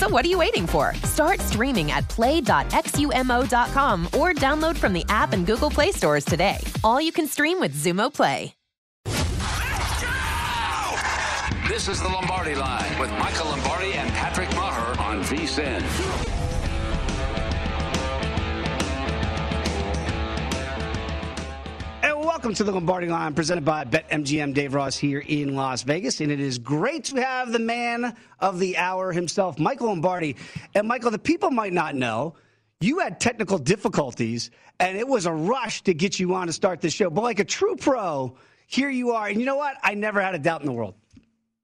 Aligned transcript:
So 0.00 0.08
what 0.08 0.24
are 0.24 0.28
you 0.28 0.38
waiting 0.38 0.66
for? 0.66 0.94
Start 1.04 1.40
streaming 1.40 1.90
at 1.90 2.08
play.xumo.com 2.08 4.06
or 4.06 4.32
download 4.32 4.74
from 4.78 4.94
the 4.94 5.04
app 5.10 5.34
and 5.34 5.44
Google 5.44 5.68
Play 5.68 5.92
stores 5.92 6.24
today. 6.24 6.56
All 6.82 7.02
you 7.02 7.12
can 7.12 7.26
stream 7.26 7.60
with 7.60 7.74
Xumo 7.74 8.10
Play. 8.10 8.54
This 11.68 11.86
is 11.86 12.00
the 12.00 12.08
Lombardi 12.08 12.54
Line 12.54 12.98
with 12.98 13.10
Michael 13.18 13.50
Lombardi 13.50 13.92
and 13.92 14.10
Patrick 14.12 14.48
Maher 14.54 14.98
on 14.98 15.22
VSIN. 15.22 16.19
And 22.02 22.18
welcome 22.20 22.54
to 22.54 22.64
the 22.64 22.72
Lombardi 22.72 23.08
Line 23.08 23.34
presented 23.34 23.64
by 23.64 23.84
BetMGM. 23.84 24.54
Dave 24.54 24.72
Ross 24.72 24.96
here 24.96 25.18
in 25.18 25.54
Las 25.54 25.82
Vegas. 25.82 26.22
And 26.22 26.32
it 26.32 26.40
is 26.40 26.58
great 26.58 27.04
to 27.04 27.22
have 27.22 27.52
the 27.52 27.58
man 27.58 28.16
of 28.38 28.58
the 28.58 28.78
hour 28.78 29.12
himself, 29.12 29.58
Michael 29.58 29.88
Lombardi. 29.88 30.36
And 30.74 30.88
Michael, 30.88 31.10
the 31.10 31.18
people 31.18 31.50
might 31.50 31.74
not 31.74 31.94
know 31.94 32.36
you 32.80 33.00
had 33.00 33.20
technical 33.20 33.58
difficulties 33.58 34.50
and 34.78 34.96
it 34.96 35.06
was 35.06 35.26
a 35.26 35.32
rush 35.32 35.82
to 35.82 35.92
get 35.92 36.18
you 36.18 36.32
on 36.34 36.46
to 36.46 36.54
start 36.54 36.80
this 36.80 36.94
show. 36.94 37.10
But 37.10 37.22
like 37.22 37.38
a 37.38 37.44
true 37.44 37.76
pro, 37.76 38.34
here 38.66 38.88
you 38.88 39.10
are. 39.10 39.28
And 39.28 39.38
you 39.38 39.44
know 39.44 39.56
what? 39.56 39.76
I 39.82 39.92
never 39.92 40.22
had 40.22 40.34
a 40.34 40.38
doubt 40.38 40.62
in 40.62 40.66
the 40.66 40.72
world. 40.72 40.94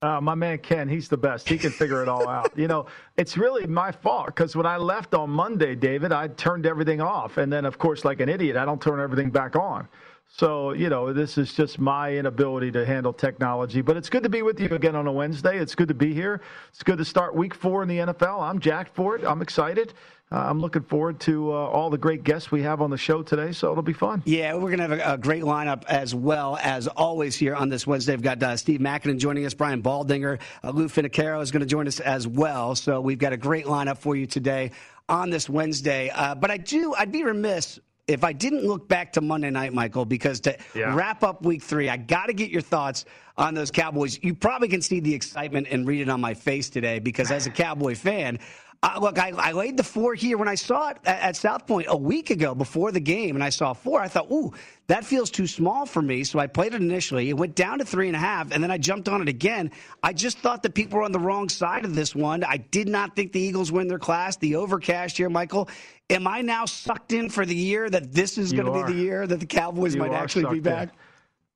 Uh, 0.03 0.21
my 0.21 0.35
man 0.35 0.59
Ken, 0.59 0.89
he's 0.89 1.09
the 1.09 1.17
best. 1.17 1.49
He 1.49 1.57
can 1.57 1.71
figure 1.71 2.03
it 2.03 2.09
all 2.09 2.29
out. 2.29 2.53
You 2.57 2.69
know, 2.69 2.87
it's 3.17 3.39
really 3.39 3.67
my 3.67 3.91
fault 3.91 4.27
because 4.27 4.55
when 4.55 4.67
I 4.67 4.77
left 4.77 5.15
on 5.15 5.31
Monday, 5.31 5.75
David, 5.75 6.13
I 6.13 6.29
turned 6.29 6.67
everything 6.67 7.01
off. 7.01 7.39
And 7.39 7.51
then, 7.51 7.65
of 7.65 7.79
course, 7.79 8.05
like 8.05 8.21
an 8.21 8.29
idiot, 8.29 8.59
I 8.59 8.67
don't 8.67 8.81
turn 8.81 9.01
everything 9.01 9.31
back 9.31 9.57
on. 9.57 9.89
So, 10.29 10.73
you 10.73 10.91
know, 10.91 11.13
this 11.13 11.39
is 11.39 11.55
just 11.55 11.79
my 11.79 12.15
inability 12.15 12.71
to 12.73 12.85
handle 12.85 13.13
technology. 13.13 13.81
But 13.81 13.97
it's 13.97 14.11
good 14.11 14.23
to 14.25 14.29
be 14.29 14.43
with 14.43 14.61
you 14.61 14.69
again 14.69 14.95
on 14.95 15.07
a 15.07 15.13
Wednesday. 15.13 15.59
It's 15.59 15.75
good 15.75 15.89
to 15.89 15.95
be 15.95 16.13
here. 16.13 16.43
It's 16.69 16.83
good 16.83 16.99
to 16.99 17.05
start 17.05 17.35
week 17.35 17.55
four 17.55 17.83
in 17.83 17.89
the 17.89 17.99
NFL. 17.99 18.43
I'm 18.43 18.59
jacked 18.59 18.95
for 18.95 19.17
it. 19.17 19.25
I'm 19.25 19.41
excited. 19.41 19.95
Uh, 20.31 20.39
I'm 20.39 20.59
looking 20.61 20.83
forward 20.83 21.21
to 21.21 21.53
uh, 21.53 21.55
all 21.55 21.89
the 21.89 21.99
great 21.99 22.25
guests 22.25 22.51
we 22.51 22.61
have 22.63 22.83
on 22.83 22.91
the 22.91 22.99
show 22.99 23.23
today, 23.23 23.53
so 23.53 23.71
it'll 23.71 23.85
be 23.85 23.93
fun. 23.93 24.25
Yeah, 24.27 24.55
we're 24.55 24.77
going 24.77 24.79
to 24.79 24.89
have 24.89 24.93
a, 24.93 25.13
a, 25.15 25.19
great 25.19 25.45
lineup 25.45 25.85
as 25.85 26.17
well 26.17 26.59
as 26.61 26.89
always 26.89 27.37
here 27.37 27.55
on 27.55 27.69
this 27.69 27.87
Wednesday. 27.87 28.13
We've 28.13 28.23
got 28.23 28.43
uh, 28.43 28.57
Steve 28.57 28.81
Makinen 28.81 29.19
joining 29.19 29.47
us, 29.47 29.55
Brian 29.55 29.85
Baldinger, 29.85 30.41
uh, 30.65 30.71
Lou 30.71 30.89
Finocchiaro 30.89 31.41
is 31.43 31.53
going 31.53 31.61
to 31.61 31.67
join 31.67 31.87
us 31.87 32.01
as 32.01 32.27
well. 32.27 32.75
So 32.75 33.01
we've 33.01 33.21
got 33.21 33.33
a 33.33 33.37
great 33.37 33.67
lineup 33.67 33.99
for 33.99 34.17
you 34.17 34.27
today 34.27 34.73
on 35.09 35.31
this 35.31 35.49
Wednesday. 35.49 36.11
Uh, 36.13 36.35
but 36.35 36.51
I 36.51 36.57
do, 36.57 36.93
I'd 36.93 37.13
be 37.13 37.23
remiss 37.23 37.79
if 38.09 38.23
I 38.23 38.33
didn't 38.33 38.65
look 38.65 38.87
back 38.87 39.13
to 39.15 39.21
Monday 39.21 39.51
night, 39.51 39.73
Michael, 39.73 40.05
because 40.05 40.41
to 40.41 40.57
yeah. 40.75 40.95
wrap 40.95 41.25
up 41.25 41.43
week 41.43 41.63
three, 41.63 41.89
I 41.89 41.97
got 41.97 42.27
to 42.27 42.33
get 42.33 42.51
your 42.51 42.63
thoughts 42.63 43.05
on 43.37 43.55
those 43.55 43.71
Cowboys. 43.71 44.23
You 44.23 44.35
probably 44.35 44.69
can 44.69 44.81
see 44.81 45.01
the 45.01 45.13
excitement 45.13 45.67
and 45.71 45.87
read 45.87 46.01
it 46.03 46.09
on 46.09 46.21
my 46.21 46.33
face 46.33 46.71
today 46.71 47.01
because 47.01 47.31
as 47.33 47.47
a 47.47 47.51
Cowboy 47.51 47.97
fan, 47.97 48.39
uh, 48.83 48.99
look, 49.01 49.19
I, 49.19 49.31
I, 49.31 49.53
laid 49.53 49.77
the 49.77 49.83
four 49.83 50.15
here 50.15 50.37
when 50.37 50.49
I 50.49 50.55
saw 50.55 50.91
it 50.91 50.99
at, 51.05 51.21
at, 51.21 51.37
South 51.37 51.67
Point 51.67 51.87
a 51.89 51.97
week 51.97 52.31
ago 52.31 52.55
before 52.55 52.93
the 52.93 53.01
game, 53.01 53.35
and 53.35 53.43
I 53.43 53.49
saw 53.49 53.73
four. 53.73 54.01
I 54.01 54.09
thought, 54.09 54.31
ooh, 54.31 54.53
that 54.89 55.05
feels 55.05 55.31
too 55.31 55.47
small 55.47 55.87
for 55.87 56.03
me. 56.03 56.25
So 56.25 56.39
I 56.39 56.47
played 56.47 56.75
it 56.75 56.83
initially. 56.83 57.31
It 57.31 57.37
went 57.37 57.55
down 57.55 57.79
to 57.79 57.85
three 57.85 58.07
and 58.07 58.17
a 58.17 58.21
half, 58.21 58.53
and 58.53 58.63
then 58.63 58.71
I 58.71 58.79
jumped 58.79 59.09
on 59.09 59.23
it 59.23 59.29
again. 59.29 59.71
I 60.03 60.13
just 60.13 60.39
thought 60.39 60.63
that 60.63 60.75
people 60.75 60.99
were 60.99 61.05
on 61.05 61.13
the 61.13 61.19
wrong 61.19 61.49
side 61.49 61.85
of 61.85 61.95
this 61.95 62.15
one. 62.15 62.45
I 62.45 62.59
did 62.59 62.89
not 62.89 63.17
think 63.17 63.33
the 63.33 63.41
Eagles 63.41 63.73
win 63.73 63.89
their 63.89 63.99
class. 63.99 64.37
The 64.37 64.57
overcast 64.57 65.17
here, 65.17 65.31
Michael. 65.31 65.69
Am 66.11 66.27
I 66.27 66.43
now 66.43 66.67
sucked 66.67 67.13
in 67.13 67.31
for 67.31 67.45
the 67.47 67.57
year 67.57 67.91
that 67.91 68.13
this 68.13 68.39
is 68.39 68.53
going 68.53 68.67
to 68.67 68.73
be 68.73 68.93
the 68.93 68.99
year 68.99 69.27
that 69.27 69.41
the 69.41 69.47
Cowboys 69.47 69.95
you 69.95 70.01
might 70.01 70.13
actually 70.13 70.47
be 70.55 70.61
back? 70.61 70.91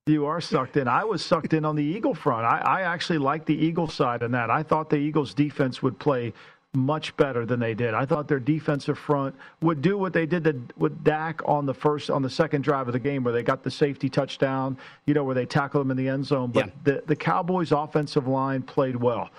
In. 0.07 0.13
You 0.13 0.27
are 0.27 0.41
sucked 0.41 0.77
in. 0.77 0.89
I 0.89 1.05
was 1.05 1.25
sucked 1.25 1.53
in 1.53 1.65
on 1.65 1.77
the 1.77 1.85
Eagle 1.85 2.15
front. 2.15 2.45
I, 2.45 2.59
I 2.59 2.81
actually 2.83 3.19
like 3.19 3.45
the 3.45 3.55
Eagle 3.55 3.87
side 3.87 4.23
in 4.23 4.33
that. 4.33 4.51
I 4.51 4.63
thought 4.63 4.91
the 4.91 4.97
Eagles 4.97 5.35
defense 5.35 5.83
would 5.83 5.99
play 6.01 6.33
much 6.73 7.17
better 7.17 7.45
than 7.45 7.59
they 7.59 7.75
did. 7.75 7.95
I 7.95 8.05
thought 8.07 8.29
their 8.29 8.39
defensive 8.39 8.99
front 8.99 9.35
would 9.61 9.83
do 9.83 9.99
what 9.99 10.13
they 10.13 10.25
did 10.25 10.45
to, 10.45 10.61
with 10.77 11.03
Dak 11.03 11.41
on 11.45 11.67
the 11.67 11.75
first 11.75 12.11
on 12.11 12.23
the 12.23 12.31
second 12.31 12.63
drive 12.63 12.87
of 12.87 12.93
the 12.93 13.01
game 13.01 13.25
where 13.25 13.33
they 13.33 13.43
got 13.43 13.65
the 13.65 13.71
safety 13.71 14.09
touchdown, 14.09 14.79
you 15.07 15.15
know, 15.15 15.25
where 15.25 15.35
they 15.35 15.47
tackled 15.47 15.85
him 15.85 15.91
in 15.91 15.97
the 15.97 16.09
end 16.09 16.25
zone. 16.25 16.51
But 16.53 16.67
yeah. 16.67 16.73
the, 16.85 17.03
the 17.07 17.17
Cowboys 17.17 17.73
offensive 17.73 18.29
line 18.29 18.63
played 18.63 18.95
well. 18.95 19.31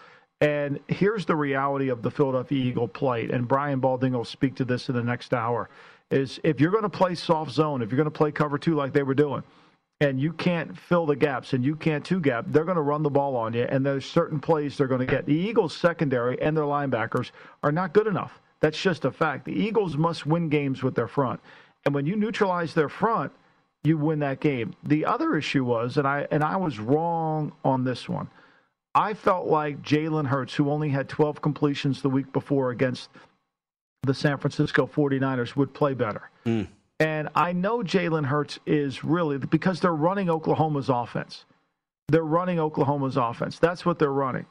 And 0.41 0.79
here's 0.87 1.25
the 1.25 1.35
reality 1.35 1.89
of 1.89 2.01
the 2.01 2.11
Philadelphia 2.11 2.63
Eagle 2.63 2.87
plate, 2.87 3.31
and 3.31 3.47
Brian 3.47 3.79
Balding 3.79 4.13
will 4.13 4.25
speak 4.25 4.55
to 4.55 4.65
this 4.65 4.89
in 4.89 4.95
the 4.95 5.03
next 5.03 5.33
hour, 5.33 5.69
is 6.09 6.39
if 6.43 6.59
you're 6.59 6.71
going 6.71 6.83
to 6.83 6.89
play 6.89 7.15
soft 7.15 7.51
zone, 7.51 7.81
if 7.81 7.91
you're 7.91 7.97
going 7.97 8.05
to 8.05 8.11
play 8.11 8.31
cover 8.31 8.57
two 8.57 8.75
like 8.75 8.91
they 8.91 9.03
were 9.03 9.13
doing– 9.13 9.43
and 10.01 10.19
you 10.19 10.33
can't 10.33 10.75
fill 10.77 11.05
the 11.05 11.15
gaps 11.15 11.53
and 11.53 11.63
you 11.63 11.75
can't 11.75 12.03
two 12.03 12.19
gap, 12.19 12.45
they're 12.47 12.65
going 12.65 12.75
to 12.75 12.81
run 12.81 13.03
the 13.03 13.09
ball 13.09 13.35
on 13.35 13.53
you. 13.53 13.63
And 13.69 13.85
there's 13.85 14.05
certain 14.05 14.39
plays 14.39 14.75
they're 14.75 14.87
going 14.87 14.99
to 14.99 15.05
get. 15.05 15.27
The 15.27 15.33
Eagles' 15.33 15.77
secondary 15.77 16.41
and 16.41 16.57
their 16.57 16.65
linebackers 16.65 17.29
are 17.61 17.71
not 17.71 17.93
good 17.93 18.07
enough. 18.07 18.39
That's 18.61 18.81
just 18.81 19.05
a 19.05 19.11
fact. 19.11 19.45
The 19.45 19.53
Eagles 19.53 19.95
must 19.95 20.25
win 20.25 20.49
games 20.49 20.81
with 20.81 20.95
their 20.95 21.07
front. 21.07 21.39
And 21.85 21.93
when 21.93 22.07
you 22.07 22.15
neutralize 22.15 22.73
their 22.73 22.89
front, 22.89 23.31
you 23.83 23.97
win 23.97 24.19
that 24.19 24.39
game. 24.39 24.73
The 24.83 25.05
other 25.05 25.35
issue 25.37 25.63
was, 25.63 25.97
and 25.97 26.07
I 26.07 26.27
and 26.29 26.43
I 26.43 26.55
was 26.55 26.79
wrong 26.79 27.51
on 27.63 27.83
this 27.83 28.07
one. 28.07 28.29
I 28.93 29.13
felt 29.13 29.47
like 29.47 29.81
Jalen 29.81 30.27
Hurts, 30.27 30.53
who 30.53 30.69
only 30.69 30.89
had 30.89 31.09
12 31.09 31.41
completions 31.41 32.01
the 32.01 32.09
week 32.09 32.31
before 32.33 32.71
against 32.71 33.09
the 34.03 34.13
San 34.13 34.37
Francisco 34.37 34.85
49ers, 34.85 35.55
would 35.55 35.73
play 35.73 35.93
better. 35.93 36.29
Mm. 36.45 36.67
And 37.01 37.29
I 37.35 37.53
know 37.53 37.79
Jalen 37.79 38.27
Hurts 38.27 38.59
is 38.67 39.03
really 39.03 39.39
because 39.39 39.81
they're 39.81 39.93
running 39.95 40.29
Oklahoma's 40.31 40.89
offense. 40.89 41.45
They're 42.09 42.23
running 42.23 42.59
Oklahoma's 42.59 43.17
offense. 43.17 43.59
That's 43.59 43.85
what 43.85 43.99
they're 43.99 44.13
running. 44.13 44.47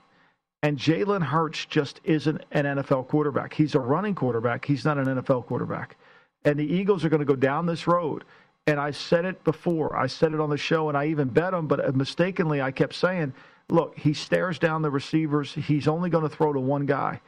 And 0.62 0.78
Jalen 0.78 1.22
Hurts 1.24 1.66
just 1.66 2.02
isn't 2.04 2.42
an 2.52 2.66
NFL 2.66 3.08
quarterback. 3.08 3.54
He's 3.54 3.76
a 3.76 3.80
running 3.80 4.16
quarterback. 4.16 4.66
He's 4.66 4.84
not 4.86 4.98
an 4.98 5.06
NFL 5.06 5.46
quarterback. 5.46 5.96
and 6.44 6.58
the 6.60 6.66
Eagles 6.66 7.04
are 7.04 7.10
going 7.10 7.20
to 7.20 7.26
go 7.26 7.36
down 7.36 7.66
this 7.66 7.88
road. 7.88 8.24
And 8.68 8.80
I 8.80 8.92
said 8.92 9.26
it 9.26 9.44
before. 9.44 9.96
I 9.96 10.08
said 10.08 10.34
it 10.34 10.40
on 10.40 10.50
the 10.50 10.58
show, 10.58 10.88
and 10.90 10.98
I 10.98 11.06
even 11.08 11.28
bet 11.30 11.54
him. 11.54 11.68
But 11.68 11.96
mistakenly, 11.96 12.62
I 12.62 12.72
kept 12.72 12.94
saying, 12.94 13.34
"Look, 13.70 13.98
he 13.98 14.14
stares 14.14 14.58
down 14.60 14.82
the 14.82 14.90
receivers. 14.90 15.54
He's 15.54 15.88
only 15.88 16.10
going 16.10 16.24
to 16.28 16.36
throw 16.36 16.52
to 16.54 16.60
one 16.60 16.86
guy." 16.86 17.22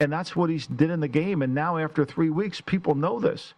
And 0.00 0.12
that's 0.12 0.36
what 0.36 0.50
he 0.50 0.58
did 0.58 0.90
in 0.90 1.00
the 1.00 1.08
game. 1.08 1.42
And 1.42 1.54
now, 1.54 1.78
after 1.78 2.04
three 2.06 2.30
weeks, 2.30 2.60
people 2.62 2.94
know 2.96 3.20
this. 3.20 3.54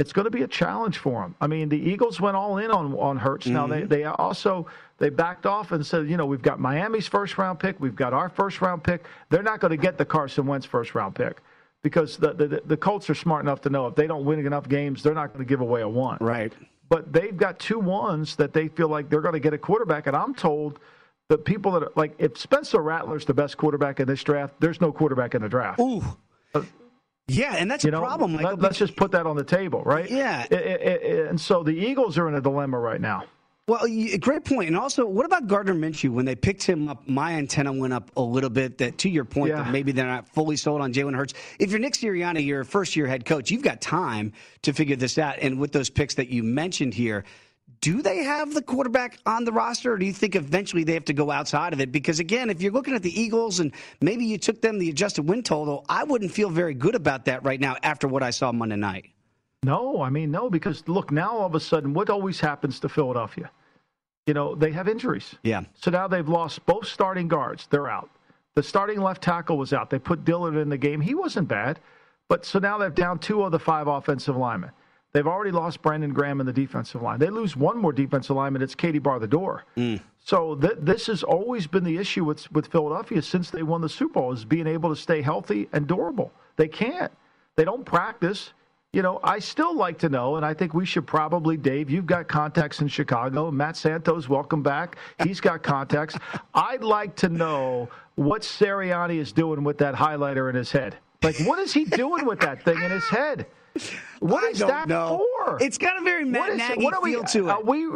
It's 0.00 0.14
going 0.14 0.24
to 0.24 0.30
be 0.30 0.44
a 0.44 0.48
challenge 0.48 0.96
for 0.96 1.22
him. 1.22 1.34
I 1.42 1.46
mean, 1.46 1.68
the 1.68 1.76
Eagles 1.76 2.22
went 2.22 2.34
all 2.34 2.56
in 2.56 2.70
on 2.70 2.94
on 2.94 3.18
Hurts. 3.18 3.44
Mm-hmm. 3.44 3.54
Now 3.54 3.66
they 3.66 3.82
they 3.82 4.04
also 4.04 4.66
they 4.96 5.10
backed 5.10 5.44
off 5.44 5.72
and 5.72 5.84
said, 5.84 6.08
you 6.08 6.16
know, 6.16 6.24
we've 6.24 6.40
got 6.40 6.58
Miami's 6.58 7.06
first 7.06 7.36
round 7.36 7.60
pick, 7.60 7.78
we've 7.80 7.94
got 7.94 8.14
our 8.14 8.30
first 8.30 8.62
round 8.62 8.82
pick. 8.82 9.04
They're 9.28 9.42
not 9.42 9.60
going 9.60 9.72
to 9.72 9.76
get 9.76 9.98
the 9.98 10.06
Carson 10.06 10.46
Wentz 10.46 10.64
first 10.64 10.94
round 10.94 11.14
pick 11.14 11.42
because 11.82 12.16
the, 12.16 12.32
the 12.32 12.62
the 12.64 12.78
Colts 12.78 13.10
are 13.10 13.14
smart 13.14 13.44
enough 13.44 13.60
to 13.60 13.68
know 13.68 13.86
if 13.88 13.94
they 13.94 14.06
don't 14.06 14.24
win 14.24 14.44
enough 14.46 14.70
games, 14.70 15.02
they're 15.02 15.12
not 15.12 15.34
going 15.34 15.44
to 15.44 15.48
give 15.48 15.60
away 15.60 15.82
a 15.82 15.88
one. 15.88 16.16
Right. 16.18 16.54
But 16.88 17.12
they've 17.12 17.36
got 17.36 17.58
two 17.58 17.78
ones 17.78 18.36
that 18.36 18.54
they 18.54 18.68
feel 18.68 18.88
like 18.88 19.10
they're 19.10 19.20
going 19.20 19.34
to 19.34 19.38
get 19.40 19.52
a 19.52 19.58
quarterback, 19.58 20.06
and 20.06 20.16
I'm 20.16 20.34
told 20.34 20.80
the 21.28 21.36
people 21.36 21.72
that 21.72 21.82
are 21.82 21.92
like 21.94 22.14
if 22.18 22.38
Spencer 22.38 22.80
Rattler's 22.80 23.26
the 23.26 23.34
best 23.34 23.58
quarterback 23.58 24.00
in 24.00 24.06
this 24.06 24.24
draft, 24.24 24.54
there's 24.60 24.80
no 24.80 24.92
quarterback 24.92 25.34
in 25.34 25.42
the 25.42 25.48
draft. 25.50 25.78
Ooh. 25.78 26.02
Yeah, 27.30 27.54
and 27.56 27.70
that's 27.70 27.84
you 27.84 27.88
a 27.88 27.92
know, 27.92 28.00
problem. 28.00 28.36
Let, 28.36 28.62
us 28.64 28.78
just 28.78 28.96
put 28.96 29.12
that 29.12 29.26
on 29.26 29.36
the 29.36 29.44
table, 29.44 29.82
right? 29.84 30.10
Yeah. 30.10 30.44
It, 30.50 30.52
it, 30.52 31.02
it, 31.02 31.26
and 31.28 31.40
so 31.40 31.62
the 31.62 31.72
Eagles 31.72 32.18
are 32.18 32.28
in 32.28 32.34
a 32.34 32.40
dilemma 32.40 32.78
right 32.78 33.00
now. 33.00 33.24
Well, 33.70 33.86
great 34.18 34.44
point. 34.44 34.66
And 34.66 34.76
also, 34.76 35.06
what 35.06 35.26
about 35.26 35.46
Gardner 35.46 35.74
Minshew? 35.74 36.10
When 36.10 36.24
they 36.24 36.34
picked 36.34 36.64
him 36.64 36.88
up, 36.88 37.08
my 37.08 37.34
antenna 37.34 37.72
went 37.72 37.92
up 37.92 38.10
a 38.16 38.20
little 38.20 38.50
bit. 38.50 38.78
That 38.78 38.98
to 38.98 39.08
your 39.08 39.24
point, 39.24 39.50
yeah. 39.50 39.62
that 39.62 39.70
maybe 39.70 39.92
they're 39.92 40.06
not 40.06 40.28
fully 40.28 40.56
sold 40.56 40.80
on 40.80 40.92
Jalen 40.92 41.14
Hurts. 41.14 41.34
If 41.60 41.70
you're 41.70 41.78
Nick 41.78 41.92
Sirianni, 41.92 42.44
you're 42.44 42.62
a 42.62 42.64
first 42.64 42.96
year 42.96 43.06
head 43.06 43.24
coach. 43.24 43.48
You've 43.48 43.62
got 43.62 43.80
time 43.80 44.32
to 44.62 44.72
figure 44.72 44.96
this 44.96 45.18
out. 45.18 45.38
And 45.38 45.60
with 45.60 45.70
those 45.70 45.88
picks 45.88 46.14
that 46.16 46.30
you 46.30 46.42
mentioned 46.42 46.94
here, 46.94 47.24
do 47.80 48.02
they 48.02 48.18
have 48.24 48.52
the 48.52 48.62
quarterback 48.62 49.18
on 49.24 49.44
the 49.44 49.52
roster, 49.52 49.94
or 49.94 49.98
do 49.98 50.04
you 50.04 50.12
think 50.12 50.36
eventually 50.36 50.84
they 50.84 50.94
have 50.94 51.06
to 51.06 51.14
go 51.14 51.30
outside 51.30 51.72
of 51.72 51.80
it? 51.80 51.90
Because 51.90 52.20
again, 52.20 52.50
if 52.50 52.60
you're 52.60 52.72
looking 52.72 52.94
at 52.94 53.02
the 53.02 53.20
Eagles 53.20 53.60
and 53.60 53.72
maybe 54.00 54.24
you 54.24 54.36
took 54.36 54.60
them 54.60 54.78
the 54.78 54.90
adjusted 54.90 55.22
win 55.22 55.42
total, 55.42 55.84
I 55.88 56.04
wouldn't 56.04 56.30
feel 56.30 56.50
very 56.50 56.74
good 56.74 56.94
about 56.94 57.24
that 57.24 57.44
right 57.44 57.60
now 57.60 57.76
after 57.82 58.06
what 58.06 58.22
I 58.22 58.30
saw 58.30 58.52
Monday 58.52 58.76
night. 58.76 59.10
No, 59.62 60.02
I 60.02 60.10
mean 60.10 60.30
no, 60.30 60.50
because 60.50 60.86
look 60.88 61.10
now 61.10 61.30
all 61.30 61.46
of 61.46 61.54
a 61.54 61.60
sudden, 61.60 61.94
what 61.94 62.10
always 62.10 62.40
happens 62.40 62.80
to 62.80 62.88
Philadelphia? 62.88 63.50
You 64.26 64.34
know 64.34 64.54
they 64.54 64.70
have 64.72 64.88
injuries. 64.88 65.34
Yeah. 65.42 65.62
So 65.74 65.90
now 65.90 66.06
they've 66.06 66.28
lost 66.28 66.64
both 66.66 66.86
starting 66.86 67.28
guards. 67.28 67.66
They're 67.70 67.88
out. 67.88 68.10
The 68.54 68.62
starting 68.62 69.00
left 69.00 69.22
tackle 69.22 69.56
was 69.58 69.72
out. 69.72 69.90
They 69.90 69.98
put 69.98 70.24
Dillard 70.24 70.56
in 70.56 70.68
the 70.68 70.78
game. 70.78 71.00
He 71.00 71.14
wasn't 71.14 71.48
bad, 71.48 71.80
but 72.28 72.44
so 72.44 72.58
now 72.58 72.78
they're 72.78 72.90
down 72.90 73.18
two 73.18 73.42
of 73.42 73.52
the 73.52 73.58
five 73.58 73.86
offensive 73.86 74.36
linemen. 74.36 74.70
They've 75.12 75.26
already 75.26 75.50
lost 75.50 75.82
Brandon 75.82 76.12
Graham 76.12 76.40
in 76.40 76.46
the 76.46 76.52
defensive 76.52 77.02
line. 77.02 77.18
They 77.18 77.30
lose 77.30 77.56
one 77.56 77.76
more 77.76 77.92
defensive 77.92 78.36
lineman. 78.36 78.62
It's 78.62 78.74
Katie 78.74 79.00
Bar 79.00 79.18
the 79.18 79.26
door. 79.26 79.64
Mm. 79.76 80.00
So 80.24 80.54
th- 80.54 80.78
this 80.80 81.06
has 81.06 81.22
always 81.22 81.66
been 81.66 81.82
the 81.82 81.96
issue 81.96 82.24
with 82.24 82.50
with 82.52 82.68
Philadelphia 82.68 83.20
since 83.22 83.50
they 83.50 83.62
won 83.62 83.80
the 83.80 83.88
Super 83.88 84.14
Bowl 84.14 84.32
is 84.32 84.44
being 84.44 84.66
able 84.66 84.90
to 84.90 85.00
stay 85.00 85.20
healthy 85.22 85.68
and 85.72 85.86
durable. 85.86 86.32
They 86.56 86.68
can't. 86.68 87.10
They 87.56 87.64
don't 87.64 87.84
practice. 87.84 88.52
You 88.92 89.02
know, 89.02 89.20
I 89.22 89.38
still 89.38 89.76
like 89.76 89.98
to 89.98 90.08
know, 90.08 90.34
and 90.36 90.44
I 90.44 90.52
think 90.52 90.74
we 90.74 90.84
should 90.84 91.06
probably, 91.06 91.56
Dave, 91.56 91.90
you've 91.90 92.06
got 92.06 92.26
contacts 92.26 92.80
in 92.80 92.88
Chicago. 92.88 93.48
Matt 93.48 93.76
Santos, 93.76 94.28
welcome 94.28 94.64
back. 94.64 94.96
He's 95.22 95.40
got 95.40 95.62
contacts. 95.62 96.18
I'd 96.54 96.82
like 96.82 97.14
to 97.16 97.28
know 97.28 97.88
what 98.16 98.42
Sirianni 98.42 99.18
is 99.18 99.30
doing 99.30 99.62
with 99.62 99.78
that 99.78 99.94
highlighter 99.94 100.50
in 100.50 100.56
his 100.56 100.72
head. 100.72 100.96
Like, 101.22 101.38
what 101.40 101.60
is 101.60 101.72
he 101.72 101.84
doing 101.84 102.26
with 102.26 102.40
that 102.40 102.64
thing 102.64 102.82
in 102.82 102.90
his 102.90 103.04
head? 103.04 103.46
What 104.20 104.44
is 104.44 104.58
that 104.58 104.88
know. 104.88 105.26
for? 105.44 105.58
It's 105.60 105.78
got 105.78 105.98
a 105.98 106.02
very 106.02 106.24
Matt 106.24 106.56
Nagy 106.56 106.84
what 106.84 107.02
feel 107.02 107.20
uh, 107.20 107.22
we, 107.22 107.26
to 107.26 107.48
it. 107.48 107.50
Are 107.50 107.62
we 107.62 107.88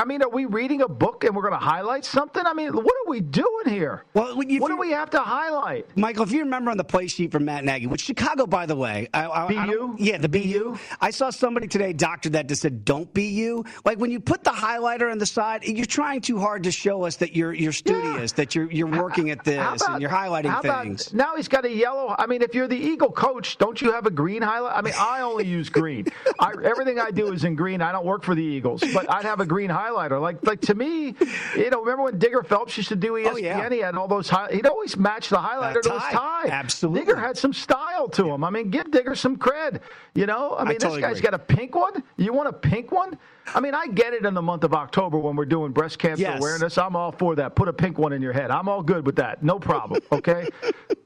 I 0.00 0.06
mean, 0.06 0.22
are 0.22 0.30
we 0.30 0.46
reading 0.46 0.80
a 0.80 0.88
book 0.88 1.24
and 1.24 1.36
we're 1.36 1.42
going 1.42 1.52
to 1.52 1.58
highlight 1.58 2.06
something? 2.06 2.42
I 2.46 2.54
mean, 2.54 2.72
what 2.72 2.86
are 2.86 3.10
we 3.10 3.20
doing 3.20 3.66
here? 3.66 4.06
Well, 4.14 4.34
what 4.34 4.48
do 4.48 4.76
we 4.78 4.92
have 4.92 5.10
to 5.10 5.20
highlight? 5.20 5.94
Michael, 5.94 6.22
if 6.22 6.32
you 6.32 6.38
remember 6.38 6.70
on 6.70 6.78
the 6.78 6.84
play 6.84 7.06
sheet 7.06 7.30
from 7.30 7.44
Matt 7.44 7.64
Nagy, 7.64 7.86
which 7.86 8.00
Chicago, 8.00 8.46
by 8.46 8.64
the 8.64 8.74
way, 8.74 9.08
I, 9.12 9.28
I, 9.28 9.46
BU? 9.48 9.96
I 9.98 10.02
yeah, 10.02 10.16
the 10.16 10.30
BU. 10.30 10.78
I 11.02 11.10
saw 11.10 11.28
somebody 11.28 11.66
today 11.66 11.92
doctor 11.92 12.30
that 12.30 12.48
just 12.48 12.62
said, 12.62 12.86
"Don't 12.86 13.12
BU." 13.12 13.62
Like 13.84 13.98
when 13.98 14.10
you 14.10 14.20
put 14.20 14.42
the 14.42 14.50
highlighter 14.50 15.12
on 15.12 15.18
the 15.18 15.26
side, 15.26 15.64
you're 15.64 15.84
trying 15.84 16.22
too 16.22 16.38
hard 16.38 16.62
to 16.62 16.70
show 16.70 17.04
us 17.04 17.16
that 17.16 17.36
you're 17.36 17.52
you're 17.52 17.70
studious, 17.70 18.32
yeah. 18.32 18.36
that 18.36 18.54
you're 18.54 18.70
you're 18.70 18.86
working 18.86 19.28
at 19.28 19.44
this 19.44 19.82
about, 19.82 19.92
and 19.92 20.00
you're 20.00 20.10
highlighting 20.10 20.62
things. 20.62 21.08
About, 21.08 21.14
now 21.14 21.36
he's 21.36 21.48
got 21.48 21.66
a 21.66 21.70
yellow. 21.70 22.14
I 22.18 22.26
mean, 22.26 22.40
if 22.40 22.54
you're 22.54 22.68
the 22.68 22.78
Eagle 22.78 23.12
coach, 23.12 23.58
don't 23.58 23.78
you 23.82 23.92
have 23.92 24.06
a 24.06 24.10
green 24.10 24.40
highlight? 24.40 24.78
I 24.78 24.80
mean, 24.80 24.94
I 24.98 25.20
only 25.20 25.46
use 25.46 25.68
green. 25.68 26.06
I, 26.38 26.54
everything 26.64 26.98
I 26.98 27.10
do 27.10 27.34
is 27.34 27.44
in 27.44 27.54
green. 27.54 27.82
I 27.82 27.92
don't 27.92 28.06
work 28.06 28.24
for 28.24 28.34
the 28.34 28.42
Eagles, 28.42 28.82
but 28.94 29.10
I'd 29.10 29.26
have 29.26 29.40
a 29.40 29.46
green 29.46 29.68
highlighter. 29.90 30.20
Like 30.20 30.44
like 30.46 30.60
to 30.62 30.74
me, 30.74 31.14
you 31.56 31.70
know, 31.70 31.80
remember 31.80 32.04
when 32.04 32.18
Digger 32.18 32.42
Phelps 32.42 32.76
used 32.76 32.88
to 32.90 32.96
do 32.96 33.12
ESPN? 33.12 33.32
Oh, 33.32 33.36
yeah. 33.36 33.68
He 33.68 33.78
had 33.78 33.94
all 33.94 34.08
those. 34.08 34.28
High, 34.28 34.48
he'd 34.52 34.66
always 34.66 34.96
match 34.96 35.28
the 35.28 35.36
highlighter 35.36 35.82
to 35.82 35.92
his 35.92 36.02
tie. 36.02 36.46
Absolutely. 36.48 37.00
Digger 37.00 37.16
had 37.16 37.36
some 37.36 37.52
style 37.52 38.08
to 38.08 38.30
him. 38.30 38.44
I 38.44 38.50
mean, 38.50 38.70
give 38.70 38.90
Digger 38.90 39.14
some 39.14 39.36
cred. 39.36 39.80
You 40.14 40.26
know, 40.26 40.56
I 40.56 40.64
mean, 40.64 40.70
I 40.70 40.74
totally 40.74 41.00
this 41.00 41.08
guy's 41.08 41.18
agree. 41.18 41.30
got 41.30 41.34
a 41.34 41.44
pink 41.44 41.74
one. 41.74 42.02
You 42.16 42.32
want 42.32 42.48
a 42.48 42.52
pink 42.52 42.92
one? 42.92 43.18
I 43.54 43.60
mean, 43.60 43.74
I 43.74 43.86
get 43.88 44.14
it 44.14 44.24
in 44.24 44.34
the 44.34 44.42
month 44.42 44.64
of 44.64 44.74
October 44.74 45.18
when 45.18 45.36
we're 45.36 45.44
doing 45.44 45.72
breast 45.72 45.98
cancer 45.98 46.22
yes. 46.22 46.38
awareness. 46.38 46.78
I'm 46.78 46.96
all 46.96 47.12
for 47.12 47.34
that. 47.36 47.56
Put 47.56 47.68
a 47.68 47.72
pink 47.72 47.98
one 47.98 48.12
in 48.12 48.22
your 48.22 48.32
head. 48.32 48.50
I'm 48.50 48.68
all 48.68 48.82
good 48.82 49.06
with 49.06 49.16
that. 49.16 49.42
No 49.42 49.58
problem. 49.58 50.00
Okay, 50.12 50.48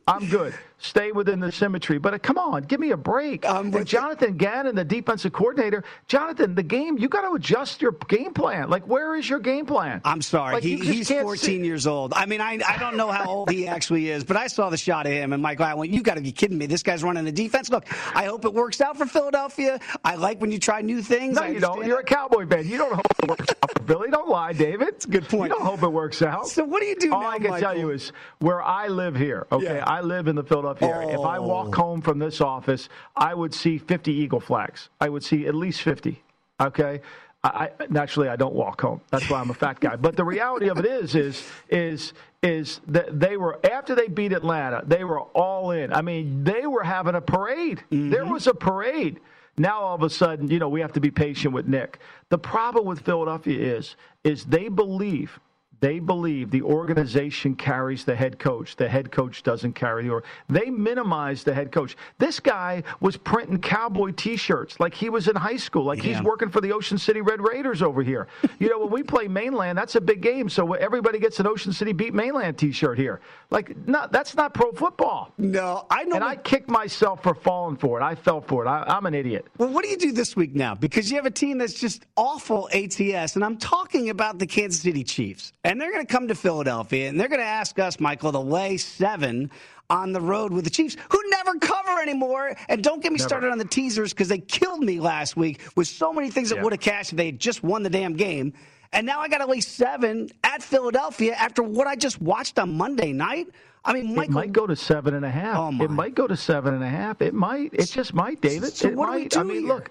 I'm 0.08 0.28
good. 0.28 0.54
Stay 0.78 1.12
within 1.12 1.38
the 1.38 1.52
symmetry. 1.52 1.98
But 1.98 2.14
uh, 2.14 2.18
come 2.18 2.36
on, 2.36 2.62
give 2.64 2.80
me 2.80 2.90
a 2.90 2.96
break. 2.96 3.46
Um, 3.46 3.72
and 3.72 3.86
Jonathan 3.86 4.36
Gannon, 4.36 4.74
the 4.74 4.84
defensive 4.84 5.32
coordinator, 5.32 5.84
Jonathan, 6.08 6.54
the 6.54 6.62
game 6.62 6.98
you 6.98 7.08
got 7.08 7.22
to 7.22 7.34
adjust 7.34 7.80
your 7.80 7.92
game 8.08 8.34
plan. 8.34 8.68
Like, 8.70 8.86
where 8.86 9.14
is 9.14 9.28
your 9.28 9.38
game 9.38 9.66
plan? 9.66 10.00
I'm 10.04 10.20
sorry, 10.20 10.54
like, 10.54 10.62
he, 10.62 10.76
he's 10.76 11.10
14 11.10 11.36
see. 11.36 11.64
years 11.64 11.86
old. 11.86 12.12
I 12.14 12.26
mean, 12.26 12.40
I 12.40 12.58
I 12.66 12.76
don't 12.78 12.96
know 12.96 13.10
how 13.10 13.26
old 13.28 13.50
he 13.50 13.68
actually 13.74 14.10
is, 14.10 14.24
but 14.24 14.36
I 14.36 14.48
saw 14.48 14.68
the 14.68 14.76
shot 14.76 15.06
of 15.06 15.12
him, 15.12 15.32
and 15.32 15.42
Michael, 15.42 15.66
I 15.66 15.74
went, 15.74 15.92
"You 15.92 16.02
got 16.02 16.14
to 16.14 16.22
be 16.22 16.32
kidding 16.32 16.58
me! 16.58 16.66
This 16.66 16.82
guy's 16.82 17.02
running 17.04 17.24
the 17.24 17.32
defense." 17.32 17.70
Look, 17.70 17.86
I 18.14 18.24
hope 18.24 18.44
it 18.44 18.52
works 18.52 18.80
out 18.80 18.96
for 18.96 19.06
Philadelphia. 19.06 19.78
I 20.04 20.16
like 20.16 20.40
when 20.40 20.50
you 20.50 20.58
try 20.58 20.80
new 20.80 21.02
things. 21.02 21.36
No, 21.36 21.44
you 21.44 21.60
don't. 21.60 21.86
You're 21.86 22.00
a 22.00 22.04
Cowboy 22.04 22.23
fan. 22.28 22.66
You 22.66 22.78
don't 22.78 22.94
hope 22.94 23.06
it 23.22 23.28
works 23.28 23.48
out. 23.50 23.86
Billy, 23.86 24.10
don't 24.10 24.28
lie, 24.28 24.52
David. 24.52 24.88
It's 24.88 25.04
a 25.04 25.08
good 25.08 25.28
point. 25.28 25.52
You 25.52 25.58
don't 25.58 25.66
hope 25.66 25.82
it 25.82 25.92
works 25.92 26.22
out. 26.22 26.46
So 26.48 26.64
what 26.64 26.80
do 26.80 26.86
you 26.86 26.96
do 26.96 27.12
All 27.12 27.20
now, 27.20 27.28
I 27.28 27.38
can 27.38 27.50
Michael? 27.50 27.60
tell 27.60 27.78
you 27.78 27.90
is 27.90 28.12
where 28.38 28.62
I 28.62 28.88
live 28.88 29.14
here. 29.14 29.46
Okay, 29.52 29.76
yeah. 29.76 29.84
I 29.86 30.00
live 30.00 30.28
in 30.28 30.36
the 30.36 30.44
Philadelphia 30.44 30.88
oh. 30.88 31.00
area. 31.00 31.18
If 31.18 31.24
I 31.24 31.38
walk 31.38 31.74
home 31.74 32.00
from 32.00 32.18
this 32.18 32.40
office, 32.40 32.88
I 33.16 33.34
would 33.34 33.52
see 33.52 33.78
50 33.78 34.12
Eagle 34.12 34.40
flags. 34.40 34.88
I 35.00 35.08
would 35.08 35.22
see 35.22 35.46
at 35.46 35.54
least 35.54 35.82
50. 35.82 36.22
Okay. 36.60 37.00
I, 37.44 37.70
naturally 37.90 38.30
I 38.30 38.36
don't 38.36 38.54
walk 38.54 38.80
home. 38.80 39.02
That's 39.10 39.28
why 39.28 39.38
I'm 39.38 39.50
a 39.50 39.54
fat 39.54 39.78
guy. 39.78 39.96
But 39.96 40.16
the 40.16 40.24
reality 40.24 40.68
of 40.68 40.78
it 40.78 40.86
is, 40.86 41.14
is, 41.14 41.46
is, 41.68 42.14
is 42.42 42.80
that 42.88 43.20
they 43.20 43.36
were 43.36 43.60
after 43.70 43.94
they 43.94 44.08
beat 44.08 44.32
Atlanta, 44.32 44.82
they 44.86 45.04
were 45.04 45.20
all 45.20 45.70
in. 45.72 45.92
I 45.92 46.00
mean, 46.00 46.42
they 46.42 46.66
were 46.66 46.82
having 46.82 47.14
a 47.14 47.20
parade. 47.20 47.84
Mm-hmm. 47.92 48.10
There 48.10 48.24
was 48.24 48.46
a 48.46 48.54
parade. 48.54 49.20
Now 49.56 49.80
all 49.80 49.94
of 49.94 50.02
a 50.02 50.10
sudden, 50.10 50.50
you 50.50 50.58
know, 50.58 50.68
we 50.68 50.80
have 50.80 50.92
to 50.94 51.00
be 51.00 51.10
patient 51.10 51.54
with 51.54 51.68
Nick. 51.68 51.98
The 52.28 52.38
problem 52.38 52.86
with 52.86 53.00
Philadelphia 53.00 53.76
is 53.76 53.96
is 54.24 54.44
they 54.44 54.68
believe 54.68 55.38
they 55.84 55.98
believe 55.98 56.50
the 56.50 56.62
organization 56.62 57.54
carries 57.54 58.06
the 58.06 58.16
head 58.16 58.38
coach. 58.38 58.74
The 58.74 58.88
head 58.88 59.12
coach 59.12 59.42
doesn't 59.42 59.74
carry 59.74 60.04
the 60.04 60.12
or 60.12 60.24
they 60.48 60.70
minimize 60.70 61.44
the 61.44 61.52
head 61.52 61.72
coach. 61.72 61.94
This 62.16 62.40
guy 62.40 62.82
was 63.00 63.18
printing 63.18 63.58
cowboy 63.58 64.12
t-shirts 64.12 64.80
like 64.80 64.94
he 64.94 65.10
was 65.10 65.28
in 65.28 65.36
high 65.36 65.58
school, 65.58 65.84
like 65.84 66.02
yeah. 66.02 66.14
he's 66.14 66.22
working 66.22 66.48
for 66.48 66.62
the 66.62 66.72
Ocean 66.72 66.96
City 66.96 67.20
Red 67.20 67.42
Raiders 67.42 67.82
over 67.82 68.02
here. 68.02 68.28
you 68.58 68.70
know, 68.70 68.78
when 68.78 68.92
we 68.92 69.02
play 69.02 69.28
mainland, 69.28 69.76
that's 69.76 69.94
a 69.94 70.00
big 70.00 70.22
game. 70.22 70.48
So 70.48 70.72
everybody 70.72 71.18
gets 71.18 71.38
an 71.38 71.46
Ocean 71.46 71.70
City 71.70 71.92
beat 71.92 72.14
mainland 72.14 72.56
t-shirt 72.56 72.96
here. 72.96 73.20
Like 73.50 73.76
not 73.86 74.10
that's 74.10 74.34
not 74.34 74.54
pro 74.54 74.72
football. 74.72 75.34
No, 75.36 75.84
I 75.90 76.04
know. 76.04 76.14
And 76.16 76.24
I 76.24 76.36
kicked 76.36 76.70
myself 76.70 77.22
for 77.22 77.34
falling 77.34 77.76
for 77.76 78.00
it. 78.00 78.02
I 78.02 78.14
fell 78.14 78.40
for 78.40 78.64
it. 78.64 78.68
I, 78.68 78.84
I'm 78.86 79.04
an 79.04 79.12
idiot. 79.12 79.48
Well, 79.58 79.68
what 79.68 79.84
do 79.84 79.90
you 79.90 79.98
do 79.98 80.12
this 80.12 80.34
week 80.34 80.54
now? 80.54 80.74
Because 80.74 81.10
you 81.10 81.16
have 81.16 81.26
a 81.26 81.30
team 81.30 81.58
that's 81.58 81.74
just 81.74 82.06
awful 82.16 82.70
ATS, 82.72 83.36
and 83.36 83.44
I'm 83.44 83.58
talking 83.58 84.08
about 84.08 84.38
the 84.38 84.46
Kansas 84.46 84.80
City 84.80 85.04
Chiefs. 85.04 85.52
And 85.62 85.73
and 85.74 85.80
they're 85.80 85.90
going 85.90 86.06
to 86.06 86.12
come 86.12 86.28
to 86.28 86.36
Philadelphia 86.36 87.08
and 87.08 87.18
they're 87.18 87.26
going 87.26 87.40
to 87.40 87.44
ask 87.44 87.80
us, 87.80 87.98
Michael, 87.98 88.30
to 88.30 88.38
lay 88.38 88.76
seven 88.76 89.50
on 89.90 90.12
the 90.12 90.20
road 90.20 90.52
with 90.52 90.62
the 90.62 90.70
Chiefs, 90.70 90.96
who 91.10 91.20
never 91.30 91.54
cover 91.58 92.00
anymore. 92.00 92.56
And 92.68 92.80
don't 92.80 93.02
get 93.02 93.10
me 93.10 93.18
never. 93.18 93.28
started 93.28 93.50
on 93.50 93.58
the 93.58 93.64
teasers 93.64 94.12
because 94.12 94.28
they 94.28 94.38
killed 94.38 94.84
me 94.84 95.00
last 95.00 95.36
week 95.36 95.62
with 95.74 95.88
so 95.88 96.12
many 96.12 96.30
things 96.30 96.50
that 96.50 96.56
yeah. 96.58 96.62
would 96.62 96.72
have 96.72 96.80
cashed 96.80 97.10
if 97.10 97.16
they 97.16 97.26
had 97.26 97.40
just 97.40 97.64
won 97.64 97.82
the 97.82 97.90
damn 97.90 98.14
game. 98.14 98.52
And 98.92 99.04
now 99.04 99.18
I 99.18 99.26
got 99.26 99.38
to 99.38 99.46
lay 99.46 99.60
seven 99.60 100.30
at 100.44 100.62
Philadelphia 100.62 101.34
after 101.34 101.64
what 101.64 101.88
I 101.88 101.96
just 101.96 102.22
watched 102.22 102.60
on 102.60 102.76
Monday 102.76 103.12
night. 103.12 103.48
I 103.84 103.94
mean, 103.94 104.14
Michael, 104.14 104.30
it 104.30 104.30
might 104.30 104.52
go 104.52 104.68
to 104.68 104.76
seven 104.76 105.14
and 105.14 105.24
a 105.24 105.30
half. 105.30 105.58
Oh 105.58 105.82
it 105.82 105.90
might 105.90 106.14
go 106.14 106.28
to 106.28 106.36
seven 106.36 106.74
and 106.74 106.84
a 106.84 106.88
half. 106.88 107.20
It 107.20 107.34
might. 107.34 107.74
It 107.74 107.86
just 107.86 108.14
might, 108.14 108.40
David. 108.40 108.74
So 108.74 108.90
it 108.90 108.94
what 108.94 109.08
might. 109.08 109.16
do 109.16 109.22
we 109.22 109.28
do 109.28 109.40
I 109.40 109.42
mean, 109.42 109.66
here? 109.66 109.74
look. 109.74 109.90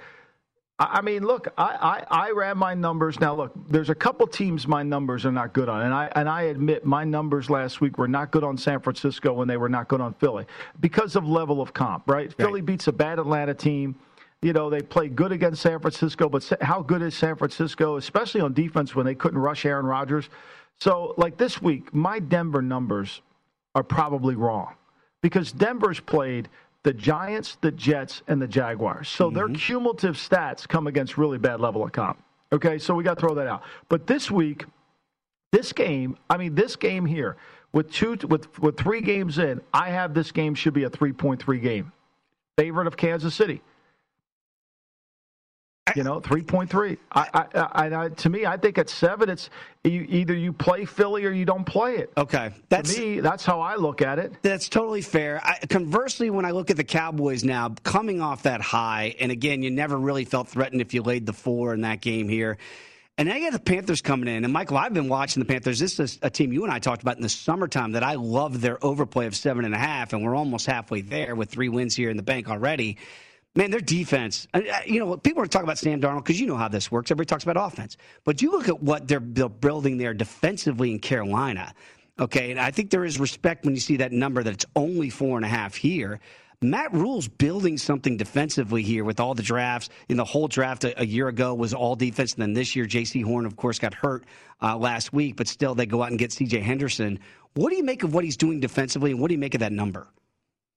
I 0.80 1.02
mean, 1.02 1.24
look, 1.24 1.48
I, 1.56 2.04
I, 2.10 2.28
I, 2.28 2.32
ran 2.32 2.58
my 2.58 2.74
numbers. 2.74 3.20
Now, 3.20 3.36
look, 3.36 3.52
there's 3.70 3.92
a 3.92 3.96
couple 3.96 4.26
teams 4.26 4.68
my 4.68 4.82
numbers 4.82 5.24
are 5.24 5.32
not 5.32 5.54
good 5.54 5.70
on, 5.70 5.84
and 5.84 5.94
I 5.94 6.12
and 6.16 6.28
I 6.28 6.44
admit 6.44 6.84
my 6.84 7.04
numbers 7.04 7.48
last 7.48 7.80
week 7.80 8.00
were 8.00 8.08
not 8.08 8.32
good 8.32 8.44
on 8.44 8.58
San 8.58 8.80
Francisco 8.80 9.34
when 9.34 9.48
they 9.48 9.58
were 9.58 9.70
not 9.70 9.88
good 9.88 10.02
on 10.02 10.16
Philly 10.16 10.46
because 10.80 11.16
of 11.16 11.28
level 11.28 11.62
of 11.62 11.74
comp. 11.74 12.10
Right? 12.10 12.28
right. 12.28 12.38
Philly 12.38 12.62
beats 12.62 12.88
a 12.88 12.92
bad 12.92 13.20
Atlanta 13.20 13.54
team. 13.54 13.96
you 14.42 14.52
know, 14.52 14.72
they 14.72 14.82
play 14.82 15.10
good 15.10 15.32
against 15.32 15.62
San 15.62 15.80
Francisco, 15.80 16.28
but 16.28 16.52
how 16.60 16.82
good 16.82 17.04
is 17.04 17.16
San 17.16 17.36
Francisco, 17.36 17.98
especially 17.98 18.42
on 18.42 18.52
defense 18.54 18.96
when 18.96 19.06
they 19.06 19.16
couldn't 19.16 19.40
rush 19.40 19.66
Aaron 19.66 19.86
Rodgers? 19.86 20.28
So, 20.80 21.14
like 21.18 21.38
this 21.38 21.62
week, 21.62 21.94
my 21.94 22.18
Denver 22.18 22.64
numbers 22.64 23.22
are 23.76 23.84
probably 23.84 24.36
wrong 24.36 24.74
because 25.22 25.52
Denver's 25.52 26.00
played 26.00 26.50
the 26.84 26.94
Giants, 26.94 27.58
the 27.62 27.72
Jets, 27.72 28.22
and 28.28 28.42
the 28.42 28.48
Jaguars. 28.48 29.10
So 29.10 29.28
mm-hmm. 29.28 29.36
their 29.36 29.48
cumulative 29.50 30.16
stats 30.16 30.68
come 30.68 30.88
against 30.88 31.18
really 31.18 31.38
bad 31.38 31.60
level 31.60 31.84
of 31.84 31.92
comp. 31.92 32.22
Okay, 32.52 32.78
so 32.78 32.94
we 32.94 33.04
got 33.04 33.16
to 33.16 33.20
throw 33.20 33.34
that 33.36 33.48
out. 33.48 33.64
But 33.90 34.06
this 34.06 34.30
week, 34.30 34.66
this 35.52 35.74
game, 35.74 36.18
I 36.30 36.38
mean, 36.38 36.56
this 36.56 36.76
game 36.76 37.06
here, 37.06 37.38
with 37.72 37.92
two 37.92 38.18
with 38.28 38.60
with 38.60 38.78
three 38.78 39.02
games 39.02 39.40
in, 39.40 39.62
I 39.74 39.90
have 39.90 40.14
this 40.14 40.32
game 40.32 40.54
should 40.54 40.74
be 40.74 40.84
a 40.84 40.90
3.3 40.90 41.62
game. 41.62 41.92
Favorite 42.58 42.86
of 42.86 42.96
Kansas 42.96 43.34
City. 43.34 43.62
You 45.96 46.04
know, 46.04 46.22
three 46.22 46.42
point 46.42 46.70
three. 46.70 46.98
I, 47.12 47.46
I, 47.54 47.96
I, 48.06 48.10
to 48.10 48.30
me, 48.30 48.46
I 48.46 48.56
think 48.56 48.78
at 48.78 48.90
seven, 48.90 49.30
it's 49.30 49.50
you, 49.84 50.06
either 50.08 50.34
you 50.34 50.54
play 50.54 50.86
Philly 50.86 51.26
or 51.26 51.32
you 51.32 51.44
don't 51.44 51.66
play 51.66 51.98
it. 51.98 52.12
Okay, 52.16 52.52
that's 52.70 52.96
to 52.96 53.02
me. 53.02 53.20
That's 53.20 53.44
how 53.44 53.60
I 53.60 53.76
look 53.76 54.02
at 54.02 54.18
it. 54.18 54.32
That's 54.44 54.70
totally 54.70 55.02
fair. 55.02 55.42
I, 55.44 55.60
conversely, 55.68 56.30
when 56.30 56.46
I 56.46 56.52
look 56.52 56.72
at 56.72 56.78
the 56.78 56.86
Cowboys 56.86 57.44
now, 57.44 57.76
coming 57.84 58.22
off 58.22 58.44
that 58.44 58.62
high, 58.62 59.14
and 59.20 59.30
again, 59.30 59.62
you 59.62 59.72
never 59.72 59.98
really 59.98 60.24
felt 60.24 60.48
threatened 60.48 60.80
if 60.80 60.94
you 60.94 61.02
laid 61.04 61.26
the 61.26 61.34
four 61.34 61.74
in 61.74 61.82
that 61.82 62.00
game 62.00 62.30
here. 62.30 62.58
And 63.18 63.28
then 63.28 63.36
I 63.36 63.40
get 63.42 63.52
the 63.52 63.60
Panthers 63.60 64.02
coming 64.02 64.34
in. 64.34 64.46
And 64.46 64.54
Michael, 64.54 64.78
I've 64.78 64.94
been 64.94 65.10
watching 65.10 65.42
the 65.42 65.46
Panthers. 65.46 65.80
This 65.80 66.00
is 66.00 66.18
a 66.22 66.30
team 66.30 66.54
you 66.54 66.64
and 66.64 66.72
I 66.72 66.80
talked 66.80 67.02
about 67.02 67.18
in 67.18 67.22
the 67.22 67.30
summertime 67.30 67.92
that 67.92 68.04
I 68.04 68.16
love 68.16 68.62
their 68.62 68.84
overplay 68.84 69.28
of 69.28 69.36
seven 69.36 69.66
and 69.66 69.76
a 69.76 69.78
half, 69.78 70.14
and 70.14 70.24
we're 70.24 70.34
almost 70.34 70.66
halfway 70.66 71.02
there 71.02 71.36
with 71.36 71.50
three 71.50 71.70
wins 71.70 71.94
here 71.94 72.10
in 72.10 72.18
the 72.18 72.24
bank 72.24 72.50
already. 72.50 72.98
Man, 73.56 73.70
their 73.70 73.80
defense. 73.80 74.48
Uh, 74.54 74.62
uh, 74.72 74.80
you 74.86 75.00
know, 75.00 75.16
people 75.18 75.44
are 75.44 75.48
talking 75.48 75.66
about 75.66 75.78
Sam 75.78 76.02
Darnold 76.02 76.24
because 76.24 76.40
you 76.40 76.48
know 76.48 76.58
how 76.58 76.68
this 76.68 76.92
works. 76.92 77.12
Everybody 77.12 77.28
talks 77.28 77.44
about 77.44 77.58
offense, 77.58 77.98
but 78.24 78.42
you 78.42 78.52
look 78.52 78.68
at 78.68 78.82
what 78.82 79.08
they're 79.08 79.20
building 79.20 79.98
there 79.98 80.14
defensively 80.14 80.92
in 80.92 81.00
Carolina. 81.00 81.74
Okay, 82.20 82.52
and 82.52 82.60
I 82.60 82.72
think 82.72 82.90
there 82.90 83.06
is 83.06 83.20
respect 83.20 83.66
when 83.66 83.76
you 83.76 83.82
see 83.82 83.98
that 83.98 84.12
number 84.12 84.44
that 84.44 84.54
it's 84.54 84.66
only 84.76 85.10
four 85.10 85.38
and 85.38 85.46
a 85.46 85.50
half 85.50 85.76
here. 85.76 86.20
Matt 86.62 86.94
Rhule's 86.94 87.28
building 87.28 87.78
something 87.78 88.18
defensively 88.18 88.82
here 88.82 89.04
with 89.04 89.20
all 89.20 89.34
the 89.36 89.44
drafts. 89.44 89.90
In 90.10 90.18
the 90.18 90.24
whole 90.24 90.48
draft 90.48 90.84
a, 90.84 91.00
a 91.02 91.06
year 91.06 91.28
ago 91.28 91.54
was 91.54 91.74
all 91.74 91.96
defense, 91.96 92.34
and 92.34 92.42
then 92.42 92.54
this 92.54 92.76
year 92.76 92.86
Jaycee 92.86 93.24
Horn, 93.24 93.46
of 93.46 93.56
course, 93.56 93.78
got 93.78 93.94
hurt 93.94 94.24
uh, 94.62 94.78
last 94.78 95.14
week, 95.14 95.36
but 95.36 95.48
still 95.48 95.76
they 95.76 95.86
go 95.86 96.02
out 96.02 96.10
and 96.10 96.18
get 96.18 96.32
C.J. 96.32 96.60
Henderson. 96.60 97.20
What 97.56 97.70
do 97.70 97.76
you 97.76 97.84
make 97.84 98.04
of 98.04 98.14
what 98.14 98.24
he's 98.24 98.38
doing 98.38 98.60
defensively, 98.60 99.12
and 99.12 99.20
what 99.20 99.28
do 99.28 99.36
you 99.36 99.40
make 99.40 99.54
of 99.54 99.60
that 99.60 99.74
number? 99.74 100.08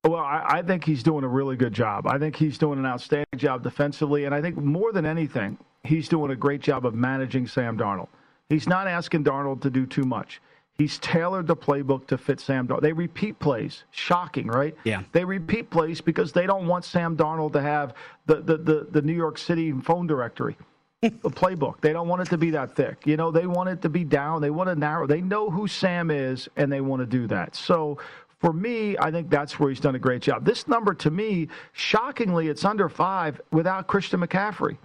Well, 0.06 0.22
I, 0.22 0.44
I, 0.46 0.62
think 0.62 0.84
he's 0.84 1.02
doing 1.02 1.24
a 1.24 1.28
really 1.28 1.56
good 1.56 1.72
job. 1.72 2.06
I 2.06 2.18
think 2.18 2.36
he's 2.36 2.58
doing 2.58 2.78
an 2.78 2.86
outstanding 2.86 3.38
job 3.38 3.62
defensively, 3.62 4.24
and 4.24 4.34
I 4.34 4.40
think 4.40 4.56
more 4.56 4.92
than 4.92 5.04
anything, 5.04 5.58
he's 5.84 6.08
doing 6.08 6.30
a 6.30 6.36
great 6.36 6.60
job 6.60 6.86
of 6.86 6.94
managing 6.94 7.46
Sam 7.46 7.76
Darnold. 7.76 8.08
He's 8.48 8.68
not 8.68 8.86
asking 8.86 9.24
Darnold 9.24 9.60
to 9.62 9.70
do 9.70 9.86
too 9.86 10.04
much. 10.04 10.40
He's 10.78 10.98
tailored 10.98 11.46
the 11.46 11.56
playbook 11.56 12.06
to 12.08 12.18
fit 12.18 12.38
Sam 12.38 12.68
Darnold. 12.68 12.82
They 12.82 12.92
repeat 12.92 13.38
plays. 13.38 13.84
Shocking, 13.90 14.46
right? 14.46 14.76
Yeah. 14.84 15.02
They 15.12 15.24
repeat 15.24 15.70
plays 15.70 16.00
because 16.00 16.32
they 16.32 16.46
don't 16.46 16.66
want 16.66 16.84
Sam 16.84 17.16
Darnold 17.16 17.52
to 17.54 17.62
have 17.62 17.94
the, 18.26 18.36
the, 18.36 18.58
the, 18.58 18.86
the 18.90 19.02
New 19.02 19.14
York 19.14 19.38
City 19.38 19.72
phone 19.72 20.06
directory. 20.06 20.56
the 21.02 21.30
playbook. 21.30 21.80
They 21.80 21.92
don't 21.92 22.08
want 22.08 22.22
it 22.22 22.28
to 22.30 22.38
be 22.38 22.50
that 22.50 22.74
thick. 22.74 23.06
You 23.06 23.16
know, 23.16 23.30
they 23.30 23.46
want 23.46 23.68
it 23.68 23.82
to 23.82 23.88
be 23.88 24.04
down. 24.04 24.40
They 24.40 24.50
want 24.50 24.68
to 24.68 24.74
narrow. 24.74 25.06
They 25.06 25.20
know 25.20 25.50
who 25.50 25.68
Sam 25.68 26.10
is, 26.10 26.48
and 26.56 26.72
they 26.72 26.80
want 26.80 27.00
to 27.00 27.06
do 27.06 27.26
that. 27.28 27.54
So 27.54 27.98
for 28.38 28.52
me, 28.52 28.96
I 28.98 29.10
think 29.10 29.30
that's 29.30 29.58
where 29.58 29.70
he's 29.70 29.80
done 29.80 29.94
a 29.94 29.98
great 29.98 30.22
job. 30.22 30.44
This 30.44 30.68
number 30.68 30.92
to 30.94 31.10
me, 31.10 31.48
shockingly, 31.72 32.48
it's 32.48 32.64
under 32.64 32.88
five 32.88 33.40
without 33.50 33.86
Christian 33.86 34.20
McCaffrey. 34.20 34.76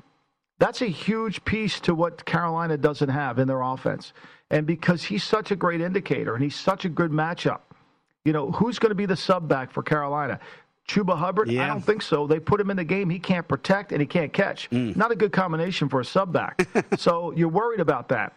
That's 0.59 0.81
a 0.81 0.87
huge 0.87 1.43
piece 1.43 1.79
to 1.81 1.95
what 1.95 2.23
Carolina 2.23 2.77
doesn't 2.77 3.09
have 3.09 3.39
in 3.39 3.47
their 3.47 3.61
offense. 3.61 4.13
And 4.51 4.65
because 4.65 5.03
he's 5.03 5.23
such 5.23 5.51
a 5.51 5.55
great 5.55 5.81
indicator 5.81 6.33
and 6.33 6.43
he's 6.43 6.55
such 6.55 6.85
a 6.85 6.89
good 6.89 7.11
matchup, 7.11 7.61
you 8.23 8.31
know, 8.31 8.51
who's 8.51 8.77
going 8.77 8.91
to 8.91 8.95
be 8.95 9.05
the 9.05 9.15
sub 9.15 9.47
back 9.47 9.71
for 9.71 9.81
Carolina? 9.81 10.39
Chuba 10.87 11.17
Hubbard? 11.17 11.49
Yeah. 11.49 11.63
I 11.63 11.67
don't 11.67 11.81
think 11.81 12.01
so. 12.01 12.27
They 12.27 12.39
put 12.39 12.59
him 12.59 12.69
in 12.69 12.77
the 12.77 12.83
game. 12.83 13.09
He 13.09 13.19
can't 13.19 13.47
protect 13.47 13.91
and 13.91 14.01
he 14.01 14.07
can't 14.07 14.31
catch. 14.31 14.69
Mm. 14.69 14.95
Not 14.95 15.11
a 15.11 15.15
good 15.15 15.31
combination 15.31 15.89
for 15.89 15.99
a 15.99 16.05
sub 16.05 16.31
back. 16.31 16.67
so 16.97 17.31
you're 17.31 17.49
worried 17.49 17.79
about 17.79 18.09
that 18.09 18.33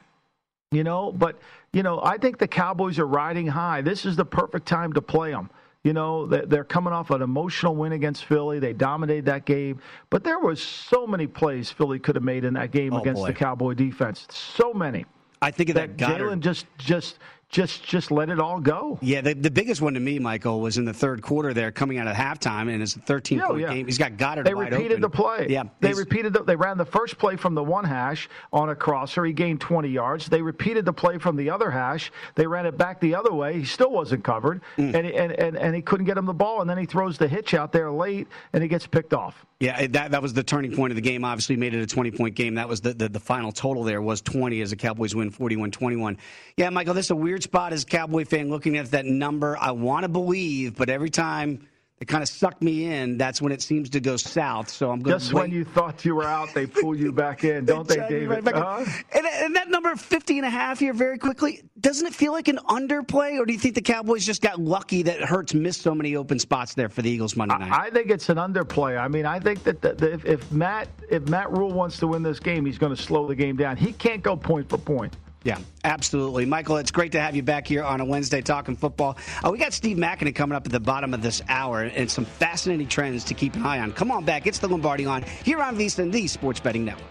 you 0.74 0.84
know. 0.84 1.12
But 1.12 1.38
you 1.72 1.82
know, 1.82 2.00
I 2.02 2.18
think 2.18 2.38
the 2.38 2.48
Cowboys 2.48 2.98
are 2.98 3.06
riding 3.06 3.46
high. 3.46 3.80
This 3.82 4.04
is 4.04 4.16
the 4.16 4.24
perfect 4.24 4.66
time 4.66 4.92
to 4.94 5.02
play 5.02 5.30
them. 5.30 5.50
You 5.84 5.92
know, 5.92 6.26
they're 6.26 6.64
coming 6.64 6.94
off 6.94 7.10
an 7.10 7.20
emotional 7.20 7.76
win 7.76 7.92
against 7.92 8.24
Philly. 8.24 8.58
They 8.58 8.72
dominated 8.72 9.26
that 9.26 9.44
game, 9.44 9.80
but 10.08 10.24
there 10.24 10.38
was 10.38 10.62
so 10.62 11.06
many 11.06 11.26
plays 11.26 11.70
Philly 11.70 11.98
could 11.98 12.14
have 12.14 12.24
made 12.24 12.44
in 12.44 12.54
that 12.54 12.70
game 12.70 12.94
oh, 12.94 13.00
against 13.00 13.20
boy. 13.20 13.26
the 13.26 13.34
Cowboy 13.34 13.74
defense. 13.74 14.26
So 14.30 14.72
many. 14.72 15.04
I 15.42 15.50
think 15.50 15.68
of 15.68 15.74
that, 15.74 15.98
that 15.98 16.18
Jalen 16.18 16.40
just 16.40 16.64
just 16.78 17.18
just 17.54 17.84
just 17.84 18.10
let 18.10 18.30
it 18.30 18.40
all 18.40 18.58
go. 18.58 18.98
Yeah, 19.00 19.20
the, 19.20 19.32
the 19.32 19.50
biggest 19.50 19.80
one 19.80 19.94
to 19.94 20.00
me, 20.00 20.18
Michael, 20.18 20.60
was 20.60 20.76
in 20.76 20.84
the 20.84 20.92
third 20.92 21.22
quarter 21.22 21.54
there, 21.54 21.70
coming 21.70 21.98
out 21.98 22.08
of 22.08 22.16
halftime, 22.16 22.68
and 22.68 22.82
it's 22.82 22.96
a 22.96 22.98
13 22.98 23.40
point 23.40 23.60
yeah. 23.60 23.72
game. 23.72 23.86
He's 23.86 23.96
got 23.96 24.16
Goedert. 24.16 24.44
They 24.44 24.54
repeated 24.54 24.92
open. 24.92 25.02
the 25.02 25.08
play. 25.08 25.46
Yeah, 25.48 25.62
they 25.78 25.94
repeated. 25.94 26.32
The, 26.32 26.42
they 26.42 26.56
ran 26.56 26.76
the 26.78 26.84
first 26.84 27.16
play 27.16 27.36
from 27.36 27.54
the 27.54 27.62
one 27.62 27.84
hash 27.84 28.28
on 28.52 28.70
a 28.70 28.74
crosser. 28.74 29.24
He 29.24 29.32
gained 29.32 29.60
20 29.60 29.88
yards. 29.88 30.26
They 30.26 30.42
repeated 30.42 30.84
the 30.84 30.92
play 30.92 31.18
from 31.18 31.36
the 31.36 31.48
other 31.48 31.70
hash. 31.70 32.10
They 32.34 32.46
ran 32.46 32.66
it 32.66 32.76
back 32.76 33.00
the 33.00 33.14
other 33.14 33.32
way. 33.32 33.60
He 33.60 33.64
still 33.64 33.92
wasn't 33.92 34.24
covered, 34.24 34.60
mm. 34.76 34.92
and, 34.92 35.06
and 35.06 35.32
and 35.32 35.56
and 35.56 35.76
he 35.76 35.80
couldn't 35.80 36.06
get 36.06 36.18
him 36.18 36.26
the 36.26 36.34
ball. 36.34 36.60
And 36.60 36.68
then 36.68 36.78
he 36.78 36.86
throws 36.86 37.18
the 37.18 37.28
hitch 37.28 37.54
out 37.54 37.70
there 37.70 37.92
late, 37.92 38.26
and 38.52 38.64
he 38.64 38.68
gets 38.68 38.86
picked 38.86 39.14
off. 39.14 39.46
Yeah, 39.60 39.86
that 39.86 40.10
that 40.10 40.20
was 40.20 40.34
the 40.34 40.42
turning 40.42 40.74
point 40.74 40.90
of 40.90 40.96
the 40.96 41.02
game. 41.02 41.24
Obviously, 41.24 41.56
made 41.56 41.74
it 41.74 41.80
a 41.80 41.86
20 41.86 42.10
point 42.10 42.34
game. 42.34 42.56
That 42.56 42.68
was 42.68 42.80
the, 42.80 42.92
the, 42.92 43.08
the 43.08 43.20
final 43.20 43.52
total. 43.52 43.84
There 43.84 44.02
was 44.02 44.20
20 44.20 44.60
as 44.60 44.70
the 44.70 44.76
Cowboys 44.76 45.14
win 45.14 45.30
41-21. 45.30 46.18
Yeah, 46.56 46.70
Michael, 46.70 46.94
this 46.94 47.06
is 47.06 47.10
a 47.10 47.16
weird 47.16 47.42
spot 47.42 47.72
as 47.72 47.84
a 47.84 47.86
Cowboy 47.86 48.24
fan 48.24 48.50
looking 48.50 48.76
at 48.76 48.90
that 48.90 49.06
number. 49.06 49.56
I 49.56 49.70
want 49.70 50.02
to 50.02 50.08
believe, 50.08 50.74
but 50.74 50.90
every 50.90 51.10
time 51.10 51.68
it 52.00 52.08
kind 52.08 52.22
of 52.22 52.28
sucked 52.28 52.60
me 52.60 52.86
in. 52.86 53.16
That's 53.16 53.40
when 53.40 53.52
it 53.52 53.62
seems 53.62 53.88
to 53.90 54.00
go 54.00 54.16
south. 54.16 54.68
So 54.68 54.90
I'm 54.90 55.00
going 55.00 55.18
just 55.18 55.32
when 55.32 55.52
you 55.52 55.64
thought 55.64 56.04
you 56.04 56.16
were 56.16 56.24
out, 56.24 56.52
they 56.52 56.66
pull 56.66 56.96
you 56.96 57.12
back 57.12 57.44
in, 57.44 57.64
don't 57.66 57.86
they, 57.86 57.96
David? 57.96 58.44
Right 58.44 58.54
uh-huh. 58.54 58.84
and, 59.14 59.26
and, 59.26 59.56
that 59.56 59.70
number 59.70 59.94
50 59.94 60.38
and 60.38 60.46
a 60.46 60.50
half 60.50 60.80
here, 60.80 60.92
very 60.92 61.18
quickly, 61.18 61.62
doesn't 61.80 62.06
it 62.06 62.14
feel 62.14 62.32
like 62.32 62.48
an 62.48 62.58
underplay, 62.68 63.38
or 63.38 63.46
do 63.46 63.52
you 63.52 63.58
think 63.58 63.76
the 63.76 63.82
Cowboys 63.82 64.26
just 64.26 64.42
got 64.42 64.60
lucky 64.60 65.02
that 65.04 65.20
Hurts 65.22 65.54
missed 65.54 65.82
so 65.82 65.94
many 65.94 66.16
open 66.16 66.38
spots 66.38 66.74
there 66.74 66.88
for 66.88 67.02
the 67.02 67.10
Eagles 67.10 67.36
Monday 67.36 67.58
night? 67.58 67.70
I, 67.70 67.86
I 67.86 67.90
think 67.90 68.10
it's 68.10 68.28
an 68.28 68.38
underplay. 68.38 68.98
I 68.98 69.06
mean, 69.06 69.24
I 69.24 69.38
think 69.38 69.62
that, 69.62 69.80
that 69.82 70.02
if, 70.02 70.24
if 70.24 70.50
Matt 70.50 70.88
if 71.10 71.28
Matt 71.28 71.50
Rhule 71.52 71.72
wants 71.72 71.98
to 72.00 72.08
win 72.08 72.22
this 72.22 72.40
game, 72.40 72.66
he's 72.66 72.78
going 72.78 72.94
to 72.94 73.00
slow 73.00 73.26
the 73.26 73.36
game 73.36 73.56
down. 73.56 73.76
He 73.76 73.92
can't 73.92 74.22
go 74.22 74.36
point 74.36 74.68
for 74.68 74.78
point. 74.78 75.16
Yeah, 75.44 75.58
absolutely. 75.84 76.46
Michael, 76.46 76.78
it's 76.78 76.90
great 76.90 77.12
to 77.12 77.20
have 77.20 77.36
you 77.36 77.42
back 77.42 77.66
here 77.66 77.84
on 77.84 78.00
a 78.00 78.04
Wednesday 78.04 78.40
talking 78.40 78.76
football. 78.76 79.18
Uh, 79.44 79.50
we 79.52 79.58
got 79.58 79.74
Steve 79.74 79.98
Makinen 79.98 80.34
coming 80.34 80.56
up 80.56 80.64
at 80.64 80.72
the 80.72 80.80
bottom 80.80 81.12
of 81.12 81.20
this 81.20 81.42
hour 81.48 81.82
and 81.82 82.10
some 82.10 82.24
fascinating 82.24 82.88
trends 82.88 83.24
to 83.24 83.34
keep 83.34 83.54
an 83.54 83.62
eye 83.62 83.78
on. 83.78 83.92
Come 83.92 84.10
on 84.10 84.24
back. 84.24 84.46
It's 84.46 84.58
the 84.58 84.68
Lombardi 84.68 85.04
line 85.04 85.22
here 85.44 85.60
on 85.60 85.76
VSiN, 85.76 86.10
the 86.10 86.26
Sports 86.26 86.60
Betting 86.60 86.86
Network. 86.86 87.10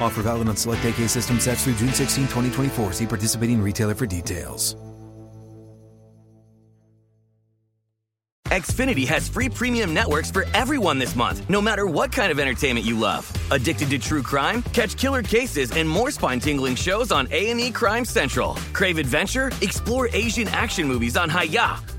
Offer 0.00 0.22
valid 0.22 0.48
on 0.48 0.56
select 0.56 0.84
AK 0.84 1.08
system 1.08 1.40
sets 1.40 1.64
through 1.64 1.74
June 1.74 1.92
16, 1.92 2.24
2024. 2.24 2.92
See 2.92 3.06
participating 3.06 3.60
retailer 3.60 3.94
for 3.94 4.06
details. 4.06 4.76
Xfinity 8.54 9.04
has 9.08 9.28
free 9.28 9.48
premium 9.48 9.92
networks 9.92 10.30
for 10.30 10.46
everyone 10.54 10.96
this 10.96 11.16
month, 11.16 11.42
no 11.50 11.60
matter 11.60 11.86
what 11.86 12.12
kind 12.12 12.30
of 12.30 12.38
entertainment 12.38 12.86
you 12.86 12.96
love. 12.96 13.26
Addicted 13.50 13.90
to 13.90 13.98
true 13.98 14.22
crime? 14.22 14.62
Catch 14.72 14.96
killer 14.96 15.24
cases 15.24 15.72
and 15.72 15.88
more 15.88 16.12
spine-tingling 16.12 16.76
shows 16.76 17.10
on 17.10 17.26
A&E 17.32 17.72
Crime 17.72 18.04
Central. 18.04 18.54
Crave 18.72 18.98
adventure? 18.98 19.50
Explore 19.60 20.08
Asian 20.12 20.46
action 20.48 20.86
movies 20.86 21.16
on 21.16 21.28
Hi-YAH. 21.30 21.93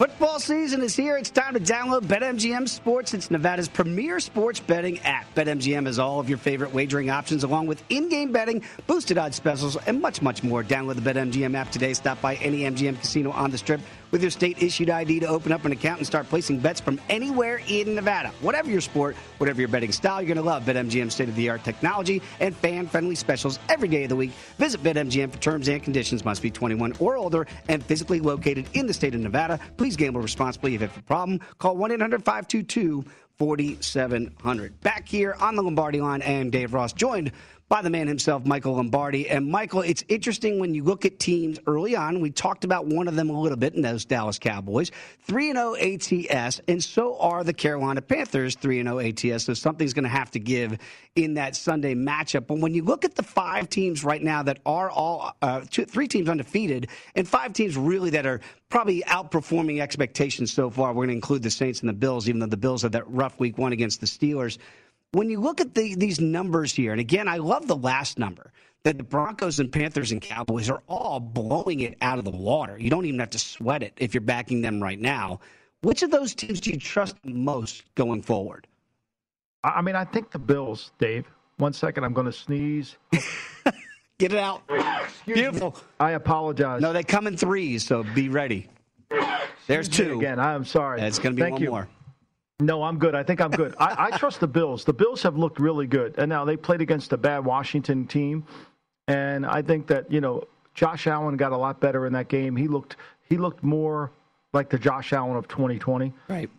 Football 0.00 0.40
season 0.40 0.82
is 0.82 0.96
here. 0.96 1.18
It's 1.18 1.28
time 1.28 1.52
to 1.52 1.60
download 1.60 2.04
BetMGM 2.04 2.66
Sports. 2.70 3.12
It's 3.12 3.30
Nevada's 3.30 3.68
premier 3.68 4.18
sports 4.18 4.58
betting 4.58 4.98
app. 5.00 5.26
BetMGM 5.34 5.84
has 5.84 5.98
all 5.98 6.18
of 6.18 6.26
your 6.26 6.38
favorite 6.38 6.72
wagering 6.72 7.10
options, 7.10 7.44
along 7.44 7.66
with 7.66 7.84
in 7.90 8.08
game 8.08 8.32
betting, 8.32 8.62
boosted 8.86 9.18
odds 9.18 9.36
specials, 9.36 9.76
and 9.86 10.00
much, 10.00 10.22
much 10.22 10.42
more. 10.42 10.64
Download 10.64 10.94
the 10.94 11.02
BetMGM 11.02 11.54
app 11.54 11.70
today. 11.70 11.92
Stop 11.92 12.18
by 12.22 12.36
any 12.36 12.60
MGM 12.60 12.98
casino 12.98 13.30
on 13.30 13.50
the 13.50 13.58
strip 13.58 13.82
with 14.10 14.22
your 14.22 14.30
state 14.30 14.62
issued 14.62 14.90
ID 14.90 15.20
to 15.20 15.26
open 15.26 15.52
up 15.52 15.64
an 15.64 15.72
account 15.72 15.98
and 15.98 16.06
start 16.06 16.28
placing 16.28 16.58
bets 16.58 16.80
from 16.80 17.00
anywhere 17.08 17.60
in 17.68 17.94
Nevada. 17.94 18.28
Whatever 18.40 18.70
your 18.70 18.80
sport, 18.80 19.16
whatever 19.38 19.60
your 19.60 19.68
betting 19.68 19.92
style, 19.92 20.20
you're 20.20 20.34
going 20.34 20.36
to 20.36 20.42
love 20.42 20.64
BetMGM 20.64 21.10
state 21.10 21.28
of 21.28 21.36
the 21.36 21.48
art 21.48 21.64
technology 21.64 22.22
and 22.40 22.54
fan 22.56 22.86
friendly 22.86 23.14
specials 23.14 23.58
every 23.68 23.88
day 23.88 24.04
of 24.04 24.08
the 24.08 24.16
week. 24.16 24.32
Visit 24.58 24.82
BetMGM 24.82 25.32
for 25.32 25.38
terms 25.38 25.68
and 25.68 25.82
conditions. 25.82 26.24
Must 26.24 26.42
be 26.42 26.50
21 26.50 26.94
or 26.98 27.16
older 27.16 27.46
and 27.68 27.84
physically 27.84 28.20
located 28.20 28.66
in 28.74 28.86
the 28.86 28.94
state 28.94 29.14
of 29.14 29.20
Nevada. 29.20 29.58
Please 29.76 29.96
gamble 29.96 30.20
responsibly. 30.20 30.74
If 30.74 30.80
you 30.80 30.86
have 30.88 30.96
a 30.96 31.02
problem, 31.02 31.40
call 31.58 31.76
1 31.76 31.92
800 31.92 32.24
522 32.24 33.04
4700. 33.40 34.80
Back 34.82 35.08
here 35.08 35.34
on 35.40 35.56
the 35.56 35.62
Lombardi 35.62 36.00
line, 36.00 36.20
and 36.20 36.52
Dave 36.52 36.74
Ross, 36.74 36.92
joined 36.92 37.32
by 37.70 37.80
the 37.82 37.88
man 37.88 38.08
himself, 38.08 38.44
Michael 38.44 38.74
Lombardi. 38.74 39.30
And 39.30 39.46
Michael, 39.46 39.82
it's 39.82 40.04
interesting 40.08 40.58
when 40.58 40.74
you 40.74 40.82
look 40.82 41.04
at 41.04 41.20
teams 41.20 41.60
early 41.68 41.94
on. 41.94 42.20
We 42.20 42.32
talked 42.32 42.64
about 42.64 42.86
one 42.86 43.06
of 43.06 43.14
them 43.14 43.30
a 43.30 43.40
little 43.40 43.56
bit 43.56 43.74
in 43.74 43.82
those 43.82 44.04
Dallas 44.04 44.40
Cowboys, 44.40 44.90
3 45.28 45.52
0 45.52 45.76
ATS, 45.76 46.60
and 46.66 46.82
so 46.82 47.16
are 47.20 47.44
the 47.44 47.52
Carolina 47.52 48.02
Panthers, 48.02 48.56
3 48.56 48.82
0 48.82 48.98
ATS. 48.98 49.44
So 49.44 49.54
something's 49.54 49.94
going 49.94 50.02
to 50.02 50.10
have 50.10 50.32
to 50.32 50.40
give 50.40 50.78
in 51.14 51.34
that 51.34 51.54
Sunday 51.54 51.94
matchup. 51.94 52.48
But 52.48 52.58
when 52.58 52.74
you 52.74 52.82
look 52.82 53.04
at 53.04 53.14
the 53.14 53.22
five 53.22 53.68
teams 53.70 54.02
right 54.02 54.20
now 54.20 54.42
that 54.42 54.58
are 54.66 54.90
all 54.90 55.36
uh, 55.40 55.60
two, 55.70 55.84
three 55.84 56.08
teams 56.08 56.28
undefeated, 56.28 56.88
and 57.14 57.26
five 57.26 57.52
teams 57.52 57.76
really 57.76 58.10
that 58.10 58.26
are 58.26 58.40
probably 58.68 59.02
outperforming 59.02 59.80
expectations 59.80 60.52
so 60.52 60.70
far, 60.70 60.88
we're 60.88 61.06
going 61.06 61.08
to 61.08 61.14
include 61.14 61.44
the 61.44 61.50
Saints 61.50 61.80
and 61.80 61.88
the 61.88 61.94
Bills, 61.94 62.28
even 62.28 62.40
though 62.40 62.46
the 62.46 62.56
Bills 62.56 62.82
had 62.82 62.92
that 62.92 63.08
rough 63.08 63.38
week 63.38 63.58
one 63.58 63.72
against 63.72 64.00
the 64.00 64.06
Steelers 64.06 64.58
when 65.12 65.30
you 65.30 65.40
look 65.40 65.60
at 65.60 65.74
the, 65.74 65.94
these 65.94 66.20
numbers 66.20 66.72
here, 66.74 66.92
and 66.92 67.00
again, 67.00 67.28
I 67.28 67.38
love 67.38 67.66
the 67.66 67.76
last 67.76 68.18
number 68.18 68.52
that 68.84 68.96
the 68.96 69.04
Broncos 69.04 69.58
and 69.60 69.70
Panthers 69.70 70.12
and 70.12 70.22
Cowboys 70.22 70.70
are 70.70 70.82
all 70.88 71.20
blowing 71.20 71.80
it 71.80 71.96
out 72.00 72.18
of 72.18 72.24
the 72.24 72.30
water. 72.30 72.78
You 72.78 72.90
don't 72.90 73.04
even 73.04 73.20
have 73.20 73.30
to 73.30 73.38
sweat 73.38 73.82
it 73.82 73.92
if 73.96 74.14
you're 74.14 74.20
backing 74.22 74.62
them 74.62 74.82
right 74.82 74.98
now. 74.98 75.40
Which 75.82 76.02
of 76.02 76.10
those 76.10 76.34
teams 76.34 76.60
do 76.60 76.70
you 76.70 76.78
trust 76.78 77.16
most 77.24 77.84
going 77.94 78.22
forward? 78.22 78.66
I 79.64 79.82
mean, 79.82 79.96
I 79.96 80.04
think 80.04 80.30
the 80.30 80.38
Bills, 80.38 80.92
Dave. 80.98 81.26
One 81.58 81.72
second, 81.74 82.04
I'm 82.04 82.14
going 82.14 82.26
to 82.26 82.32
sneeze. 82.32 82.96
Get 84.18 84.32
it 84.32 84.38
out. 84.38 84.62
Beautiful. 85.26 85.72
Me. 85.72 85.80
I 85.98 86.10
apologize. 86.12 86.80
No, 86.80 86.92
they 86.92 87.02
come 87.02 87.26
in 87.26 87.36
threes, 87.36 87.84
so 87.84 88.02
be 88.14 88.28
ready. 88.28 88.68
There's 89.66 89.88
two. 89.88 90.18
Again, 90.18 90.38
I'm 90.38 90.64
sorry. 90.64 91.00
It's 91.02 91.18
going 91.18 91.34
to 91.34 91.36
be 91.36 91.42
Thank 91.42 91.54
one 91.54 91.62
you. 91.62 91.70
more. 91.70 91.88
No, 92.60 92.82
I'm 92.82 92.98
good. 92.98 93.14
I 93.14 93.22
think 93.22 93.40
I'm 93.40 93.50
good. 93.50 93.74
I, 93.78 94.10
I, 94.12 94.18
trust 94.18 94.40
the 94.40 94.46
Bills. 94.46 94.84
The 94.84 94.92
Bills 94.92 95.22
have 95.22 95.36
looked 95.36 95.58
really 95.58 95.86
good, 95.86 96.14
and 96.18 96.28
now 96.28 96.44
they 96.44 96.56
played 96.56 96.80
against 96.80 97.12
a 97.12 97.16
bad 97.16 97.44
Washington 97.44 98.06
team, 98.06 98.44
and 99.08 99.46
I 99.46 99.62
think 99.62 99.86
that 99.88 100.10
you 100.12 100.20
know 100.20 100.44
Josh 100.74 101.06
Allen 101.06 101.36
got 101.36 101.52
a 101.52 101.56
lot 101.56 101.80
better 101.80 102.06
in 102.06 102.12
that 102.12 102.28
game. 102.28 102.56
He 102.56 102.68
looked 102.68 102.96
he 103.28 103.36
looked 103.36 103.62
more 103.62 104.12
like 104.52 104.68
the 104.68 104.78
Josh 104.78 105.12
Allen 105.12 105.36
of 105.36 105.48
2020. 105.48 106.12
Right. 106.28 106.50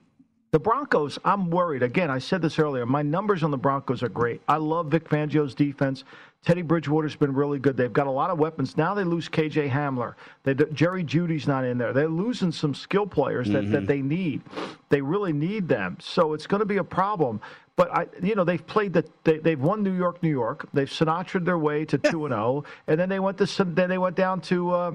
The 0.52 0.60
Broncos, 0.60 1.18
I'm 1.24 1.50
worried. 1.50 1.82
Again, 1.82 2.12
I 2.12 2.20
said 2.20 2.42
this 2.42 2.60
earlier. 2.60 2.86
My 2.86 3.02
numbers 3.02 3.42
on 3.42 3.52
the 3.52 3.58
Broncos 3.58 4.04
are 4.04 4.10
great. 4.10 4.42
I 4.50 4.58
love 4.58 4.88
Vic 4.88 5.08
Fangio's 5.08 5.56
defense. 5.56 6.04
Teddy 6.44 6.64
Bridgewater's 6.64 7.16
been 7.16 7.34
really 7.34 7.60
good. 7.60 7.78
They've 7.78 7.94
got 7.94 8.08
a 8.08 8.12
lot 8.12 8.32
of 8.32 8.40
weapons. 8.40 8.76
Now 8.76 8.96
they 8.96 9.04
lose 9.04 9.30
KJ 9.30 9.70
Hamler. 9.70 10.16
They, 10.44 10.56
Jerry 10.74 11.04
Jeudy's 11.04 11.48
not 11.48 11.66
in 11.66 11.78
there. 11.78 11.94
They're 11.94 12.08
losing 12.08 12.52
some 12.52 12.74
skill 12.74 13.06
players 13.06 13.48
that, 13.50 13.64
mm-hmm. 13.64 13.72
that 13.74 13.88
they 13.88 14.02
need. 14.02 14.42
They 14.90 15.02
really 15.02 15.34
need 15.34 15.68
them. 15.68 15.98
So 16.00 16.34
it's 16.34 16.48
going 16.48 16.62
to 16.62 16.66
be 16.66 16.78
a 16.78 16.84
problem. 16.84 17.42
But 17.76 17.96
I, 17.96 18.08
you 18.24 18.34
know, 18.34 18.44
they've 18.44 18.66
played 18.66 18.94
the 18.94 19.06
they, 19.24 19.38
they've 19.38 19.60
won 19.60 19.84
New 19.84 19.94
York, 19.94 20.22
New 20.24 20.30
York. 20.30 20.68
They've 20.74 20.90
Sinatra 20.90 21.46
their 21.46 21.60
way 21.60 21.86
to 21.86 21.98
two 21.98 22.26
and 22.26 22.34
zero, 22.34 22.44
oh, 22.44 22.66
and 22.88 23.00
then 23.00 23.08
they 23.08 23.20
went 23.20 23.38
to 23.38 23.64
then 23.64 23.90
they 23.90 23.98
went 23.98 24.16
down 24.16 24.42
to. 24.42 24.72
Uh, 24.72 24.92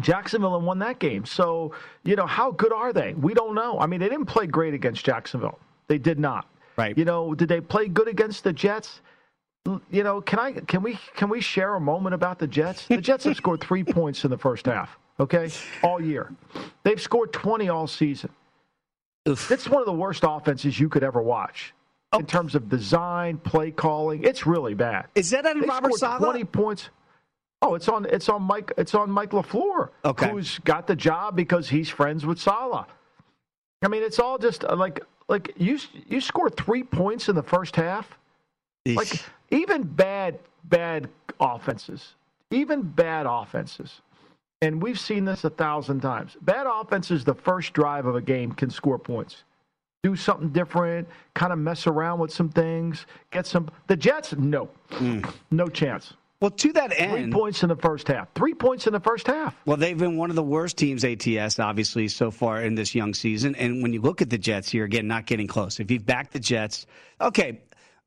Jacksonville 0.00 0.56
and 0.56 0.64
won 0.64 0.78
that 0.78 0.98
game. 0.98 1.26
So, 1.26 1.74
you 2.04 2.16
know, 2.16 2.26
how 2.26 2.52
good 2.52 2.72
are 2.72 2.90
they? 2.90 3.12
We 3.12 3.34
don't 3.34 3.54
know. 3.54 3.78
I 3.78 3.86
mean, 3.86 4.00
they 4.00 4.08
didn't 4.08 4.24
play 4.24 4.46
great 4.46 4.72
against 4.72 5.04
Jacksonville. 5.04 5.58
They 5.88 5.98
did 5.98 6.18
not. 6.18 6.46
Right. 6.78 6.96
You 6.96 7.04
know, 7.04 7.34
did 7.34 7.50
they 7.50 7.60
play 7.60 7.86
good 7.86 8.08
against 8.08 8.42
the 8.42 8.52
Jets? 8.54 9.02
You 9.66 10.02
know, 10.02 10.20
can 10.20 10.38
I 10.38 10.52
can 10.52 10.82
we 10.82 10.98
can 11.14 11.28
we 11.28 11.40
share 11.40 11.74
a 11.74 11.80
moment 11.80 12.14
about 12.14 12.38
the 12.38 12.46
Jets? 12.46 12.86
The 12.86 12.96
Jets 12.96 13.24
have 13.24 13.36
scored 13.36 13.60
3 13.60 13.84
points 13.92 14.24
in 14.24 14.30
the 14.30 14.38
first 14.38 14.66
half, 14.66 14.98
okay? 15.18 15.50
All 15.82 16.02
year. 16.02 16.32
They've 16.82 17.00
scored 17.00 17.32
20 17.32 17.68
all 17.68 17.86
season. 17.86 18.30
Oof. 19.28 19.50
It's 19.50 19.68
one 19.68 19.80
of 19.80 19.86
the 19.86 19.92
worst 19.92 20.24
offenses 20.26 20.80
you 20.80 20.88
could 20.88 21.04
ever 21.04 21.20
watch. 21.20 21.74
Oh. 22.12 22.18
In 22.18 22.26
terms 22.26 22.54
of 22.54 22.68
design, 22.68 23.36
play 23.38 23.70
calling, 23.70 24.24
it's 24.24 24.46
really 24.46 24.74
bad. 24.74 25.06
Is 25.14 25.30
that 25.30 25.46
on 25.46 25.60
they 25.60 25.66
Robert 25.66 25.92
scored 25.94 26.20
20 26.20 26.44
points. 26.44 26.88
Oh, 27.62 27.74
it's 27.74 27.88
on 27.88 28.06
it's 28.06 28.30
on 28.30 28.42
Mike 28.42 28.72
it's 28.78 28.94
on 28.94 29.10
Mike 29.10 29.30
LaFleur, 29.30 29.90
okay. 30.04 30.30
who's 30.30 30.58
got 30.60 30.86
the 30.86 30.96
job 30.96 31.36
because 31.36 31.68
he's 31.68 31.90
friends 31.90 32.24
with 32.24 32.40
Saleh. 32.40 32.86
I 33.82 33.88
mean, 33.88 34.02
it's 34.02 34.18
all 34.18 34.38
just 34.38 34.64
uh, 34.64 34.74
like 34.74 35.00
like 35.28 35.52
you 35.58 35.78
you 36.08 36.22
scored 36.22 36.56
three 36.56 36.82
points 36.82 37.28
in 37.28 37.34
the 37.34 37.42
first 37.42 37.76
half. 37.76 38.16
Eesh. 38.88 38.96
Like 38.96 39.24
even 39.50 39.82
bad 39.82 40.38
bad 40.64 41.08
offenses, 41.40 42.14
even 42.50 42.82
bad 42.82 43.26
offenses, 43.26 44.00
and 44.62 44.82
we've 44.82 45.00
seen 45.00 45.24
this 45.24 45.44
a 45.44 45.50
thousand 45.50 46.00
times. 46.00 46.36
Bad 46.42 46.66
offenses, 46.68 47.24
the 47.24 47.34
first 47.34 47.72
drive 47.72 48.06
of 48.06 48.14
a 48.14 48.20
game 48.20 48.52
can 48.52 48.70
score 48.70 48.98
points. 48.98 49.44
Do 50.02 50.16
something 50.16 50.48
different, 50.50 51.08
kind 51.34 51.52
of 51.52 51.58
mess 51.58 51.86
around 51.86 52.20
with 52.20 52.32
some 52.32 52.48
things, 52.48 53.06
get 53.30 53.46
some. 53.46 53.70
The 53.86 53.96
Jets, 53.96 54.34
no, 54.34 54.70
mm. 54.90 55.30
no 55.50 55.68
chance. 55.68 56.14
Well, 56.40 56.50
to 56.50 56.72
that 56.72 56.98
end, 56.98 57.12
three 57.12 57.30
points 57.30 57.62
in 57.62 57.68
the 57.68 57.76
first 57.76 58.08
half. 58.08 58.32
Three 58.34 58.54
points 58.54 58.86
in 58.86 58.94
the 58.94 59.00
first 59.00 59.26
half. 59.26 59.54
Well, 59.66 59.76
they've 59.76 59.98
been 59.98 60.16
one 60.16 60.30
of 60.30 60.36
the 60.36 60.42
worst 60.42 60.78
teams 60.78 61.04
ATS, 61.04 61.58
obviously, 61.58 62.08
so 62.08 62.30
far 62.30 62.62
in 62.62 62.74
this 62.74 62.94
young 62.94 63.12
season. 63.12 63.54
And 63.56 63.82
when 63.82 63.92
you 63.92 64.00
look 64.00 64.22
at 64.22 64.30
the 64.30 64.38
Jets 64.38 64.70
here, 64.70 64.84
again, 64.84 65.06
not 65.06 65.26
getting 65.26 65.46
close. 65.46 65.80
If 65.80 65.90
you've 65.90 66.06
backed 66.06 66.32
the 66.32 66.40
Jets, 66.40 66.86
okay, 67.20 67.60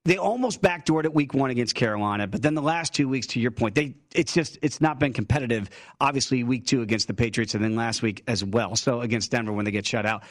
they 0.05 0.17
almost 0.17 0.61
backdoored 0.61 1.05
it 1.05 1.13
week 1.13 1.33
one 1.33 1.49
against 1.49 1.75
Carolina, 1.75 2.27
but 2.27 2.41
then 2.41 2.55
the 2.55 2.61
last 2.61 2.93
two 2.93 3.07
weeks, 3.07 3.27
to 3.27 3.39
your 3.39 3.51
point, 3.51 3.75
they 3.75 3.95
it's 4.13 4.33
just 4.33 4.57
it's 4.61 4.81
not 4.81 4.99
been 4.99 5.13
competitive. 5.13 5.69
Obviously, 6.01 6.43
week 6.43 6.65
two 6.65 6.81
against 6.81 7.07
the 7.07 7.13
Patriots, 7.13 7.55
and 7.55 7.63
then 7.63 7.75
last 7.75 8.01
week 8.01 8.23
as 8.27 8.43
well. 8.43 8.75
So 8.75 9.01
against 9.01 9.31
Denver 9.31 9.53
when 9.53 9.65
they 9.65 9.71
get 9.71 9.85
shut 9.85 10.05
out. 10.05 10.23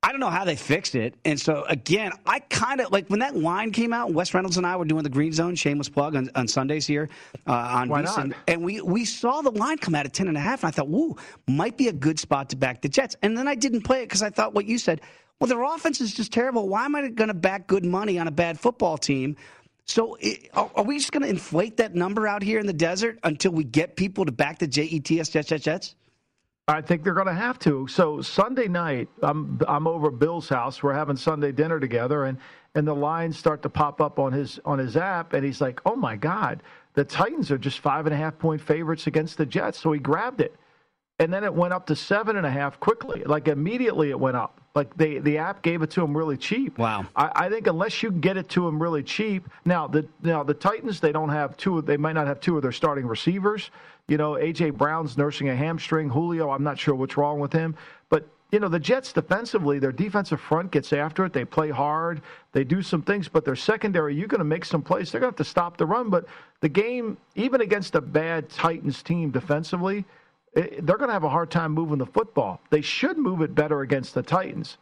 I 0.00 0.12
don't 0.12 0.20
know 0.20 0.30
how 0.30 0.44
they 0.44 0.54
fixed 0.54 0.94
it. 0.94 1.16
And 1.24 1.40
so, 1.40 1.64
again, 1.68 2.12
I 2.24 2.38
kind 2.38 2.80
of 2.80 2.92
like 2.92 3.08
when 3.08 3.18
that 3.18 3.36
line 3.36 3.72
came 3.72 3.92
out, 3.92 4.12
Wes 4.12 4.32
Reynolds 4.32 4.56
and 4.56 4.64
I 4.64 4.76
were 4.76 4.84
doing 4.84 5.02
the 5.02 5.10
Green 5.10 5.32
Zone, 5.32 5.56
shameless 5.56 5.88
plug 5.88 6.14
on, 6.14 6.30
on 6.36 6.46
Sundays 6.46 6.86
here 6.86 7.08
uh, 7.48 7.52
on 7.52 7.88
Why? 7.88 8.30
And 8.46 8.62
we, 8.62 8.80
we 8.80 9.04
saw 9.04 9.42
the 9.42 9.50
line 9.50 9.76
come 9.76 9.96
out 9.96 10.06
at 10.06 10.12
10 10.12 10.28
and 10.28 10.36
a 10.36 10.40
half, 10.40 10.62
and 10.62 10.68
I 10.68 10.70
thought, 10.70 10.88
woo, 10.88 11.16
might 11.48 11.76
be 11.76 11.88
a 11.88 11.92
good 11.92 12.20
spot 12.20 12.48
to 12.50 12.56
back 12.56 12.80
the 12.80 12.88
Jets. 12.88 13.16
And 13.22 13.36
then 13.36 13.48
I 13.48 13.56
didn't 13.56 13.82
play 13.82 14.02
it 14.02 14.04
because 14.04 14.22
I 14.22 14.30
thought 14.30 14.54
what 14.54 14.66
you 14.66 14.78
said, 14.78 15.00
well, 15.40 15.48
their 15.48 15.62
offense 15.62 16.00
is 16.00 16.12
just 16.12 16.32
terrible. 16.32 16.68
Why 16.68 16.84
am 16.84 16.96
I 16.96 17.08
going 17.08 17.28
to 17.28 17.34
back 17.34 17.66
good 17.66 17.84
money 17.84 18.18
on 18.18 18.26
a 18.26 18.32
bad 18.32 18.58
football 18.58 18.98
team? 18.98 19.36
So, 19.84 20.18
are, 20.52 20.82
we 20.82 20.98
just 20.98 21.12
going 21.12 21.22
to 21.22 21.28
inflate 21.28 21.78
that 21.78 21.94
number 21.94 22.26
out 22.26 22.42
here 22.42 22.58
in 22.58 22.66
the 22.66 22.72
desert 22.74 23.18
until 23.22 23.52
we 23.52 23.64
get 23.64 23.96
people 23.96 24.26
to 24.26 24.32
back 24.32 24.58
the 24.58 24.66
JETS 24.66 25.30
Jets, 25.30 25.48
Jets, 25.48 25.64
Jets? 25.64 25.94
I 26.68 26.82
think 26.82 27.02
they're 27.02 27.14
going 27.14 27.28
to 27.28 27.32
have 27.32 27.58
to. 27.60 27.86
So 27.88 28.20
Sunday 28.20 28.68
night, 28.68 29.08
I'm 29.22 29.58
I'm 29.66 29.86
over 29.86 30.10
Bill's 30.10 30.50
house. 30.50 30.82
We're 30.82 30.92
having 30.92 31.16
Sunday 31.16 31.50
dinner 31.50 31.80
together, 31.80 32.24
and 32.24 32.36
and 32.74 32.86
the 32.86 32.94
lines 32.94 33.38
start 33.38 33.62
to 33.62 33.70
pop 33.70 34.02
up 34.02 34.18
on 34.18 34.32
his 34.32 34.60
on 34.66 34.78
his 34.78 34.94
app, 34.94 35.32
and 35.32 35.42
he's 35.42 35.62
like, 35.62 35.80
"Oh 35.86 35.96
my 35.96 36.14
God, 36.14 36.62
the 36.92 37.04
Titans 37.04 37.50
are 37.50 37.56
just 37.56 37.78
five 37.78 38.04
and 38.04 38.14
a 38.14 38.18
half 38.18 38.38
point 38.38 38.60
favorites 38.60 39.06
against 39.06 39.38
the 39.38 39.46
Jets." 39.46 39.78
So 39.78 39.92
he 39.92 39.98
grabbed 39.98 40.42
it, 40.42 40.54
and 41.18 41.32
then 41.32 41.42
it 41.42 41.54
went 41.54 41.72
up 41.72 41.86
to 41.86 41.96
seven 41.96 42.36
and 42.36 42.44
a 42.44 42.50
half 42.50 42.78
quickly. 42.78 43.24
Like 43.24 43.48
immediately, 43.48 44.10
it 44.10 44.20
went 44.20 44.36
up. 44.36 44.60
Like 44.78 44.96
they 44.96 45.18
the 45.18 45.38
app 45.38 45.62
gave 45.62 45.82
it 45.82 45.90
to 45.90 46.04
him 46.04 46.16
really 46.16 46.36
cheap. 46.36 46.78
Wow. 46.78 47.04
I, 47.16 47.32
I 47.34 47.48
think 47.50 47.66
unless 47.66 48.00
you 48.00 48.12
get 48.12 48.36
it 48.36 48.48
to 48.50 48.68
him 48.68 48.80
really 48.80 49.02
cheap. 49.02 49.48
Now 49.64 49.88
the 49.88 50.06
now 50.22 50.44
the 50.44 50.54
Titans 50.54 51.00
they 51.00 51.10
don't 51.10 51.30
have 51.30 51.56
two. 51.56 51.82
They 51.82 51.96
might 51.96 52.12
not 52.12 52.28
have 52.28 52.38
two 52.38 52.54
of 52.54 52.62
their 52.62 52.70
starting 52.70 53.04
receivers. 53.04 53.72
You 54.06 54.18
know, 54.18 54.34
AJ 54.34 54.74
Brown's 54.74 55.18
nursing 55.18 55.48
a 55.48 55.56
hamstring. 55.56 56.08
Julio, 56.08 56.50
I'm 56.50 56.62
not 56.62 56.78
sure 56.78 56.94
what's 56.94 57.16
wrong 57.16 57.40
with 57.40 57.52
him, 57.52 57.74
but 58.08 58.28
you 58.52 58.60
know 58.60 58.68
the 58.68 58.78
Jets 58.78 59.12
defensively, 59.12 59.80
their 59.80 59.90
defensive 59.90 60.40
front 60.40 60.70
gets 60.70 60.92
after 60.92 61.24
it. 61.24 61.32
They 61.32 61.44
play 61.44 61.70
hard. 61.70 62.22
They 62.52 62.62
do 62.62 62.80
some 62.80 63.02
things, 63.02 63.26
but 63.26 63.44
their 63.44 63.56
secondary, 63.56 64.14
you're 64.14 64.28
going 64.28 64.38
to 64.38 64.44
make 64.44 64.64
some 64.64 64.80
plays. 64.80 65.10
They're 65.10 65.20
going 65.20 65.32
to 65.32 65.36
have 65.36 65.44
to 65.44 65.50
stop 65.50 65.76
the 65.76 65.86
run. 65.86 66.08
But 66.08 66.26
the 66.60 66.68
game, 66.68 67.16
even 67.34 67.62
against 67.62 67.96
a 67.96 68.00
bad 68.00 68.48
Titans 68.48 69.02
team 69.02 69.32
defensively, 69.32 70.04
they're 70.54 70.96
going 70.96 71.08
to 71.08 71.12
have 71.12 71.24
a 71.24 71.28
hard 71.28 71.50
time 71.50 71.72
moving 71.72 71.98
the 71.98 72.06
football. 72.06 72.60
They 72.70 72.80
should 72.80 73.18
move 73.18 73.42
it 73.42 73.54
better 73.54 73.82
against 73.82 74.14
the 74.14 74.22
Titans. 74.22 74.78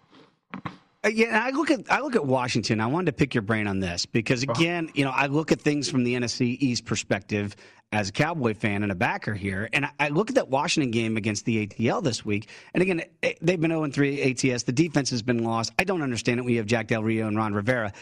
Uh, 1.04 1.08
Yeah, 1.08 1.42
I 1.44 1.50
look 1.50 1.70
at 1.70 1.90
I 1.90 2.00
look 2.00 2.16
at 2.16 2.26
Washington. 2.26 2.80
I 2.80 2.86
wanted 2.86 3.06
to 3.06 3.12
pick 3.12 3.34
your 3.34 3.42
brain 3.42 3.66
on 3.66 3.80
this 3.80 4.06
because 4.06 4.42
again, 4.42 4.90
you 4.94 5.04
know, 5.04 5.10
I 5.10 5.26
look 5.26 5.52
at 5.52 5.60
things 5.60 5.88
from 5.90 6.04
the 6.04 6.14
NFC 6.14 6.56
East 6.60 6.84
perspective 6.84 7.54
as 7.92 8.08
a 8.08 8.12
Cowboy 8.12 8.54
fan 8.54 8.82
and 8.82 8.90
a 8.90 8.96
backer 8.96 9.34
here, 9.34 9.68
and 9.72 9.84
I, 9.84 9.90
I 10.00 10.08
look 10.08 10.28
at 10.28 10.34
that 10.34 10.48
Washington 10.48 10.90
game 10.90 11.16
against 11.16 11.44
the 11.44 11.66
ATL 11.66 12.02
this 12.02 12.24
week. 12.24 12.48
And 12.74 12.82
again, 12.82 13.02
eh, 13.22 13.34
they've 13.40 13.60
been 13.60 13.70
0 13.70 13.88
3 13.88 14.22
ATS. 14.22 14.64
The 14.64 14.72
defense 14.72 15.10
has 15.10 15.22
been 15.22 15.44
lost. 15.44 15.72
I 15.78 15.84
don't 15.84 16.02
understand 16.02 16.40
it. 16.40 16.44
We 16.44 16.56
have 16.56 16.66
Jack 16.66 16.88
Del 16.88 17.04
Rio 17.04 17.28
and 17.28 17.36
Ron 17.36 17.54
Rivera. 17.54 17.92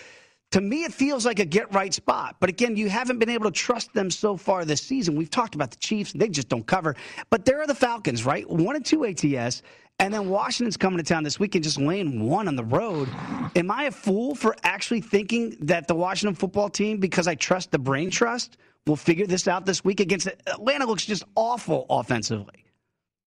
To 0.54 0.60
me, 0.60 0.84
it 0.84 0.94
feels 0.94 1.26
like 1.26 1.40
a 1.40 1.44
get 1.44 1.74
right 1.74 1.92
spot. 1.92 2.36
But 2.38 2.48
again, 2.48 2.76
you 2.76 2.88
haven't 2.88 3.18
been 3.18 3.28
able 3.28 3.46
to 3.46 3.50
trust 3.50 3.92
them 3.92 4.08
so 4.08 4.36
far 4.36 4.64
this 4.64 4.80
season. 4.80 5.16
We've 5.16 5.28
talked 5.28 5.56
about 5.56 5.72
the 5.72 5.76
Chiefs, 5.78 6.12
they 6.12 6.28
just 6.28 6.48
don't 6.48 6.64
cover. 6.64 6.94
But 7.28 7.44
there 7.44 7.60
are 7.60 7.66
the 7.66 7.74
Falcons, 7.74 8.24
right? 8.24 8.48
One 8.48 8.76
and 8.76 8.86
two 8.86 9.04
ATS. 9.04 9.62
And 9.98 10.14
then 10.14 10.28
Washington's 10.28 10.76
coming 10.76 10.98
to 10.98 11.02
town 11.02 11.24
this 11.24 11.40
week 11.40 11.56
and 11.56 11.64
just 11.64 11.80
laying 11.80 12.22
one 12.22 12.46
on 12.46 12.54
the 12.54 12.62
road. 12.62 13.08
Am 13.56 13.68
I 13.68 13.86
a 13.86 13.90
fool 13.90 14.36
for 14.36 14.54
actually 14.62 15.00
thinking 15.00 15.56
that 15.62 15.88
the 15.88 15.96
Washington 15.96 16.36
football 16.36 16.68
team, 16.68 16.98
because 16.98 17.26
I 17.26 17.34
trust 17.34 17.72
the 17.72 17.80
brain 17.80 18.08
trust, 18.08 18.56
will 18.86 18.94
figure 18.94 19.26
this 19.26 19.48
out 19.48 19.66
this 19.66 19.84
week 19.84 19.98
against 19.98 20.28
Atlanta? 20.46 20.86
Looks 20.86 21.04
just 21.04 21.24
awful 21.34 21.84
offensively. 21.90 22.63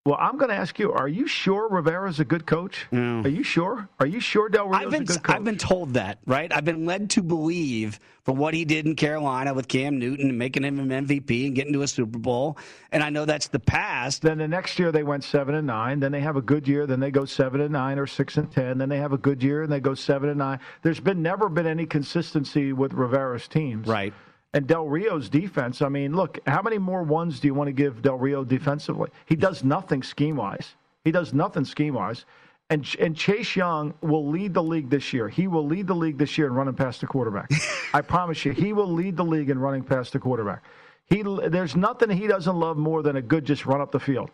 Well, 0.08 0.16
I'm 0.22 0.38
going 0.38 0.48
to 0.48 0.56
ask 0.56 0.80
you: 0.80 0.94
Are 0.94 1.10
you 1.10 1.28
sure 1.28 1.68
Rivera's 1.68 2.22
a 2.22 2.24
good 2.24 2.46
coach? 2.46 2.88
Are 2.94 3.28
you 3.28 3.44
sure? 3.44 3.90
Are 4.00 4.06
you 4.06 4.22
sure 4.22 4.48
Del 4.48 4.70
Rio's 4.70 4.86
I've 4.86 4.92
been 4.92 5.02
a 5.02 5.06
good 5.06 5.22
coach? 5.22 5.36
I've 5.36 5.44
been 5.44 5.58
told 5.58 5.96
that, 5.96 6.20
right? 6.26 6.50
I've 6.50 6.64
been 6.64 6.86
led 6.86 7.10
to 7.10 7.22
believe 7.22 8.00
for 8.24 8.34
what 8.34 8.54
he 8.54 8.64
did 8.64 8.86
in 8.86 8.96
Carolina 8.96 9.54
with 9.54 9.68
Cam 9.68 10.00
Newton 10.00 10.30
and 10.30 10.40
making 10.40 10.64
him 10.64 10.80
an 10.80 11.06
MVP 11.06 11.48
and 11.48 11.56
getting 11.56 11.74
to 11.74 11.82
a 11.82 11.90
Super 11.90 12.20
Bowl. 12.20 12.58
And 12.94 13.04
I 13.04 13.10
know 13.10 13.26
that's 13.26 13.50
the 13.50 13.60
past. 13.60 14.22
Then 14.22 14.38
the 14.38 14.48
next 14.48 14.80
year 14.80 14.94
they 14.94 15.04
went 15.04 15.26
seven 15.26 15.56
and 15.56 15.68
nine. 15.68 16.00
Then 16.00 16.14
they 16.14 16.22
have 16.22 16.38
a 16.38 16.42
good 16.42 16.70
year. 16.70 16.88
Then 16.88 17.02
they 17.02 17.12
go 17.12 17.26
seven 17.26 17.60
and 17.60 17.74
nine 17.74 18.00
or 18.00 18.08
six 18.08 18.38
and 18.38 18.50
ten. 18.50 18.78
Then 18.78 18.88
they 18.88 19.00
have 19.00 19.12
a 19.12 19.18
good 19.18 19.44
year 19.44 19.64
and 19.64 19.70
they 19.70 19.82
go 19.82 19.94
seven 19.94 20.30
and 20.30 20.40
nine. 20.40 20.62
There's 20.84 21.02
been 21.02 21.22
never 21.22 21.50
been 21.50 21.68
any 21.68 21.86
consistency 21.86 22.72
with 22.72 22.94
Rivera's 22.94 23.50
teams. 23.50 23.88
Right. 23.88 24.14
And 24.58 24.66
Del 24.66 24.88
Rio's 24.88 25.30
defense. 25.30 25.84
I 25.84 25.90
mean, 25.90 26.16
look, 26.16 26.40
how 26.48 26.64
many 26.64 26.80
more 26.80 27.04
ones 27.04 27.40
do 27.40 27.48
you 27.48 27.54
want 27.54 27.68
to 27.68 27.72
give 27.72 28.02
Del 28.02 28.18
Rio 28.18 28.44
defensively? 28.44 29.12
He 29.28 29.36
does 29.36 29.64
nothing 29.64 30.02
scheme 30.02 30.36
wise. 30.36 30.74
He 31.04 31.12
does 31.12 31.32
nothing 31.32 31.64
scheme 31.64 31.94
wise. 31.94 32.26
And, 32.72 32.84
and 33.00 33.16
Chase 33.16 33.56
Young 33.56 33.94
will 34.02 34.28
lead 34.28 34.56
the 34.56 34.64
league 34.64 34.90
this 34.90 35.14
year. 35.14 35.30
He 35.30 35.48
will 35.48 35.68
lead 35.68 35.86
the 35.86 35.94
league 35.94 36.18
this 36.18 36.40
year 36.40 36.48
in 36.48 36.54
running 36.54 36.74
past 36.74 37.02
the 37.02 37.06
quarterback. 37.06 37.52
I 37.94 38.02
promise 38.02 38.46
you, 38.46 38.52
he 38.52 38.74
will 38.74 38.92
lead 38.92 39.16
the 39.16 39.24
league 39.24 39.52
in 39.52 39.60
running 39.60 39.84
past 39.84 40.14
the 40.14 40.20
quarterback. 40.20 40.64
He 41.06 41.22
there's 41.22 41.76
nothing 41.76 42.10
he 42.10 42.26
doesn't 42.26 42.56
love 42.56 42.78
more 42.78 43.04
than 43.04 43.18
a 43.18 43.22
good 43.22 43.46
just 43.46 43.68
run 43.68 43.80
up 43.80 43.92
the 43.92 44.00
field. 44.00 44.32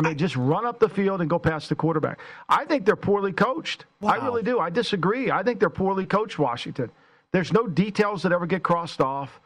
I 0.00 0.02
mean, 0.02 0.18
just 0.18 0.34
run 0.34 0.66
up 0.66 0.80
the 0.80 0.88
field 0.88 1.20
and 1.20 1.30
go 1.30 1.38
past 1.38 1.68
the 1.68 1.76
quarterback. 1.76 2.18
I 2.48 2.64
think 2.64 2.84
they're 2.84 2.96
poorly 2.96 3.32
coached. 3.32 3.84
I 4.04 4.16
really 4.16 4.42
do. 4.42 4.58
I 4.58 4.70
disagree. 4.70 5.30
I 5.30 5.44
think 5.44 5.60
they're 5.60 5.70
poorly 5.70 6.06
coached, 6.06 6.40
Washington. 6.40 6.90
There's 7.32 7.52
no 7.52 7.66
details 7.66 8.22
that 8.22 8.32
ever 8.32 8.46
get 8.46 8.62
crossed 8.62 9.00
off. 9.00 9.40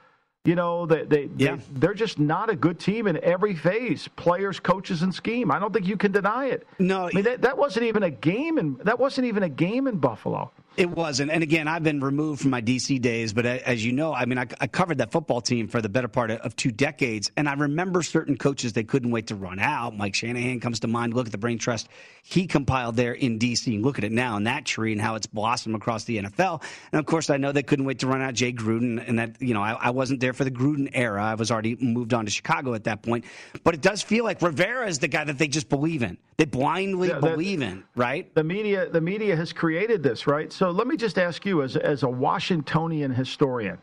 You 0.44 0.56
know, 0.56 0.86
they, 0.86 1.04
they, 1.04 1.28
Yeah. 1.36 1.56
they, 1.56 1.62
they're 1.74 1.94
just 1.94 2.18
not 2.18 2.50
a 2.50 2.56
good 2.56 2.80
team 2.80 3.06
in 3.06 3.22
every 3.22 3.54
phase 3.54 4.08
players, 4.16 4.58
coaches, 4.58 5.02
and 5.02 5.14
scheme. 5.14 5.52
I 5.52 5.58
don't 5.60 5.72
think 5.72 5.86
you 5.86 5.96
can 5.96 6.10
deny 6.10 6.46
it. 6.46 6.66
No, 6.80 7.06
I 7.06 7.10
mean, 7.12 7.24
that, 7.24 7.42
that 7.42 7.56
wasn't 7.56 7.86
even 7.86 8.02
a 8.02 8.10
game 8.10 8.58
in, 8.58 8.74
that 8.84 8.98
wasn't 8.98 9.28
even 9.28 9.44
a 9.44 9.48
game 9.48 9.86
in 9.86 9.98
Buffalo. 9.98 10.50
It 10.76 10.90
wasn't. 10.90 11.30
And 11.30 11.42
again, 11.42 11.68
I've 11.68 11.82
been 11.82 12.00
removed 12.00 12.40
from 12.40 12.50
my 12.50 12.62
DC 12.62 13.00
days, 13.00 13.32
but 13.32 13.44
as 13.44 13.84
you 13.84 13.92
know, 13.92 14.14
I 14.14 14.24
mean, 14.24 14.38
I, 14.38 14.46
I 14.60 14.66
covered 14.66 14.98
that 14.98 15.12
football 15.12 15.40
team 15.40 15.68
for 15.68 15.82
the 15.82 15.88
better 15.88 16.08
part 16.08 16.30
of, 16.30 16.56
two 16.56 16.70
decades. 16.70 17.30
And 17.36 17.48
I 17.48 17.54
remember 17.54 18.02
certain 18.02 18.36
coaches 18.36 18.72
they 18.72 18.84
couldn't 18.84 19.10
wait 19.10 19.28
to 19.28 19.34
run 19.34 19.58
out. 19.58 19.96
Mike 19.96 20.14
Shanahan 20.14 20.60
comes 20.60 20.80
to 20.80 20.86
mind. 20.88 21.14
Look 21.14 21.26
at 21.26 21.32
the 21.32 21.38
brain 21.38 21.58
trust 21.58 21.88
he 22.22 22.46
compiled 22.46 22.96
there 22.96 23.12
in 23.12 23.38
DC. 23.38 23.66
And 23.74 23.82
look 23.84 23.98
at 23.98 24.04
it 24.04 24.12
now 24.12 24.36
in 24.36 24.44
that 24.44 24.64
tree 24.64 24.92
and 24.92 25.00
how 25.00 25.16
it's 25.16 25.26
blossomed 25.26 25.74
across 25.74 26.04
the 26.04 26.18
NFL. 26.22 26.62
And 26.92 27.00
of 27.00 27.06
course, 27.06 27.30
I 27.30 27.36
know 27.36 27.50
they 27.52 27.64
couldn't 27.64 27.84
wait 27.84 27.98
to 28.00 28.06
run 28.06 28.22
out 28.22 28.34
Jay 28.34 28.52
Gruden. 28.52 29.06
And 29.06 29.18
that, 29.18 29.42
you 29.42 29.54
know, 29.54 29.62
I, 29.62 29.72
I 29.72 29.90
wasn't 29.90 30.20
there 30.20 30.32
for 30.32 30.44
the 30.44 30.50
Gruden 30.50 30.88
era. 30.92 31.24
I 31.24 31.34
was 31.34 31.50
already 31.50 31.76
moved 31.76 32.14
on 32.14 32.24
to 32.26 32.30
Chicago 32.30 32.74
at 32.74 32.84
that 32.84 33.02
point. 33.02 33.24
But 33.64 33.74
it 33.74 33.80
does 33.80 34.02
feel 34.02 34.24
like 34.24 34.40
Rivera 34.40 34.86
is 34.86 35.00
the 35.00 35.08
guy 35.08 35.24
that 35.24 35.38
they 35.38 35.48
just 35.48 35.68
believe 35.68 36.02
in. 36.02 36.16
They 36.36 36.44
blindly 36.44 37.08
Yeah, 37.08 37.18
believe 37.18 37.60
in, 37.60 37.84
right? 37.94 38.32
the 38.34 38.42
media 38.44 38.88
the 38.88 39.00
media 39.00 39.36
has 39.36 39.52
created 39.52 40.02
this, 40.02 40.26
right? 40.26 40.52
So 40.52 40.61
let 40.70 40.86
me 40.86 40.96
just 40.96 41.18
ask 41.18 41.44
you 41.44 41.62
as 41.62 41.76
as 41.76 42.02
a 42.02 42.08
Washingtonian 42.08 43.10
historian, 43.12 43.78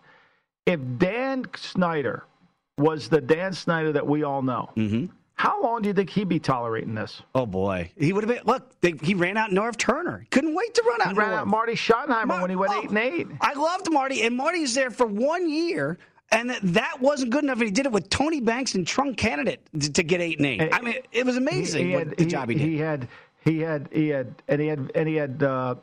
if 0.65 0.79
Dan 0.97 1.45
Snyder 1.55 2.23
was 2.77 3.09
the 3.09 3.19
Dan 3.21 3.53
Snyder 3.53 3.91
that 3.91 4.05
we 4.07 4.23
all 4.23 4.41
know, 4.41 4.69
how 5.33 5.61
long 5.63 5.81
do 5.81 5.87
you 5.87 5.93
think 5.93 6.09
he'd 6.09 6.29
be 6.29 6.39
tolerating 6.39 6.93
this? 6.95 7.21
Oh 7.35 7.45
boy, 7.45 7.91
he 7.97 8.13
would 8.13 8.23
have 8.23 8.35
been. 8.35 8.45
Look, 8.45 8.79
they, 8.81 8.93
he 9.01 9.13
ran 9.13 9.37
out 9.37 9.51
Norv 9.51 9.77
Turner. 9.77 10.25
Couldn't 10.31 10.53
wait 10.53 10.73
to 10.75 10.83
run 10.87 11.01
out. 11.01 11.07
He 11.09 11.13
ran 11.13 11.31
Norv. 11.31 11.37
out 11.39 11.47
Marty 11.47 11.73
Schottenheimer 11.73 12.25
Mar- 12.27 12.41
when 12.41 12.49
he 12.49 12.55
went 12.55 12.71
oh, 12.73 12.81
eight 12.81 12.89
and 12.89 12.97
eight. 12.97 13.27
I 13.41 13.53
loved 13.53 13.91
Marty, 13.91 14.23
and 14.23 14.35
Marty's 14.35 14.73
there 14.75 14.91
for 14.91 15.07
one 15.07 15.49
year, 15.49 15.97
and 16.31 16.49
that- 16.49 16.97
wasn't 17.01 17.31
good 17.31 17.43
enough. 17.43 17.57
And 17.59 17.65
he 17.67 17.71
did 17.71 17.85
it 17.85 17.91
with 17.91 18.09
Tony 18.09 18.41
Banks 18.41 18.75
and 18.75 18.85
Trump 18.85 19.17
candidate 19.17 19.61
to, 19.93 20.03
get 20.03 20.19
eight 20.21 20.37
and 20.39 20.45
eight. 20.45 20.69
I 20.73 20.81
mean, 20.81 20.95
it 21.11 21.25
was 21.25 21.37
amazing 21.37 21.87
He, 21.87 21.93
what 21.93 22.07
had, 22.07 22.17
the 22.17 22.23
he, 22.23 22.29
job 22.29 22.49
he 22.49 22.55
did. 22.55 22.67
he 22.67 22.77
had 22.77 23.07
he 23.43 23.59
had 23.59 23.89
he 23.91 24.09
had 24.09 24.35
and 24.47 24.61
he 24.61 24.67
had 24.67 24.91
and 24.93 25.07
he 25.07 25.15
had 25.15 25.41
uh, 25.41 25.75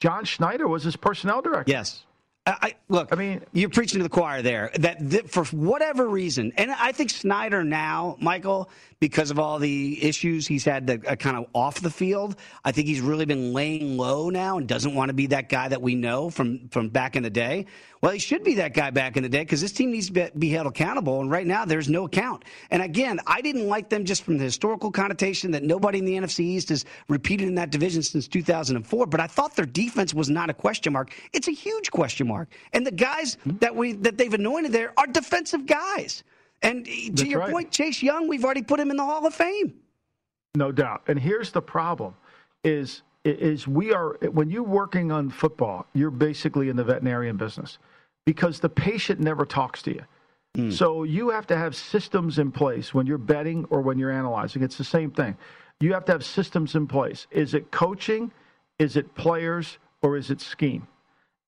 John 0.00 0.24
Schneider 0.24 0.68
was 0.68 0.82
his 0.82 0.96
personnel 0.96 1.42
director. 1.42 1.70
Yes. 1.70 2.04
I, 2.46 2.74
look, 2.90 3.08
I 3.10 3.16
mean, 3.16 3.40
you're 3.54 3.70
preaching 3.70 4.00
to 4.00 4.02
the 4.02 4.10
choir 4.10 4.42
there. 4.42 4.70
That, 4.74 4.98
that 5.10 5.30
for 5.30 5.44
whatever 5.46 6.06
reason, 6.06 6.52
and 6.58 6.70
I 6.72 6.92
think 6.92 7.08
Snyder 7.08 7.64
now, 7.64 8.18
Michael, 8.20 8.68
because 9.00 9.30
of 9.30 9.38
all 9.38 9.58
the 9.58 10.02
issues 10.02 10.46
he's 10.46 10.64
had 10.64 10.86
that 10.88 11.06
uh, 11.06 11.16
kind 11.16 11.38
of 11.38 11.46
off 11.54 11.80
the 11.80 11.90
field, 11.90 12.36
I 12.62 12.72
think 12.72 12.86
he's 12.86 13.00
really 13.00 13.24
been 13.24 13.54
laying 13.54 13.96
low 13.96 14.28
now 14.28 14.58
and 14.58 14.68
doesn't 14.68 14.94
want 14.94 15.08
to 15.08 15.14
be 15.14 15.28
that 15.28 15.48
guy 15.48 15.68
that 15.68 15.80
we 15.80 15.94
know 15.94 16.28
from 16.28 16.68
from 16.68 16.90
back 16.90 17.16
in 17.16 17.22
the 17.22 17.30
day. 17.30 17.66
Well, 18.04 18.12
he 18.12 18.18
should 18.18 18.44
be 18.44 18.56
that 18.56 18.74
guy 18.74 18.90
back 18.90 19.16
in 19.16 19.22
the 19.22 19.30
day 19.30 19.40
because 19.40 19.62
this 19.62 19.72
team 19.72 19.90
needs 19.90 20.08
to 20.08 20.12
be- 20.12 20.28
be 20.38 20.50
held 20.50 20.66
accountable. 20.66 21.22
And 21.22 21.30
right 21.30 21.46
now, 21.46 21.64
there's 21.64 21.88
no 21.88 22.04
account. 22.04 22.44
And 22.70 22.82
again, 22.82 23.18
I 23.26 23.40
didn't 23.40 23.66
like 23.66 23.88
them 23.88 24.04
just 24.04 24.24
from 24.24 24.36
the 24.36 24.44
historical 24.44 24.90
connotation 24.90 25.52
that 25.52 25.62
nobody 25.62 26.00
in 26.00 26.04
the 26.04 26.16
NFC 26.18 26.40
East 26.40 26.68
has 26.68 26.84
repeated 27.08 27.48
in 27.48 27.54
that 27.54 27.70
division 27.70 28.02
since 28.02 28.28
2004. 28.28 29.06
But 29.06 29.20
I 29.20 29.26
thought 29.26 29.56
their 29.56 29.64
defense 29.64 30.12
was 30.12 30.28
not 30.28 30.50
a 30.50 30.54
question 30.54 30.92
mark. 30.92 31.14
It's 31.32 31.48
a 31.48 31.52
huge 31.52 31.90
question 31.90 32.28
mark. 32.28 32.33
And 32.72 32.86
the 32.86 32.92
guys 32.92 33.36
that 33.44 33.74
we 33.74 33.92
that 33.94 34.18
they've 34.18 34.34
anointed 34.34 34.72
there 34.72 34.92
are 34.96 35.06
defensive 35.06 35.66
guys. 35.66 36.24
And 36.62 36.84
to 36.86 37.10
That's 37.10 37.22
your 37.24 37.40
right. 37.40 37.52
point, 37.52 37.70
Chase 37.70 38.02
Young, 38.02 38.28
we've 38.28 38.44
already 38.44 38.62
put 38.62 38.80
him 38.80 38.90
in 38.90 38.96
the 38.96 39.04
Hall 39.04 39.26
of 39.26 39.34
Fame. 39.34 39.74
No 40.54 40.72
doubt. 40.72 41.02
And 41.08 41.18
here's 41.18 41.50
the 41.50 41.62
problem: 41.62 42.14
is 42.62 43.02
is 43.24 43.66
we 43.66 43.92
are 43.92 44.16
when 44.30 44.50
you're 44.50 44.62
working 44.62 45.10
on 45.10 45.30
football, 45.30 45.86
you're 45.94 46.10
basically 46.10 46.68
in 46.68 46.76
the 46.76 46.84
veterinarian 46.84 47.36
business 47.36 47.78
because 48.24 48.60
the 48.60 48.68
patient 48.68 49.20
never 49.20 49.44
talks 49.44 49.82
to 49.82 49.92
you. 49.92 50.02
Hmm. 50.54 50.70
So 50.70 51.02
you 51.02 51.30
have 51.30 51.46
to 51.48 51.56
have 51.56 51.74
systems 51.74 52.38
in 52.38 52.52
place 52.52 52.94
when 52.94 53.06
you're 53.06 53.18
betting 53.18 53.66
or 53.70 53.80
when 53.80 53.98
you're 53.98 54.12
analyzing. 54.12 54.62
It's 54.62 54.78
the 54.78 54.84
same 54.84 55.10
thing. 55.10 55.36
You 55.80 55.92
have 55.92 56.04
to 56.06 56.12
have 56.12 56.24
systems 56.24 56.74
in 56.74 56.86
place. 56.86 57.26
Is 57.30 57.54
it 57.54 57.70
coaching? 57.70 58.30
Is 58.78 58.96
it 58.96 59.14
players 59.14 59.78
or 60.02 60.16
is 60.16 60.30
it 60.30 60.40
scheme? 60.40 60.86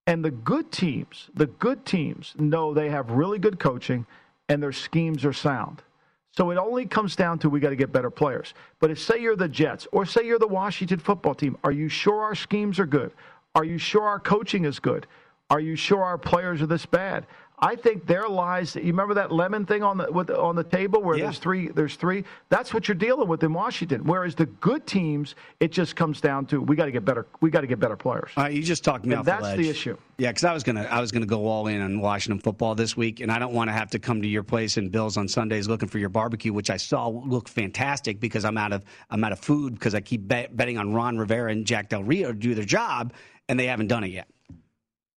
And 0.07 0.25
the 0.25 0.31
good 0.31 0.71
teams, 0.71 1.31
the 1.35 1.47
good 1.47 1.85
teams 1.85 2.35
know 2.39 2.73
they 2.73 2.91
have 2.91 3.11
really 3.11 3.39
good 3.39 3.59
coaching 3.59 4.07
and 4.49 4.63
their 4.63 4.73
schemes 4.73 5.25
are 5.25 5.33
sound. 5.33 5.83
So 6.31 6.51
it 6.51 6.59
only 6.59 6.87
comes 6.87 7.17
down 7.17 7.39
to 7.41 7.51
we 7.51 7.61
got 7.61 7.71
to 7.71 7.77
get 7.77 7.93
better 7.93 8.11
players. 8.11 8.53
But 8.79 8.91
if 8.91 9.01
say 9.01 9.21
you're 9.21 9.37
the 9.37 9.49
Jets 9.49 9.89
or 9.91 10.05
say 10.05 10.27
you're 10.27 10.39
the 10.39 10.47
Washington 10.47 10.99
football 10.99 11.35
team, 11.35 11.57
are 11.65 11.73
you 11.73 11.89
sure 11.89 12.23
our 12.23 12.35
schemes 12.35 12.79
are 12.79 12.87
good? 12.87 13.11
Are 13.55 13.65
you 13.65 13.79
sure 13.79 14.03
our 14.03 14.21
coaching 14.21 14.65
is 14.65 14.79
good? 14.79 15.07
Are 15.49 15.61
you 15.61 15.77
sure 15.77 16.03
our 16.05 16.19
players 16.19 16.61
are 16.61 16.67
this 16.67 16.85
bad? 16.85 17.27
I 17.59 17.75
think 17.75 18.07
there 18.07 18.29
lies. 18.29 18.77
You 18.77 18.83
remember 18.83 19.15
that 19.15 19.33
lemon 19.33 19.65
thing 19.65 19.83
on 19.83 19.97
the 19.97 20.13
with, 20.13 20.31
on 20.31 20.57
the 20.57 20.65
table 20.65 21.01
where 21.03 21.17
Yeah. 21.17 21.25
there's 21.25 21.39
three. 21.39 21.69
There's 21.69 21.97
three. 21.97 22.25
That's 22.51 22.75
what 22.75 22.87
you're 22.87 22.95
dealing 22.97 23.29
with 23.29 23.43
in 23.43 23.53
Washington. 23.55 24.05
Whereas 24.05 24.35
the 24.35 24.45
good 24.47 24.87
teams, 24.87 25.35
it 25.61 25.73
just 25.73 25.97
comes 25.97 26.21
down 26.21 26.45
to 26.47 26.61
we 26.61 26.77
got 26.77 26.85
to 26.85 26.91
get 26.91 27.05
better. 27.07 27.27
We 27.41 27.51
got 27.51 27.63
to 27.63 27.67
get 27.67 27.79
better 27.81 27.97
players. 27.97 28.31
All 28.37 28.45
right, 28.45 28.53
you 28.53 28.63
just 28.63 28.85
talked 28.85 29.07
me 29.07 29.13
And 29.13 29.21
off 29.21 29.27
that's 29.27 29.51
the 29.51 29.57
the 29.63 29.69
issue. 29.71 29.97
Yeah, 30.19 30.31
because 30.31 30.45
I 30.45 30.53
was 30.53 30.63
gonna 30.65 30.83
I 30.91 31.01
was 31.01 31.13
gonna 31.13 31.25
go 31.27 31.47
all 31.47 31.67
in 31.67 31.81
on 31.81 32.01
Washington 32.01 32.41
football 32.41 32.75
this 32.75 32.97
week, 32.97 33.21
and 33.21 33.33
I 33.33 33.39
don't 33.39 33.55
want 33.55 33.69
to 33.69 33.73
have 33.73 33.91
to 33.91 33.99
come 33.99 34.21
to 34.21 34.29
your 34.29 34.43
place 34.43 34.77
in 34.77 34.91
Bills 34.91 35.17
on 35.17 35.27
Sundays 35.27 35.67
looking 35.67 35.89
for 35.89 35.99
your 35.99 36.09
barbecue, 36.11 36.53
which 36.53 36.69
I 36.71 36.77
saw 36.77 37.09
look 37.09 37.49
fantastic 37.49 38.21
because 38.21 38.45
I'm 38.45 38.59
out 38.59 38.73
of 38.73 38.85
I'm 39.11 39.25
out 39.25 39.33
of 39.33 39.39
food 39.41 39.75
because 39.75 39.95
I 39.95 40.01
keep 40.01 40.29
bet, 40.29 40.55
betting 40.57 40.77
on 40.79 40.93
Ron 40.93 41.17
Rivera 41.17 41.53
and 41.53 41.67
Jack 41.67 41.89
Del 41.89 42.03
Rio 42.05 42.29
to 42.33 42.39
do 42.39 42.55
their 42.55 42.65
job, 42.67 43.13
and 43.49 43.59
they 43.59 43.67
haven't 43.67 43.89
done 43.89 44.05
it 44.05 44.11
yet. 44.11 44.29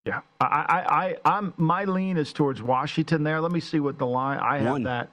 Yeah, 0.09 0.21
I, 0.41 0.45
I, 0.45 1.05
I, 1.05 1.37
I'm 1.37 1.53
my 1.57 1.85
lean 1.85 2.17
is 2.17 2.33
towards 2.33 2.61
Washington. 2.61 3.23
There, 3.23 3.39
let 3.41 3.51
me 3.51 3.59
see 3.59 3.79
what 3.79 3.97
the 3.97 4.05
line. 4.05 4.39
I 4.39 4.57
have 4.59 4.71
One. 4.71 4.83
that. 4.83 5.09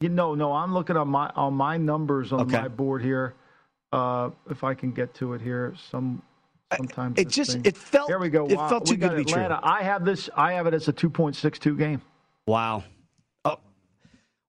You 0.00 0.08
know, 0.08 0.34
no, 0.34 0.52
I'm 0.52 0.72
looking 0.72 0.96
on 0.96 1.08
my 1.08 1.30
on 1.36 1.54
my 1.54 1.76
numbers 1.76 2.32
on 2.32 2.40
Okay. 2.42 2.62
my 2.62 2.68
board 2.68 3.02
here. 3.02 3.34
Uh, 3.92 4.30
if 4.48 4.62
I 4.64 4.72
can 4.74 4.92
get 4.92 5.12
to 5.14 5.34
it 5.34 5.40
here, 5.40 5.74
some 5.90 6.22
sometimes 6.76 7.18
It 7.18 7.28
just 7.28 7.52
thing- 7.52 7.62
it 7.64 7.76
felt 7.76 8.08
Here 8.08 8.18
we 8.18 8.30
go. 8.30 8.46
It 8.46 8.56
Wow, 8.56 8.68
felt 8.68 8.86
too 8.86 8.96
good 8.96 9.10
to 9.10 9.16
be 9.16 9.24
true. 9.24 9.42
Atlanta. 9.42 9.60
I 9.62 9.82
have 9.82 10.04
this. 10.04 10.30
I 10.36 10.52
have 10.54 10.66
it 10.66 10.74
as 10.74 10.88
a 10.88 10.92
2.62 10.92 11.76
game. 11.76 12.00
Wow. 12.46 12.84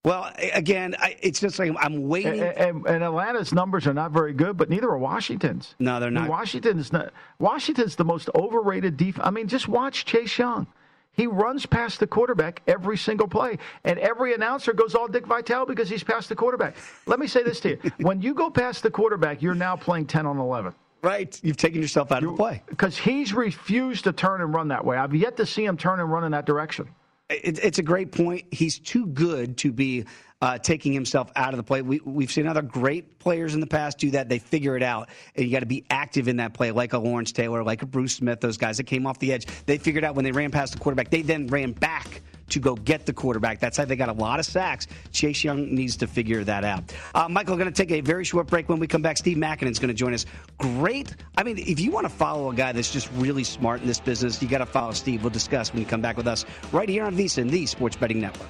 Well, 0.03 0.31
again, 0.53 0.95
I, 0.97 1.15
it's 1.21 1.39
just 1.39 1.59
like 1.59 1.71
I'm 1.79 2.07
waiting. 2.07 2.41
and, 2.41 2.87
and 2.87 3.03
Atlanta's 3.03 3.53
numbers 3.53 3.85
are 3.85 3.93
not 3.93 4.11
very 4.11 4.33
good, 4.33 4.57
but 4.57 4.67
neither 4.69 4.89
are 4.89 4.97
Washington's. 4.97 5.75
No, 5.77 5.99
they're 5.99 6.07
I 6.07 6.11
mean, 6.11 6.21
not. 6.23 6.29
Washington 6.29 6.83
not. 6.91 7.11
Washington's 7.37 7.95
the 7.95 8.05
most 8.05 8.27
overrated 8.33 8.97
defense. 8.97 9.25
I 9.27 9.29
mean, 9.29 9.47
just 9.47 9.67
watch 9.67 10.05
Chase 10.05 10.37
Young. 10.39 10.65
He 11.13 11.27
runs 11.27 11.65
past 11.65 11.99
the 11.99 12.07
quarterback 12.07 12.63
every 12.67 12.97
single 12.97 13.27
play, 13.27 13.59
and 13.83 13.99
every 13.99 14.33
announcer 14.33 14.73
goes 14.73 14.95
all 14.95 15.07
Dick 15.07 15.27
Vitale 15.27 15.65
because 15.65 15.89
he's 15.89 16.03
past 16.03 16.29
the 16.29 16.35
quarterback. 16.35 16.77
Let 17.05 17.19
me 17.19 17.27
say 17.27 17.43
this 17.43 17.59
to 17.59 17.69
you: 17.71 17.79
when 17.99 18.21
you 18.21 18.33
go 18.33 18.49
past 18.49 18.81
the 18.81 18.89
quarterback, 18.89 19.41
you're 19.41 19.53
now 19.53 19.75
playing 19.75 20.07
ten 20.07 20.25
on 20.25 20.39
eleven. 20.39 20.73
Right, 21.03 21.39
you've 21.43 21.57
taken 21.57 21.81
yourself 21.81 22.11
out 22.11 22.23
of 22.23 22.29
the 22.31 22.35
play. 22.37 22.61
because 22.69 22.95
he's 22.95 23.33
refused 23.33 24.03
to 24.03 24.13
turn 24.13 24.41
and 24.41 24.53
run 24.53 24.67
that 24.69 24.85
way. 24.85 24.97
I've 24.97 25.15
yet 25.15 25.35
to 25.37 25.45
see 25.47 25.65
him 25.65 25.75
turn 25.75 25.99
and 25.99 26.11
run 26.11 26.23
in 26.23 26.31
that 26.31 26.45
direction. 26.45 26.87
It, 27.31 27.63
it's 27.63 27.79
a 27.79 27.83
great 27.83 28.11
point. 28.11 28.45
He's 28.51 28.79
too 28.79 29.07
good 29.07 29.57
to 29.59 29.71
be 29.71 30.05
uh, 30.41 30.57
taking 30.57 30.91
himself 30.91 31.31
out 31.35 31.53
of 31.53 31.57
the 31.57 31.63
play. 31.63 31.81
We, 31.81 31.99
we've 32.03 32.31
seen 32.31 32.47
other 32.47 32.61
great 32.61 33.19
players 33.19 33.53
in 33.53 33.59
the 33.59 33.67
past 33.67 33.99
do 33.99 34.11
that. 34.11 34.27
They 34.27 34.39
figure 34.39 34.75
it 34.75 34.83
out, 34.83 35.09
and 35.35 35.45
you 35.45 35.51
got 35.51 35.59
to 35.59 35.65
be 35.67 35.85
active 35.89 36.27
in 36.27 36.37
that 36.37 36.53
play, 36.53 36.71
like 36.71 36.93
a 36.93 36.97
Lawrence 36.97 37.31
Taylor, 37.31 37.63
like 37.63 37.83
a 37.83 37.85
Bruce 37.85 38.15
Smith. 38.15 38.41
Those 38.41 38.57
guys 38.57 38.77
that 38.77 38.85
came 38.85 39.05
off 39.05 39.19
the 39.19 39.33
edge, 39.33 39.45
they 39.65 39.77
figured 39.77 40.03
out 40.03 40.15
when 40.15 40.25
they 40.25 40.31
ran 40.31 40.51
past 40.51 40.73
the 40.73 40.79
quarterback. 40.79 41.11
They 41.11 41.21
then 41.21 41.47
ran 41.47 41.73
back 41.73 42.21
to 42.51 42.59
go 42.59 42.75
get 42.75 43.05
the 43.05 43.13
quarterback. 43.13 43.59
That's 43.59 43.77
how 43.77 43.85
they 43.85 43.95
got 43.95 44.09
a 44.09 44.13
lot 44.13 44.39
of 44.39 44.45
sacks. 44.45 44.87
Chase 45.11 45.43
Young 45.43 45.73
needs 45.73 45.97
to 45.97 46.07
figure 46.07 46.43
that 46.43 46.63
out. 46.63 46.93
Uh, 47.13 47.27
Michael, 47.29 47.57
going 47.57 47.71
to 47.71 47.73
take 47.73 47.91
a 47.91 48.01
very 48.01 48.23
short 48.23 48.47
break. 48.47 48.69
When 48.69 48.79
we 48.79 48.87
come 48.87 49.01
back, 49.01 49.17
Steve 49.17 49.37
Makinen's 49.37 49.79
going 49.79 49.89
to 49.89 49.93
join 49.93 50.13
us. 50.13 50.25
Great. 50.57 51.15
I 51.37 51.43
mean, 51.43 51.57
if 51.57 51.79
you 51.79 51.91
want 51.91 52.05
to 52.05 52.09
follow 52.09 52.49
a 52.49 52.55
guy 52.55 52.71
that's 52.71 52.91
just 52.91 53.09
really 53.13 53.43
smart 53.43 53.81
in 53.81 53.87
this 53.87 53.99
business, 53.99 54.41
you 54.41 54.47
got 54.47 54.59
to 54.59 54.65
follow 54.65 54.91
Steve. 54.91 55.23
We'll 55.23 55.31
discuss 55.31 55.71
when 55.71 55.81
you 55.81 55.87
come 55.87 56.01
back 56.01 56.17
with 56.17 56.27
us 56.27 56.45
right 56.71 56.89
here 56.89 57.03
on 57.03 57.15
VSiN, 57.15 57.49
the 57.49 57.65
Sports 57.65 57.95
Betting 57.95 58.21
Network. 58.21 58.49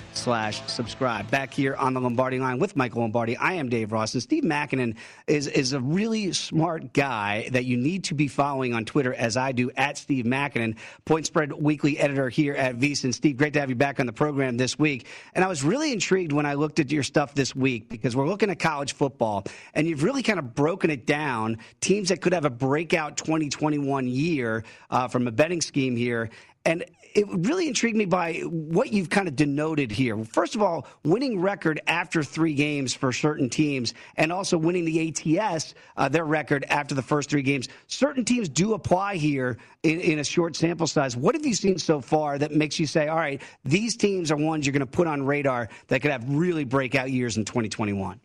slash 0.13 0.61
subscribe. 0.67 1.29
Back 1.31 1.53
here 1.53 1.75
on 1.75 1.93
the 1.93 2.01
Lombardi 2.01 2.39
line 2.39 2.59
with 2.59 2.75
Michael 2.75 3.01
Lombardi, 3.01 3.37
I 3.37 3.53
am 3.53 3.69
Dave 3.69 3.91
Ross, 3.91 4.13
and 4.13 4.21
Steve 4.21 4.43
Makinen 4.43 4.95
is, 5.27 5.47
is 5.47 5.73
a 5.73 5.79
really 5.79 6.33
smart 6.33 6.93
guy 6.93 7.49
that 7.51 7.65
you 7.65 7.77
need 7.77 8.03
to 8.05 8.13
be 8.13 8.27
following 8.27 8.73
on 8.73 8.85
Twitter 8.85 9.13
as 9.13 9.37
I 9.37 9.51
do 9.51 9.71
at 9.77 9.97
Steve 9.97 10.25
Makinen, 10.25 10.75
Point 11.05 11.25
Spread 11.25 11.53
Weekly 11.53 11.97
editor 11.99 12.29
here 12.29 12.53
at 12.53 12.77
VSiN. 12.77 13.13
Steve, 13.13 13.37
great 13.37 13.53
to 13.53 13.59
have 13.59 13.69
you 13.69 13.75
back 13.75 13.99
on 13.99 14.05
the 14.05 14.13
program 14.13 14.57
this 14.57 14.77
week. 14.77 15.07
And 15.33 15.43
I 15.43 15.47
was 15.47 15.63
really 15.63 15.91
intrigued 15.91 16.31
when 16.31 16.45
I 16.45 16.53
looked 16.55 16.79
at 16.79 16.91
your 16.91 17.03
stuff 17.03 17.33
this 17.33 17.55
week 17.55 17.89
because 17.89 18.15
we're 18.15 18.27
looking 18.27 18.49
at 18.49 18.59
college 18.59 18.93
football, 18.93 19.45
and 19.73 19.87
you've 19.87 20.03
really 20.03 20.23
kind 20.23 20.39
of 20.39 20.53
broken 20.53 20.89
it 20.89 21.05
down. 21.05 21.57
Teams 21.79 22.09
that 22.09 22.21
could 22.21 22.33
have 22.33 22.45
a 22.45 22.49
breakout 22.49 23.17
2021 23.17 24.07
year 24.07 24.63
uh, 24.89 25.07
from 25.07 25.27
a 25.27 25.31
betting 25.31 25.61
scheme 25.61 25.95
here. 25.95 26.29
And 26.65 26.85
it 27.13 27.25
really 27.29 27.67
intrigued 27.67 27.97
me 27.97 28.05
by 28.05 28.35
what 28.45 28.93
you've 28.93 29.09
kind 29.09 29.27
of 29.27 29.35
denoted 29.35 29.91
here. 29.91 30.23
First 30.23 30.55
of 30.55 30.61
all, 30.61 30.87
winning 31.03 31.39
record 31.39 31.81
after 31.87 32.23
three 32.23 32.53
games 32.53 32.93
for 32.93 33.11
certain 33.11 33.49
teams, 33.49 33.93
and 34.15 34.31
also 34.31 34.57
winning 34.57 34.85
the 34.85 35.37
ATS, 35.39 35.73
uh, 35.97 36.09
their 36.09 36.25
record 36.25 36.65
after 36.69 36.95
the 36.95 37.01
first 37.01 37.29
three 37.29 37.41
games. 37.41 37.67
Certain 37.87 38.23
teams 38.23 38.47
do 38.49 38.73
apply 38.73 39.15
here 39.15 39.57
in, 39.83 39.99
in 39.99 40.19
a 40.19 40.23
short 40.23 40.55
sample 40.55 40.87
size. 40.87 41.17
What 41.17 41.35
have 41.35 41.45
you 41.45 41.53
seen 41.53 41.77
so 41.77 41.99
far 42.01 42.37
that 42.37 42.51
makes 42.51 42.79
you 42.79 42.85
say, 42.85 43.07
all 43.07 43.17
right, 43.17 43.41
these 43.65 43.95
teams 43.97 44.31
are 44.31 44.37
ones 44.37 44.65
you're 44.65 44.73
going 44.73 44.79
to 44.81 44.85
put 44.85 45.07
on 45.07 45.23
radar 45.23 45.69
that 45.87 46.01
could 46.01 46.11
have 46.11 46.23
really 46.27 46.63
breakout 46.63 47.11
years 47.11 47.37
in 47.37 47.45
2021? 47.45 48.19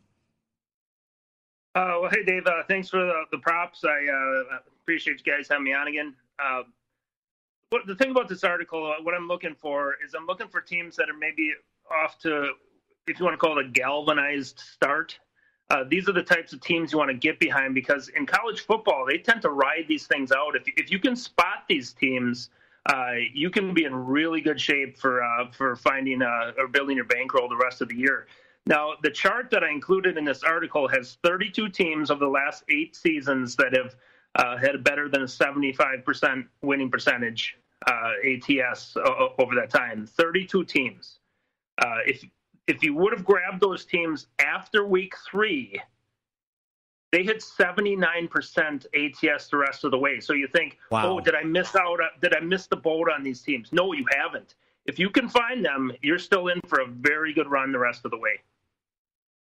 Uh, 1.74 1.98
well, 2.00 2.10
hey, 2.10 2.24
Dave. 2.24 2.46
Uh, 2.46 2.62
thanks 2.68 2.88
for 2.88 3.04
the, 3.04 3.24
the 3.32 3.38
props. 3.38 3.84
I 3.84 3.88
uh, 3.88 4.58
appreciate 4.82 5.20
you 5.24 5.32
guys 5.32 5.48
having 5.48 5.64
me 5.64 5.74
on 5.74 5.88
again. 5.88 6.14
What, 7.70 7.86
the 7.86 7.96
thing 7.96 8.12
about 8.12 8.28
this 8.28 8.44
article, 8.44 8.86
uh, 8.86 9.02
what 9.02 9.14
I'm 9.14 9.26
looking 9.26 9.56
for 9.60 9.96
is 10.04 10.14
I'm 10.14 10.26
looking 10.26 10.46
for 10.46 10.60
teams 10.60 10.94
that 10.96 11.10
are 11.10 11.18
maybe 11.18 11.52
off 11.90 12.16
to, 12.20 12.52
if 13.08 13.18
you 13.18 13.24
want 13.24 13.34
to 13.34 13.38
call 13.38 13.58
it 13.58 13.66
a 13.66 13.68
galvanized 13.68 14.60
start. 14.60 15.18
Uh, 15.68 15.82
these 15.88 16.08
are 16.08 16.12
the 16.12 16.22
types 16.22 16.52
of 16.52 16.60
teams 16.60 16.92
you 16.92 16.98
want 16.98 17.10
to 17.10 17.16
get 17.16 17.40
behind 17.40 17.74
because 17.74 18.08
in 18.10 18.24
college 18.24 18.60
football, 18.60 19.04
they 19.04 19.18
tend 19.18 19.42
to 19.42 19.50
ride 19.50 19.84
these 19.88 20.06
things 20.06 20.30
out. 20.30 20.54
If, 20.54 20.62
if 20.76 20.92
you 20.92 21.00
can 21.00 21.16
spot 21.16 21.64
these 21.68 21.92
teams, 21.92 22.50
uh, 22.88 23.14
you 23.34 23.50
can 23.50 23.74
be 23.74 23.82
in 23.82 23.92
really 23.92 24.40
good 24.40 24.60
shape 24.60 24.96
for 24.96 25.24
uh, 25.24 25.50
for 25.50 25.74
finding 25.74 26.22
uh, 26.22 26.52
or 26.56 26.68
building 26.68 26.94
your 26.94 27.06
bankroll 27.06 27.48
the 27.48 27.56
rest 27.56 27.80
of 27.80 27.88
the 27.88 27.96
year. 27.96 28.28
Now, 28.66 28.92
the 29.02 29.10
chart 29.10 29.50
that 29.50 29.64
I 29.64 29.70
included 29.70 30.16
in 30.16 30.24
this 30.24 30.44
article 30.44 30.86
has 30.86 31.18
32 31.24 31.70
teams 31.70 32.10
of 32.10 32.20
the 32.20 32.28
last 32.28 32.62
eight 32.68 32.94
seasons 32.94 33.56
that 33.56 33.72
have 33.72 33.96
uh, 34.36 34.56
had 34.56 34.82
better 34.84 35.08
than 35.08 35.22
a 35.22 35.26
75% 35.26 36.46
winning 36.62 36.90
percentage 36.90 37.56
uh, 37.86 38.12
ATS 38.24 38.96
o- 38.96 39.34
over 39.38 39.54
that 39.54 39.70
time. 39.70 40.06
32 40.06 40.64
teams. 40.64 41.18
Uh, 41.78 41.96
if 42.06 42.24
if 42.66 42.82
you 42.82 42.94
would 42.94 43.12
have 43.12 43.24
grabbed 43.24 43.60
those 43.60 43.84
teams 43.84 44.26
after 44.40 44.84
week 44.84 45.14
three, 45.30 45.80
they 47.12 47.22
hit 47.22 47.38
79% 47.38 48.86
ATS 48.92 49.48
the 49.48 49.56
rest 49.56 49.84
of 49.84 49.92
the 49.92 49.98
way. 49.98 50.18
So 50.18 50.32
you 50.32 50.48
think, 50.48 50.76
Wow. 50.90 51.16
oh, 51.18 51.20
did 51.20 51.36
I 51.36 51.44
miss 51.44 51.76
out? 51.76 52.00
Did 52.20 52.34
I 52.34 52.40
miss 52.40 52.66
the 52.66 52.74
boat 52.76 53.08
on 53.08 53.22
these 53.22 53.40
teams? 53.40 53.72
No, 53.72 53.92
you 53.92 54.04
haven't. 54.18 54.56
If 54.84 54.98
you 54.98 55.10
can 55.10 55.28
find 55.28 55.64
them, 55.64 55.92
you're 56.02 56.18
still 56.18 56.48
in 56.48 56.60
for 56.66 56.80
a 56.80 56.86
very 56.86 57.32
good 57.32 57.48
run 57.48 57.70
the 57.70 57.78
rest 57.78 58.04
of 58.04 58.10
the 58.10 58.18
way. 58.18 58.40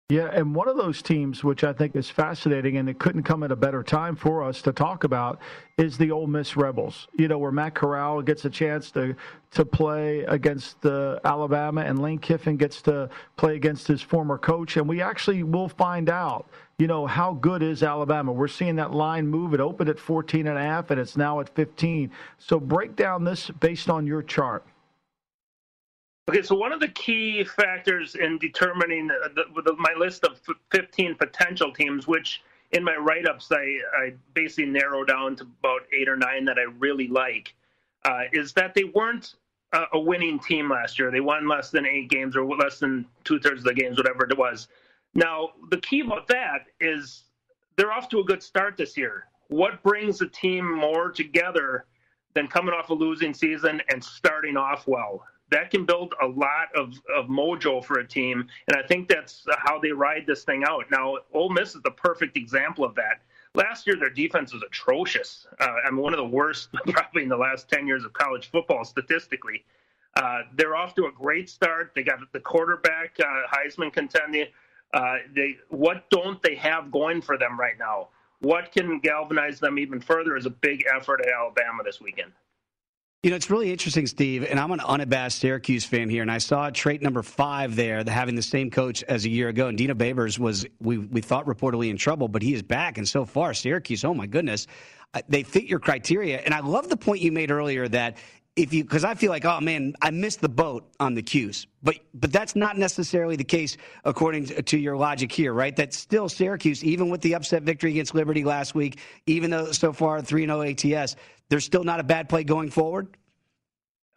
Yeah, 0.08 0.28
and 0.30 0.54
one 0.54 0.68
of 0.68 0.76
those 0.76 1.00
teams, 1.00 1.42
which 1.42 1.64
I 1.64 1.72
think 1.72 1.96
is 1.96 2.10
fascinating, 2.10 2.76
and 2.76 2.86
it 2.86 2.98
couldn't 2.98 3.22
come 3.22 3.42
at 3.42 3.50
a 3.50 3.56
better 3.56 3.82
time 3.82 4.14
for 4.14 4.42
us 4.42 4.60
to 4.62 4.72
talk 4.72 5.04
about, 5.04 5.38
is 5.78 5.96
the 5.96 6.10
Ole 6.10 6.26
Miss 6.26 6.54
Rebels. 6.54 7.08
You 7.16 7.28
know, 7.28 7.38
where 7.38 7.50
Matt 7.50 7.74
Corral 7.74 8.20
gets 8.20 8.44
a 8.44 8.50
chance 8.50 8.90
to 8.90 9.16
to 9.52 9.64
play 9.64 10.20
against 10.24 10.84
uh, 10.84 11.18
Alabama, 11.24 11.80
and 11.80 12.02
Lane 12.02 12.18
Kiffin 12.18 12.58
gets 12.58 12.82
to 12.82 13.08
play 13.36 13.56
against 13.56 13.86
his 13.86 14.02
former 14.02 14.36
coach, 14.36 14.76
and 14.76 14.86
we 14.86 15.00
actually 15.00 15.44
will 15.44 15.68
find 15.68 16.10
out. 16.10 16.46
You 16.78 16.88
know 16.88 17.06
how 17.06 17.34
good 17.34 17.62
is 17.62 17.82
Alabama? 17.82 18.32
We're 18.32 18.48
seeing 18.48 18.76
that 18.76 18.92
line 18.92 19.26
move. 19.26 19.54
It 19.54 19.60
opened 19.60 19.88
at 19.88 19.98
14 19.98 20.46
and 20.46 20.58
a 20.58 20.62
half, 20.62 20.90
and 20.90 21.00
it's 21.00 21.16
now 21.16 21.40
at 21.40 21.48
15. 21.54 22.10
So 22.38 22.60
break 22.60 22.96
down 22.96 23.24
this 23.24 23.50
based 23.60 23.88
on 23.88 24.06
your 24.06 24.22
chart. 24.22 24.64
Okay, 26.28 26.42
so 26.42 26.54
one 26.54 26.72
of 26.72 26.78
the 26.78 26.88
key 26.88 27.42
factors 27.42 28.14
in 28.14 28.38
determining 28.38 29.08
the, 29.08 29.44
the, 29.64 29.74
my 29.76 29.92
list 29.98 30.22
of 30.24 30.40
15 30.70 31.16
potential 31.16 31.72
teams, 31.72 32.06
which 32.06 32.42
in 32.70 32.84
my 32.84 32.94
write 32.94 33.26
ups 33.26 33.50
I, 33.50 33.78
I, 33.96 34.12
basically 34.32 34.66
narrow 34.66 35.04
down 35.04 35.34
to 35.36 35.42
about 35.42 35.80
eight 35.92 36.08
or 36.08 36.16
nine 36.16 36.44
that 36.44 36.58
I 36.58 36.70
really 36.78 37.08
like, 37.08 37.54
uh, 38.04 38.22
is 38.32 38.52
that 38.52 38.72
they 38.72 38.84
weren't 38.84 39.34
a, 39.72 39.82
a, 39.94 40.00
winning 40.00 40.38
team 40.38 40.70
last 40.70 40.96
year. 40.96 41.10
They 41.10 41.20
won 41.20 41.48
less 41.48 41.70
than 41.70 41.86
eight 41.86 42.08
games 42.08 42.36
or 42.36 42.44
less 42.44 42.78
than 42.78 43.04
two 43.24 43.40
thirds 43.40 43.62
of 43.62 43.64
the 43.64 43.74
games, 43.74 43.98
whatever 43.98 44.24
it 44.24 44.38
was. 44.38 44.68
Now, 45.14 45.50
the 45.70 45.78
key 45.78 46.00
about 46.00 46.28
that 46.28 46.66
is 46.80 47.24
they're 47.76 47.92
off 47.92 48.08
to 48.10 48.20
a 48.20 48.24
good 48.24 48.44
start 48.44 48.76
this 48.76 48.96
year. 48.96 49.26
What 49.48 49.82
brings 49.82 50.20
a 50.20 50.28
team 50.28 50.72
more 50.72 51.10
together 51.10 51.86
than 52.34 52.46
coming 52.46 52.74
off 52.74 52.90
a 52.90 52.94
losing 52.94 53.34
season 53.34 53.82
and 53.90 54.02
starting 54.02 54.56
off 54.56 54.86
well? 54.86 55.26
That 55.52 55.70
can 55.70 55.84
build 55.84 56.14
a 56.22 56.26
lot 56.26 56.74
of, 56.74 56.94
of 57.14 57.26
mojo 57.26 57.84
for 57.84 57.98
a 57.98 58.06
team, 58.06 58.48
and 58.68 58.76
I 58.76 58.86
think 58.86 59.06
that's 59.06 59.46
how 59.58 59.78
they 59.78 59.92
ride 59.92 60.24
this 60.26 60.44
thing 60.44 60.64
out. 60.66 60.86
Now, 60.90 61.18
Ole 61.34 61.50
Miss 61.50 61.74
is 61.74 61.82
the 61.82 61.90
perfect 61.90 62.38
example 62.38 62.86
of 62.86 62.94
that. 62.94 63.20
Last 63.54 63.86
year, 63.86 63.96
their 63.96 64.08
defense 64.08 64.54
was 64.54 64.62
atrocious. 64.62 65.46
Uh, 65.60 65.74
I 65.86 65.90
mean, 65.90 66.00
one 66.00 66.14
of 66.14 66.16
the 66.16 66.24
worst 66.24 66.70
probably 66.86 67.22
in 67.22 67.28
the 67.28 67.36
last 67.36 67.68
10 67.68 67.86
years 67.86 68.02
of 68.06 68.14
college 68.14 68.50
football 68.50 68.82
statistically. 68.82 69.62
Uh, 70.16 70.40
they're 70.56 70.74
off 70.74 70.94
to 70.94 71.04
a 71.04 71.12
great 71.12 71.50
start. 71.50 71.92
They 71.94 72.02
got 72.02 72.18
the 72.32 72.40
quarterback, 72.40 73.16
uh, 73.20 73.54
Heisman 73.54 73.92
contending. 73.92 74.46
Uh, 74.94 75.16
they 75.34 75.56
what 75.68 76.08
don't 76.08 76.40
they 76.42 76.54
have 76.54 76.90
going 76.90 77.20
for 77.20 77.36
them 77.36 77.60
right 77.60 77.78
now? 77.78 78.08
What 78.40 78.72
can 78.72 79.00
galvanize 79.00 79.60
them 79.60 79.78
even 79.78 80.00
further 80.00 80.36
is 80.36 80.46
a 80.46 80.50
big 80.50 80.84
effort 80.94 81.20
at 81.20 81.32
Alabama 81.32 81.82
this 81.82 82.00
weekend. 82.00 82.32
You 83.22 83.30
know, 83.30 83.36
it's 83.36 83.50
really 83.50 83.70
interesting, 83.70 84.08
Steve, 84.08 84.44
and 84.50 84.58
I'm 84.58 84.72
an 84.72 84.80
unabashed 84.80 85.38
Syracuse 85.38 85.84
fan 85.84 86.08
here, 86.08 86.22
and 86.22 86.30
I 86.30 86.38
saw 86.38 86.70
trait 86.70 87.02
number 87.02 87.22
five 87.22 87.76
there, 87.76 88.02
having 88.02 88.34
the 88.34 88.42
same 88.42 88.68
coach 88.68 89.04
as 89.04 89.24
a 89.24 89.28
year 89.28 89.48
ago. 89.48 89.68
And 89.68 89.78
Dino 89.78 89.94
Babers 89.94 90.40
was, 90.40 90.66
we, 90.80 90.98
we 90.98 91.20
thought, 91.20 91.46
reportedly 91.46 91.88
in 91.88 91.96
trouble, 91.96 92.26
but 92.26 92.42
he 92.42 92.52
is 92.52 92.64
back. 92.64 92.98
And 92.98 93.08
so 93.08 93.24
far, 93.24 93.54
Syracuse, 93.54 94.04
oh 94.04 94.12
my 94.12 94.26
goodness, 94.26 94.66
uh, 95.14 95.20
they 95.28 95.44
fit 95.44 95.66
your 95.66 95.78
criteria. 95.78 96.38
And 96.38 96.52
I 96.52 96.58
love 96.58 96.88
the 96.88 96.96
point 96.96 97.20
you 97.20 97.30
made 97.30 97.52
earlier 97.52 97.86
that 97.86 98.16
if 98.56 98.74
you 98.74 98.84
because 98.84 99.04
I 99.04 99.14
feel 99.14 99.30
like 99.30 99.44
oh 99.44 99.60
man 99.60 99.94
I 100.02 100.10
missed 100.10 100.40
the 100.40 100.48
boat 100.48 100.90
on 101.00 101.14
the 101.14 101.22
'Cuse, 101.22 101.66
but 101.82 101.98
but 102.14 102.32
that's 102.32 102.54
not 102.54 102.76
necessarily 102.76 103.36
the 103.36 103.44
case 103.44 103.76
according 104.04 104.46
to 104.46 104.78
your 104.78 104.96
logic 104.96 105.32
here, 105.32 105.52
right? 105.52 105.74
That's 105.74 105.96
still 105.96 106.28
Syracuse, 106.28 106.84
even 106.84 107.08
with 107.08 107.22
the 107.22 107.34
upset 107.34 107.62
victory 107.62 107.92
against 107.92 108.14
Liberty 108.14 108.44
last 108.44 108.74
week, 108.74 108.98
even 109.26 109.50
though 109.50 109.72
so 109.72 109.92
far 109.92 110.20
three 110.20 110.46
0 110.46 110.62
ATS, 110.62 111.16
there's 111.48 111.64
still 111.64 111.84
not 111.84 112.00
a 112.00 112.04
bad 112.04 112.28
play 112.28 112.44
going 112.44 112.70
forward. 112.70 113.16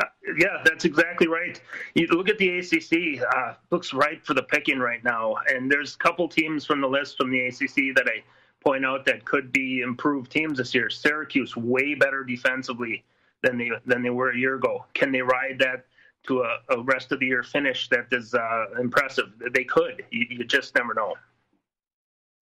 Uh, 0.02 0.08
yeah, 0.38 0.62
that's 0.66 0.84
exactly 0.84 1.28
right. 1.28 1.62
You 1.94 2.08
look 2.08 2.28
at 2.28 2.38
the 2.38 2.60
ACC; 2.60 3.24
uh, 3.38 3.54
looks 3.72 3.94
right 3.94 4.24
for 4.26 4.34
the 4.34 4.44
picking 4.44 4.80
right 4.80 5.04
now, 5.04 5.36
and 5.48 5.72
there's 5.72 5.96
a 5.96 5.98
couple 5.98 6.28
teams 6.28 6.66
from 6.66 6.82
the 6.82 6.88
list 6.88 7.16
from 7.16 7.32
the 7.32 7.46
ACC 7.46 7.96
that 7.96 8.08
I 8.08 8.22
point 8.62 8.86
out 8.86 9.06
that 9.06 9.24
could 9.24 9.54
be 9.54 9.80
improved 9.80 10.30
teams 10.30 10.58
this 10.58 10.74
year. 10.74 10.90
Syracuse 10.90 11.56
way 11.56 11.94
better 11.94 12.26
defensively 12.26 13.06
than 13.46 13.58
they 13.58 13.70
than 13.86 14.02
they 14.02 14.10
were 14.10 14.32
a 14.32 14.38
year 14.38 14.56
ago. 14.56 14.86
Can 14.94 15.12
they 15.12 15.22
ride 15.22 15.58
that 15.60 15.86
to 16.28 16.42
a, 16.42 16.58
a 16.70 16.84
rest 16.84 17.12
of 17.12 17.20
the 17.20 17.28
year 17.28 17.44
finish 17.44 17.88
that 17.90 18.08
is 18.12 18.34
uh, 18.34 18.66
impressive? 18.80 19.28
They 19.54 19.64
could. 19.64 20.04
You, 20.10 20.26
you 20.30 20.44
just 20.44 20.76
never 20.76 20.94
know. 20.94 21.14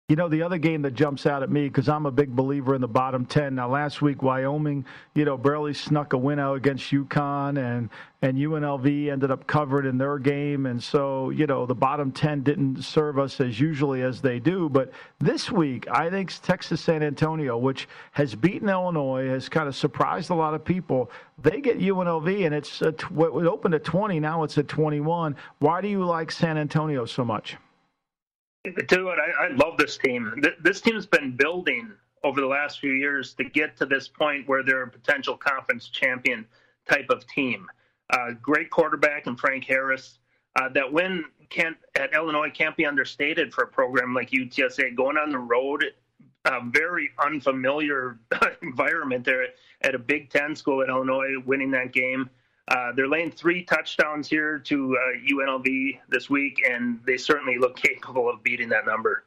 You 0.09 0.15
know, 0.15 0.27
the 0.27 0.41
other 0.41 0.57
game 0.57 0.81
that 0.81 0.95
jumps 0.95 1.27
out 1.27 1.43
at 1.43 1.51
me, 1.51 1.65
because 1.65 1.87
I'm 1.87 2.07
a 2.07 2.11
big 2.11 2.35
believer 2.35 2.73
in 2.73 2.81
the 2.81 2.87
bottom 2.87 3.27
10. 3.27 3.53
Now, 3.53 3.69
last 3.69 4.01
week, 4.01 4.23
Wyoming, 4.23 4.83
you 5.13 5.23
know, 5.23 5.37
barely 5.37 5.71
snuck 5.75 6.13
a 6.13 6.17
win 6.17 6.39
out 6.39 6.55
against 6.55 6.89
UConn, 6.89 7.59
and, 7.59 7.91
and 8.23 8.35
UNLV 8.35 9.11
ended 9.11 9.29
up 9.29 9.45
covered 9.45 9.85
in 9.85 9.99
their 9.99 10.17
game. 10.17 10.65
And 10.65 10.81
so, 10.81 11.29
you 11.29 11.45
know, 11.45 11.67
the 11.67 11.75
bottom 11.75 12.11
10 12.11 12.41
didn't 12.41 12.81
serve 12.81 13.19
us 13.19 13.39
as 13.39 13.59
usually 13.59 14.01
as 14.01 14.19
they 14.19 14.39
do. 14.39 14.67
But 14.67 14.91
this 15.19 15.51
week, 15.51 15.87
I 15.91 16.09
think 16.09 16.33
Texas 16.41 16.81
San 16.81 17.03
Antonio, 17.03 17.55
which 17.59 17.87
has 18.13 18.33
beaten 18.33 18.67
Illinois, 18.67 19.27
has 19.27 19.47
kind 19.47 19.67
of 19.67 19.75
surprised 19.75 20.31
a 20.31 20.35
lot 20.35 20.55
of 20.55 20.65
people. 20.65 21.11
They 21.43 21.61
get 21.61 21.77
UNLV, 21.77 22.47
and 22.47 22.55
it's 22.55 22.81
it 22.81 23.03
opened 23.11 23.75
at 23.75 23.83
20. 23.83 24.19
Now 24.19 24.41
it's 24.41 24.57
at 24.57 24.67
21. 24.67 25.35
Why 25.59 25.81
do 25.81 25.87
you 25.87 26.03
like 26.03 26.31
San 26.31 26.57
Antonio 26.57 27.05
so 27.05 27.23
much? 27.23 27.57
Tell 28.65 28.99
you 28.99 29.05
what, 29.05 29.19
I, 29.19 29.45
I 29.45 29.47
love 29.51 29.77
this 29.77 29.97
team. 29.97 30.43
This 30.61 30.81
team's 30.81 31.05
been 31.05 31.35
building 31.35 31.93
over 32.23 32.41
the 32.41 32.47
last 32.47 32.79
few 32.79 32.91
years 32.91 33.33
to 33.35 33.45
get 33.45 33.77
to 33.77 33.85
this 33.85 34.09
point 34.09 34.47
where 34.49 34.63
they're 34.63 34.83
a 34.83 34.89
potential 34.89 35.37
conference 35.37 35.87
champion 35.87 36.45
type 36.87 37.09
of 37.09 37.25
team. 37.27 37.67
Uh, 38.09 38.31
great 38.41 38.69
quarterback 38.69 39.27
and 39.27 39.39
Frank 39.39 39.63
Harris. 39.63 40.19
Uh, 40.57 40.67
that 40.69 40.91
win 40.91 41.23
can't 41.49 41.77
at 41.95 42.13
Illinois 42.13 42.49
can't 42.49 42.75
be 42.75 42.85
understated 42.85 43.53
for 43.53 43.63
a 43.63 43.67
program 43.67 44.13
like 44.13 44.31
UTSA 44.31 44.95
going 44.95 45.17
on 45.17 45.31
the 45.31 45.37
road, 45.37 45.85
a 46.45 46.59
very 46.65 47.11
unfamiliar 47.23 48.19
environment 48.61 49.23
there 49.23 49.47
at 49.81 49.95
a 49.95 49.99
Big 49.99 50.29
Ten 50.29 50.55
school 50.55 50.81
at 50.81 50.89
Illinois, 50.89 51.35
winning 51.45 51.71
that 51.71 51.93
game. 51.93 52.29
Uh, 52.69 52.91
they're 52.95 53.07
laying 53.07 53.31
three 53.31 53.63
touchdowns 53.63 54.29
here 54.29 54.59
to 54.59 54.95
uh, 54.95 55.33
UNLV 55.33 55.99
this 56.09 56.29
week, 56.29 56.61
and 56.69 56.99
they 57.05 57.17
certainly 57.17 57.57
look 57.57 57.75
capable 57.75 58.29
of 58.29 58.43
beating 58.43 58.69
that 58.69 58.85
number. 58.85 59.23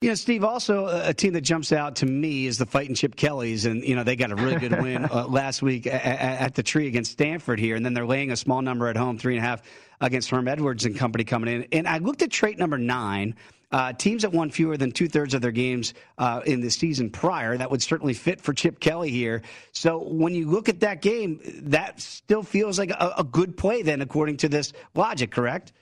You 0.00 0.08
know, 0.08 0.14
Steve, 0.14 0.44
also 0.44 0.86
a 0.86 1.12
team 1.12 1.34
that 1.34 1.42
jumps 1.42 1.72
out 1.72 1.96
to 1.96 2.06
me 2.06 2.46
is 2.46 2.56
the 2.56 2.64
fighting 2.64 2.94
Chip 2.94 3.16
Kellys, 3.16 3.66
and 3.66 3.84
you 3.84 3.94
know 3.94 4.02
they 4.02 4.16
got 4.16 4.30
a 4.30 4.34
really 4.34 4.56
good 4.56 4.80
win 4.80 5.04
uh, 5.10 5.26
last 5.26 5.60
week 5.60 5.86
at, 5.86 6.02
at, 6.02 6.54
the 6.54 6.62
tree 6.62 6.86
against 6.86 7.12
Stanford 7.12 7.60
here, 7.60 7.76
and 7.76 7.84
then 7.84 7.92
they're 7.92 8.06
laying 8.06 8.30
a 8.30 8.36
small 8.36 8.62
number 8.62 8.88
at 8.88 8.96
home, 8.96 9.18
three 9.18 9.36
and 9.36 9.44
a 9.44 9.46
half 9.46 9.60
against 10.00 10.30
Herm 10.30 10.48
Edwards 10.48 10.86
and 10.86 10.96
company 10.96 11.24
coming 11.24 11.54
in. 11.54 11.68
And 11.72 11.86
I 11.86 11.98
looked 11.98 12.22
at 12.22 12.30
trait 12.30 12.58
number 12.58 12.78
nine. 12.78 13.34
Uh, 13.72 13.92
teams 13.92 14.22
that 14.22 14.32
won 14.32 14.50
fewer 14.50 14.76
than 14.76 14.90
two 14.90 15.06
thirds 15.06 15.32
of 15.32 15.40
their 15.40 15.52
games 15.52 15.94
uh, 16.18 16.40
in 16.44 16.60
the 16.60 16.70
season 16.70 17.08
prior, 17.08 17.56
that 17.56 17.70
would 17.70 17.80
certainly 17.80 18.14
fit 18.14 18.40
for 18.40 18.52
Chip 18.52 18.80
Kelly 18.80 19.10
here. 19.10 19.42
So 19.72 20.02
when 20.02 20.34
you 20.34 20.50
look 20.50 20.68
at 20.68 20.80
that 20.80 21.02
game, 21.02 21.40
that 21.64 22.00
still 22.00 22.42
feels 22.42 22.78
like 22.78 22.90
a, 22.90 23.14
a 23.18 23.24
good 23.24 23.56
play, 23.56 23.82
then, 23.82 24.00
according 24.00 24.38
to 24.38 24.48
this 24.48 24.72
logic, 24.94 25.30
correct? 25.30 25.72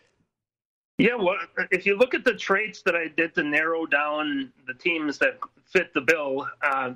Yeah, 0.98 1.14
well, 1.14 1.36
if 1.70 1.86
you 1.86 1.96
look 1.96 2.12
at 2.12 2.24
the 2.24 2.34
traits 2.34 2.82
that 2.82 2.96
I 2.96 3.06
did 3.08 3.34
to 3.36 3.42
narrow 3.44 3.86
down 3.86 4.52
the 4.66 4.74
teams 4.74 5.16
that 5.18 5.38
fit 5.64 5.94
the 5.94 6.00
bill, 6.00 6.46
uh, 6.60 6.92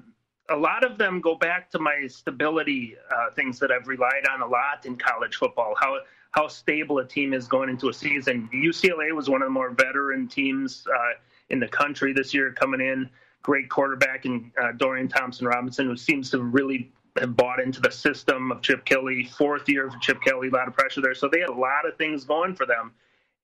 a 0.51 0.57
lot 0.57 0.85
of 0.85 0.99
them 0.99 1.21
go 1.21 1.37
back 1.37 1.71
to 1.71 1.79
my 1.79 2.07
stability 2.09 2.97
uh, 3.11 3.31
things 3.31 3.59
that 3.61 3.71
I've 3.71 3.87
relied 3.87 4.27
on 4.29 4.43
a 4.43 4.47
lot 4.47 4.85
in 4.85 4.97
college 4.97 5.37
football. 5.37 5.75
How 5.81 5.99
how 6.33 6.49
stable 6.49 6.99
a 6.99 7.07
team 7.07 7.33
is 7.33 7.47
going 7.47 7.69
into 7.69 7.89
a 7.89 7.93
season. 7.93 8.49
UCLA 8.53 9.15
was 9.15 9.29
one 9.29 9.43
of 9.43 9.47
the 9.47 9.53
more 9.53 9.71
veteran 9.71 10.27
teams 10.27 10.87
uh, 10.93 11.13
in 11.51 11.61
the 11.61 11.69
country 11.69 12.13
this 12.13 12.35
year 12.35 12.53
coming 12.53 12.81
in. 12.81 13.09
Great 13.43 13.69
quarterback 13.69 14.25
in 14.25 14.51
uh, 14.61 14.73
Dorian 14.73 15.09
Thompson 15.09 15.47
Robinson, 15.47 15.87
who 15.87 15.97
seems 15.97 16.31
to 16.31 16.43
really 16.43 16.91
have 17.19 17.37
bought 17.37 17.61
into 17.61 17.81
the 17.81 17.91
system 17.91 18.51
of 18.51 18.63
Chip 18.63 18.85
Kelly. 18.85 19.25
Fourth 19.37 19.69
year 19.69 19.91
for 19.91 19.99
Chip 19.99 20.23
Kelly, 20.23 20.49
a 20.49 20.51
lot 20.51 20.69
of 20.69 20.75
pressure 20.75 21.03
there. 21.03 21.15
So 21.15 21.29
they 21.29 21.41
had 21.41 21.51
a 21.51 21.55
lot 21.55 21.87
of 21.87 21.97
things 21.99 22.25
going 22.25 22.55
for 22.55 22.65
them. 22.65 22.93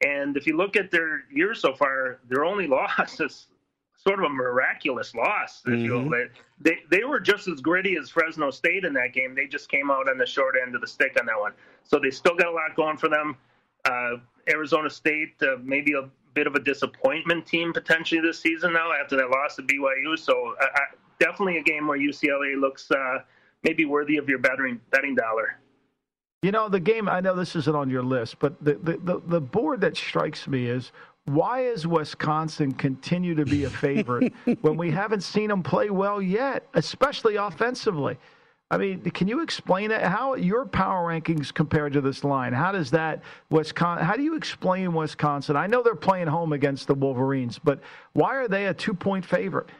And 0.07 0.37
if 0.37 0.47
you 0.47 0.57
look 0.57 0.77
at 0.77 0.91
their 0.91 1.25
year 1.31 1.55
so 1.55 1.75
far, 1.75 2.21
their 2.29 2.45
only 2.45 2.67
loss 2.69 3.21
is 3.21 3.49
sort 3.99 4.21
of 4.21 4.27
a 4.27 4.31
miraculous 4.31 5.15
loss. 5.15 5.63
Mm-hmm. 5.67 5.85
You 5.85 6.03
know, 6.03 6.29
they 6.61 6.79
they 6.91 7.05
were 7.05 7.21
just 7.21 7.49
as 7.49 7.61
gritty 7.61 7.97
as 7.97 8.09
Fresno 8.09 8.51
State 8.51 8.85
in 8.85 8.95
that 8.95 9.13
game. 9.13 9.35
They 9.35 9.47
just 9.47 9.69
came 9.69 9.91
out 9.91 10.09
on 10.09 10.17
the 10.17 10.27
short 10.27 10.55
end 10.61 10.75
of 10.75 10.81
the 10.81 10.87
stick 10.87 11.17
on 11.19 11.27
that 11.27 11.39
one. 11.39 11.53
So 11.89 11.99
they 11.99 12.11
still 12.11 12.37
got 12.37 12.49
a 12.49 12.53
lot 12.53 12.77
going 12.77 12.97
for 12.97 13.09
them. 13.09 13.37
Uh, 13.85 14.19
Arizona 14.49 14.89
State, 14.89 15.35
uh, 15.43 15.57
maybe 15.63 15.95
a 15.95 16.09
bit 16.35 16.47
of 16.47 16.55
a 16.55 16.61
disappointment 16.61 17.47
team 17.47 17.73
potentially 17.73 18.21
this 18.21 18.39
season 18.39 18.73
now 18.73 18.93
after 18.93 19.17
that 19.17 19.31
loss 19.31 19.57
to 19.57 19.63
BYU. 19.63 20.17
So 20.19 20.55
uh, 20.63 20.67
definitely 21.19 21.59
a 21.59 21.63
game 21.63 21.89
where 21.89 21.99
UCLA 21.99 22.61
looks 22.61 22.91
uh, 22.91 23.19
maybe 23.65 23.87
worthy 23.87 24.19
of 24.19 24.29
your 24.29 24.39
betting 24.39 24.81
betting 24.91 25.15
dollar. 25.15 25.59
You 26.43 26.53
know, 26.53 26.69
the 26.69 26.79
game, 26.79 27.09
I 27.09 27.21
know 27.21 27.35
this 27.35 27.57
isn't 27.57 27.75
on 27.75 27.91
your 27.91 28.05
list, 28.05 28.39
but 28.39 28.63
the, 28.63 28.75
the, 28.75 28.99
the, 28.99 29.21
the 29.27 29.41
board 29.41 29.81
that 29.81 29.97
strikes 29.97 30.47
me 30.47 30.67
is 30.67 30.93
why 31.25 31.63
is 31.63 31.87
Wisconsin 31.87 32.73
continue 32.73 33.35
to 33.35 33.45
be 33.45 33.65
a 33.65 33.71
favorite 33.71 34.33
when 34.61 34.77
we 34.77 34.91
haven't 34.91 35.23
seen 35.23 35.49
them 35.49 35.63
play 35.63 35.91
well 35.91 36.23
yet, 36.23 36.67
especially 36.75 37.37
offensively? 37.37 38.17
I 38.71 38.77
mean, 38.77 39.01
can 39.13 39.29
you 39.29 39.41
explain? 39.41 39.91
How 39.91 40.35
your 40.35 40.67
power 40.67 41.09
rankings 41.09 41.53
compared 41.53 41.95
to 41.95 42.03
this 42.03 42.23
line? 42.23 42.53
How 42.53 42.71
does 42.71 42.91
that 42.91 43.23
Wisconsin? 43.51 44.05
How 44.05 44.15
do 44.15 44.23
you 44.23 44.37
explain 44.37 44.93
Wisconsin? 44.93 45.57
I 45.57 45.67
know 45.67 45.83
they're 45.83 45.95
playing 45.95 46.27
home 46.27 46.53
against 46.53 46.87
the 46.87 46.95
Wolverines, 46.95 47.59
but 47.59 47.81
why 48.13 48.37
are 48.37 48.47
they 48.47 48.67
a 48.67 48.75
two-point 48.75 49.25
favorite? 49.25 49.71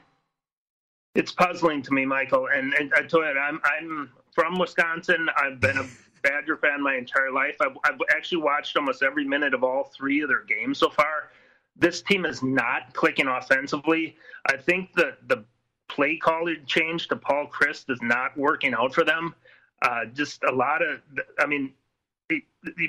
It's 1.15 1.33
puzzling 1.33 1.83
to 1.83 1.93
me, 1.93 2.07
Michael. 2.07 2.49
And, 2.55 2.73
and 2.75 2.93
I 2.95 3.03
told 3.03 3.25
you, 3.25 3.39
I'm 3.39 3.61
I'm 3.65 4.11
from 4.33 4.59
Wisconsin. 4.59 5.29
I've 5.37 5.61
been 5.61 5.77
a 5.77 5.87
Badger 6.23 6.57
fan 6.57 6.83
my 6.83 6.97
entire 6.97 7.31
life. 7.31 7.57
I've, 7.61 7.77
I've 7.85 8.01
actually 8.17 8.43
watched 8.43 8.77
almost 8.77 9.03
every 9.03 9.25
minute 9.25 9.55
of 9.55 9.63
all 9.63 9.93
three 9.97 10.21
of 10.21 10.29
their 10.29 10.45
games 10.45 10.79
so 10.79 10.89
far 10.89 11.31
this 11.79 12.03
team 12.03 12.27
is 12.27 12.43
not 12.43 12.93
clicking 12.93 13.29
offensively. 13.29 14.17
I 14.47 14.57
think 14.57 14.93
the 14.95 15.17
the 15.29 15.45
play 15.89 16.17
call 16.17 16.49
change 16.67 17.09
to 17.09 17.17
Paul 17.17 17.49
Chryst 17.49 17.91
is 17.91 18.01
not 18.03 18.37
working 18.37 18.75
out 18.75 18.95
for 18.95 19.05
them. 19.05 19.35
Uh, 19.83 20.07
just 20.13 20.43
a 20.45 20.53
lot 20.53 20.83
of, 20.83 21.01
I 21.39 21.47
mean, 21.47 21.73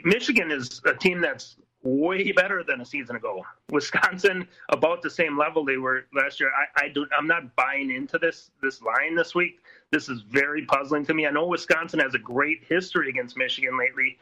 Michigan 0.03 0.51
is 0.51 0.81
a 0.85 0.93
team 0.93 1.21
that's 1.21 1.55
way 1.83 2.31
better 2.31 2.63
than 2.67 2.81
a 2.81 2.85
season 2.85 3.15
ago. 3.15 3.45
Wisconsin 3.71 4.47
about 4.69 5.01
the 5.01 5.09
same 5.09 5.37
level 5.37 5.63
they 5.63 5.77
were 5.77 6.05
last 6.13 6.39
year. 6.39 6.49
I, 6.49 6.85
I 6.85 6.89
do 6.89 7.05
I'm 7.17 7.27
not 7.27 7.55
buying 7.55 7.91
into 7.91 8.17
this 8.17 8.51
this 8.61 8.81
line 8.81 9.15
this 9.15 9.33
week. 9.33 9.59
This 9.91 10.09
is 10.09 10.21
very 10.21 10.65
puzzling 10.65 11.05
to 11.05 11.13
me. 11.13 11.25
I 11.25 11.31
know 11.31 11.47
Wisconsin 11.47 11.99
has 11.99 12.13
a 12.15 12.19
great 12.19 12.63
history 12.67 13.09
against 13.09 13.37
Michigan 13.37 13.77
lately, 13.77 14.17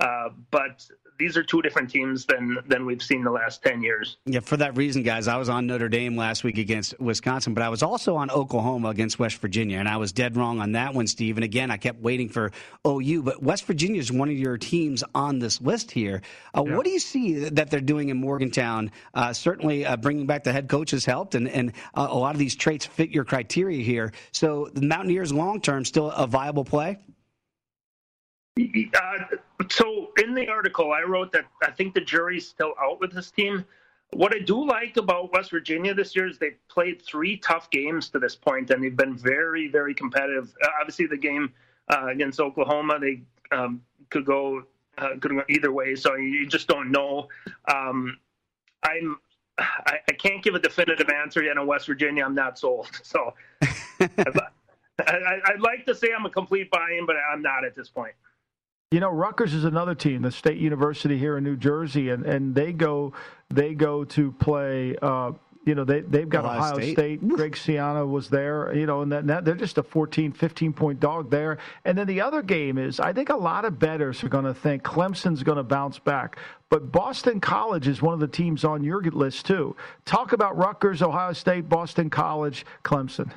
uh, 0.00 0.30
but 0.50 0.86
these 1.18 1.36
are 1.36 1.42
two 1.42 1.62
different 1.62 1.90
teams 1.90 2.26
than 2.26 2.58
than 2.66 2.84
we've 2.84 3.02
seen 3.02 3.22
the 3.22 3.30
last 3.30 3.62
10 3.62 3.82
years. 3.82 4.16
Yeah, 4.26 4.40
for 4.40 4.56
that 4.56 4.76
reason, 4.76 5.02
guys, 5.02 5.28
I 5.28 5.36
was 5.36 5.48
on 5.48 5.66
Notre 5.66 5.88
Dame 5.88 6.16
last 6.16 6.42
week 6.42 6.58
against 6.58 6.98
Wisconsin, 6.98 7.54
but 7.54 7.62
I 7.62 7.68
was 7.68 7.82
also 7.82 8.16
on 8.16 8.30
Oklahoma 8.30 8.88
against 8.88 9.18
West 9.18 9.36
Virginia, 9.36 9.78
and 9.78 9.88
I 9.88 9.98
was 9.98 10.12
dead 10.12 10.36
wrong 10.36 10.60
on 10.60 10.72
that 10.72 10.94
one, 10.94 11.06
Steve. 11.06 11.36
And 11.36 11.44
again, 11.44 11.70
I 11.70 11.76
kept 11.76 12.00
waiting 12.00 12.28
for 12.28 12.50
OU, 12.86 13.22
but 13.22 13.42
West 13.42 13.64
Virginia 13.66 14.00
is 14.00 14.10
one 14.10 14.28
of 14.28 14.36
your 14.36 14.58
teams 14.58 15.04
on 15.14 15.38
this 15.38 15.60
list 15.60 15.90
here. 15.90 16.22
Uh, 16.56 16.64
yeah. 16.66 16.76
What 16.76 16.84
do 16.84 16.90
you 16.90 16.98
see 16.98 17.48
that 17.50 17.70
they're 17.70 17.80
doing 17.80 18.08
in 18.08 18.16
Morgantown? 18.16 18.90
Uh, 19.14 19.32
certainly, 19.32 19.86
uh, 19.86 19.96
bringing 19.96 20.26
back 20.26 20.44
the 20.44 20.52
head 20.52 20.68
coach 20.68 20.90
has 20.90 21.04
helped, 21.04 21.34
and, 21.34 21.48
and 21.48 21.72
uh, 21.94 22.08
a 22.10 22.18
lot 22.18 22.34
of 22.34 22.38
these 22.38 22.56
traits 22.56 22.86
fit 22.86 23.10
your 23.10 23.24
criteria 23.24 23.84
here. 23.84 24.12
So, 24.32 24.70
the 24.72 24.82
Mountaineers 24.82 25.32
long 25.32 25.60
term 25.60 25.84
still 25.84 26.10
a 26.10 26.26
viable 26.26 26.64
play? 26.64 26.98
Uh, 28.58 29.18
so 29.70 30.10
in 30.22 30.34
the 30.34 30.48
article, 30.48 30.92
I 30.92 31.02
wrote 31.02 31.32
that 31.32 31.46
I 31.62 31.70
think 31.70 31.94
the 31.94 32.00
jury's 32.00 32.46
still 32.46 32.74
out 32.80 33.00
with 33.00 33.12
this 33.12 33.30
team. 33.30 33.64
What 34.12 34.34
I 34.34 34.40
do 34.40 34.66
like 34.66 34.98
about 34.98 35.32
West 35.32 35.50
Virginia 35.50 35.94
this 35.94 36.14
year 36.14 36.28
is 36.28 36.38
they've 36.38 36.58
played 36.68 37.00
three 37.00 37.38
tough 37.38 37.70
games 37.70 38.10
to 38.10 38.18
this 38.18 38.36
point, 38.36 38.70
and 38.70 38.84
they've 38.84 38.96
been 38.96 39.16
very, 39.16 39.68
very 39.68 39.94
competitive. 39.94 40.54
Uh, 40.62 40.68
obviously, 40.80 41.06
the 41.06 41.16
game 41.16 41.52
uh, 41.88 42.08
against 42.08 42.38
Oklahoma, 42.38 42.98
they 43.00 43.22
um, 43.52 43.80
could 44.10 44.26
go 44.26 44.64
uh, 44.98 45.10
could 45.20 45.30
go 45.30 45.42
either 45.48 45.72
way, 45.72 45.94
so 45.94 46.16
you 46.16 46.46
just 46.46 46.68
don't 46.68 46.90
know. 46.90 47.28
Um, 47.72 48.18
I'm 48.82 49.18
I, 49.58 49.98
I, 50.08 50.12
can't 50.12 50.42
give 50.42 50.54
a 50.54 50.58
definitive 50.58 51.08
answer 51.08 51.42
yet 51.42 51.56
on 51.56 51.66
West 51.66 51.86
Virginia. 51.86 52.24
I'm 52.24 52.34
not 52.34 52.58
sold. 52.58 52.88
So 53.04 53.34
I, 55.06 55.40
would 55.52 55.60
like 55.60 55.86
to 55.86 55.94
say 55.94 56.08
I'm 56.16 56.26
a 56.26 56.30
complete 56.30 56.70
buy-in, 56.70 57.06
but 57.06 57.16
I'm 57.32 57.42
not 57.42 57.64
at 57.64 57.74
this 57.74 57.88
point. 57.88 58.14
You 58.92 59.00
know, 59.00 59.10
Rutgers 59.10 59.54
is 59.54 59.64
another 59.64 59.94
team, 59.94 60.20
the 60.20 60.30
State 60.30 60.58
University 60.58 61.16
here 61.16 61.38
in 61.38 61.44
New 61.44 61.56
Jersey, 61.56 62.10
and, 62.10 62.26
and 62.26 62.54
they 62.54 62.74
go 62.74 63.14
they 63.48 63.72
go 63.74 64.04
to 64.04 64.32
play. 64.32 64.96
Uh, 65.00 65.32
you 65.64 65.74
know, 65.74 65.84
they, 65.84 66.00
they've 66.00 66.28
got 66.28 66.44
Ohio, 66.44 66.58
Ohio 66.58 66.74
State. 66.74 66.92
State. 66.92 67.28
Greg 67.28 67.52
Schiano 67.52 68.06
was 68.06 68.28
there, 68.28 68.74
you 68.74 68.84
know, 68.84 69.02
and 69.02 69.12
that, 69.12 69.26
that, 69.28 69.44
they're 69.44 69.54
just 69.54 69.78
a 69.78 69.82
14, 69.82 70.32
15 70.32 70.72
point 70.72 70.98
dog 70.98 71.30
there. 71.30 71.58
And 71.84 71.96
then 71.96 72.08
the 72.08 72.20
other 72.20 72.42
game 72.42 72.78
is, 72.78 72.98
I 72.98 73.12
think 73.12 73.28
a 73.28 73.36
lot 73.36 73.64
of 73.64 73.78
bettors 73.78 74.24
are 74.24 74.28
going 74.28 74.44
to 74.44 74.54
think 74.54 74.82
Clemson's 74.82 75.44
going 75.44 75.58
to 75.58 75.62
bounce 75.62 76.00
back. 76.00 76.38
But 76.68 76.90
Boston 76.90 77.40
College 77.40 77.86
is 77.86 78.02
one 78.02 78.12
of 78.12 78.18
the 78.18 78.26
teams 78.26 78.64
on 78.64 78.82
your 78.82 79.00
list, 79.02 79.46
too. 79.46 79.76
Talk 80.04 80.32
about 80.32 80.58
Rutgers, 80.58 81.00
Ohio 81.00 81.32
State, 81.32 81.68
Boston 81.68 82.10
College, 82.10 82.66
Clemson. 82.82 83.30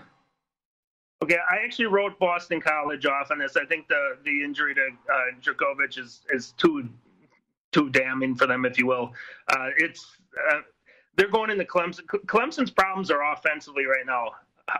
Okay, 1.25 1.37
I 1.49 1.65
actually 1.65 1.87
wrote 1.87 2.19
Boston 2.19 2.61
College 2.61 3.07
off 3.07 3.31
on 3.31 3.39
this. 3.39 3.57
I 3.57 3.65
think 3.65 3.87
the 3.87 4.17
the 4.23 4.43
injury 4.43 4.75
to 4.75 4.89
uh, 5.11 5.39
Jurkovec 5.41 5.97
is 5.97 6.21
is 6.29 6.51
too 6.51 6.87
too 7.71 7.89
damning 7.89 8.35
for 8.35 8.45
them, 8.45 8.63
if 8.63 8.77
you 8.77 8.85
will. 8.85 9.11
Uh, 9.47 9.69
it's 9.77 10.17
uh, 10.51 10.59
they're 11.15 11.27
going 11.27 11.49
into 11.49 11.63
Clemson. 11.63 12.05
Clemson's 12.27 12.69
problems 12.69 13.09
are 13.09 13.33
offensively 13.33 13.85
right 13.85 14.05
now. 14.05 14.33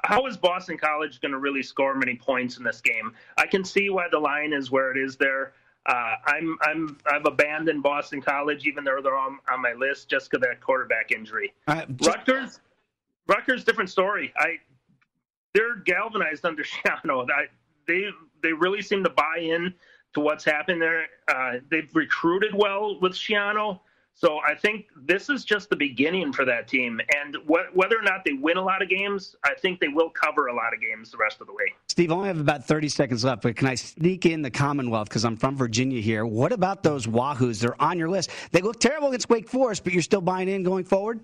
How 0.04 0.28
is 0.28 0.38
Boston 0.38 0.78
College 0.78 1.20
going 1.20 1.32
to 1.32 1.40
really 1.40 1.64
score 1.64 1.96
many 1.96 2.16
points 2.16 2.58
in 2.58 2.64
this 2.64 2.80
game? 2.80 3.14
I 3.38 3.48
can 3.48 3.64
see 3.64 3.90
why 3.90 4.06
the 4.12 4.20
line 4.20 4.54
is 4.54 4.70
where 4.70 4.96
it 4.96 5.04
is 5.04 5.16
there. 5.16 5.54
Uh, 5.88 6.14
I'm 6.28 6.60
I'm 6.62 6.98
I've 7.12 7.26
abandoned 7.26 7.82
Boston 7.82 8.22
College, 8.22 8.68
even 8.68 8.84
though 8.84 9.00
they're 9.02 9.18
on, 9.18 9.40
on 9.52 9.64
my 9.64 9.74
list, 9.74 10.10
just 10.10 10.30
because 10.30 10.46
that 10.46 10.62
quarterback 10.62 11.12
injury. 11.12 11.56
Uh, 11.68 11.86
just, 11.96 12.08
Rutgers, 12.08 12.60
Rutgers, 13.28 13.64
different 13.64 13.90
story. 13.90 14.32
I 14.38 14.58
they're 15.56 15.78
galvanized 15.78 16.46
under 16.46 16.64
Schiano. 16.72 17.26
They 17.88 18.10
they 18.44 18.54
really 18.54 18.84
seem 18.84 19.04
to 19.04 19.10
buy 19.10 19.40
in 19.40 19.74
to 20.14 20.20
what's 20.20 20.46
happened 20.46 20.82
there. 20.82 21.06
Uh, 21.28 21.54
they've 21.72 21.90
recruited 21.96 22.54
well 22.54 23.00
with 23.02 23.14
Schiano. 23.14 23.80
So 24.18 24.40
I 24.48 24.56
think 24.56 24.86
this 24.96 25.30
is 25.30 25.44
just 25.44 25.70
the 25.70 25.76
beginning 25.76 26.32
for 26.32 26.46
that 26.46 26.70
team. 26.70 27.02
And 27.18 27.36
wh- 27.48 27.76
whether 27.76 28.00
or 28.00 28.02
not 28.02 28.24
they 28.24 28.32
win 28.32 28.56
a 28.56 28.62
lot 28.64 28.82
of 28.82 28.88
games, 28.88 29.36
I 29.44 29.54
think 29.56 29.82
they 29.82 29.90
will 29.90 30.10
cover 30.10 30.48
a 30.48 30.56
lot 30.56 30.74
of 30.74 30.80
games 30.80 31.12
the 31.12 31.18
rest 31.18 31.42
of 31.42 31.48
the 31.48 31.54
way. 31.54 31.74
Steve, 31.90 32.12
I 32.14 32.16
only 32.16 32.28
have 32.30 32.40
about 32.40 32.64
30 32.64 32.88
seconds 32.88 33.26
left, 33.26 33.42
but 33.42 33.58
can 33.58 33.68
I 33.68 33.76
sneak 33.76 34.26
in 34.26 34.42
the 34.42 34.50
Commonwealth 34.50 35.10
because 35.10 35.26
I'm 35.26 35.36
from 35.36 35.58
Virginia 35.58 36.00
here? 36.00 36.26
What 36.26 36.54
about 36.54 36.82
those 36.82 37.06
Wahoos? 37.08 37.60
They're 37.60 37.82
on 37.82 37.98
your 37.98 38.10
list. 38.10 38.30
They 38.52 38.62
look 38.62 38.80
terrible 38.80 39.10
against 39.10 39.28
Wake 39.28 39.50
Forest, 39.50 39.84
but 39.84 39.92
you're 39.92 40.02
still 40.02 40.22
buying 40.22 40.48
in 40.48 40.64
going 40.64 40.86
forward? 40.86 41.20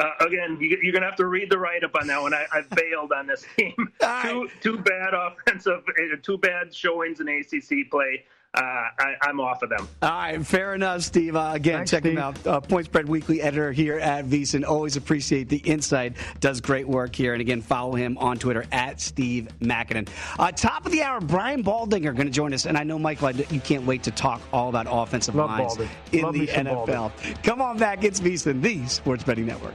Uh, 0.00 0.12
again, 0.20 0.56
you, 0.58 0.76
are 0.76 0.92
going 0.92 1.02
to 1.02 1.08
have 1.08 1.16
to 1.16 1.26
read 1.26 1.50
the 1.50 1.58
write 1.58 1.84
up 1.84 1.94
on 1.94 2.06
that 2.06 2.22
one. 2.22 2.32
I, 2.32 2.46
I 2.50 2.62
bailed 2.74 3.12
on 3.12 3.26
this 3.26 3.44
team. 3.58 3.74
two, 4.22 4.48
two 4.62 4.78
bad 4.78 5.12
offensive, 5.12 5.82
uh, 5.86 6.16
two 6.22 6.38
bad 6.38 6.74
showings 6.74 7.20
in 7.20 7.28
ACC 7.28 7.90
play. 7.90 8.24
Uh, 8.52 8.60
I, 8.98 9.14
am 9.28 9.38
off 9.38 9.62
of 9.62 9.70
them. 9.70 9.88
All 10.02 10.10
right, 10.10 10.44
fair 10.44 10.74
enough, 10.74 11.02
Steve. 11.02 11.36
Uh, 11.36 11.52
again, 11.54 11.78
Thanks, 11.78 11.90
check 11.92 12.02
Steve. 12.02 12.14
him 12.14 12.18
out. 12.18 12.46
Uh, 12.46 12.60
Point 12.60 12.86
Spread 12.86 13.08
Weekly 13.08 13.40
editor 13.40 13.70
here 13.70 13.98
at 13.98 14.24
VSiN. 14.24 14.66
Always 14.66 14.96
appreciate 14.96 15.48
the 15.48 15.58
insight. 15.58 16.16
Does 16.40 16.60
great 16.60 16.88
work 16.88 17.14
here. 17.14 17.32
And 17.32 17.40
again, 17.40 17.60
follow 17.60 17.94
him 17.94 18.18
on 18.18 18.38
Twitter 18.38 18.64
at 18.72 19.00
Steve 19.00 19.48
Makinen. 19.60 20.08
Uh, 20.36 20.50
top 20.50 20.84
of 20.84 20.90
the 20.90 21.02
hour, 21.02 21.20
Brian 21.20 21.62
Baldinger 21.62 22.12
going 22.12 22.26
to 22.26 22.32
join 22.32 22.52
us. 22.52 22.66
And 22.66 22.76
I 22.76 22.82
know, 22.82 22.98
Michael, 22.98 23.30
you 23.30 23.60
can't 23.60 23.86
wait 23.86 24.02
to 24.02 24.10
talk 24.10 24.40
all 24.52 24.68
about 24.68 24.88
offensive 24.90 25.36
Love 25.36 25.50
lines 25.50 25.76
Baldy. 25.76 25.90
in 26.10 26.22
Love 26.22 26.34
the 26.34 26.46
NFL. 26.48 27.44
Come 27.44 27.62
on 27.62 27.78
back. 27.78 28.02
It's 28.02 28.18
VSiN, 28.20 28.60
the 28.62 28.84
Sports 28.88 29.22
Betting 29.22 29.46
Network. 29.46 29.74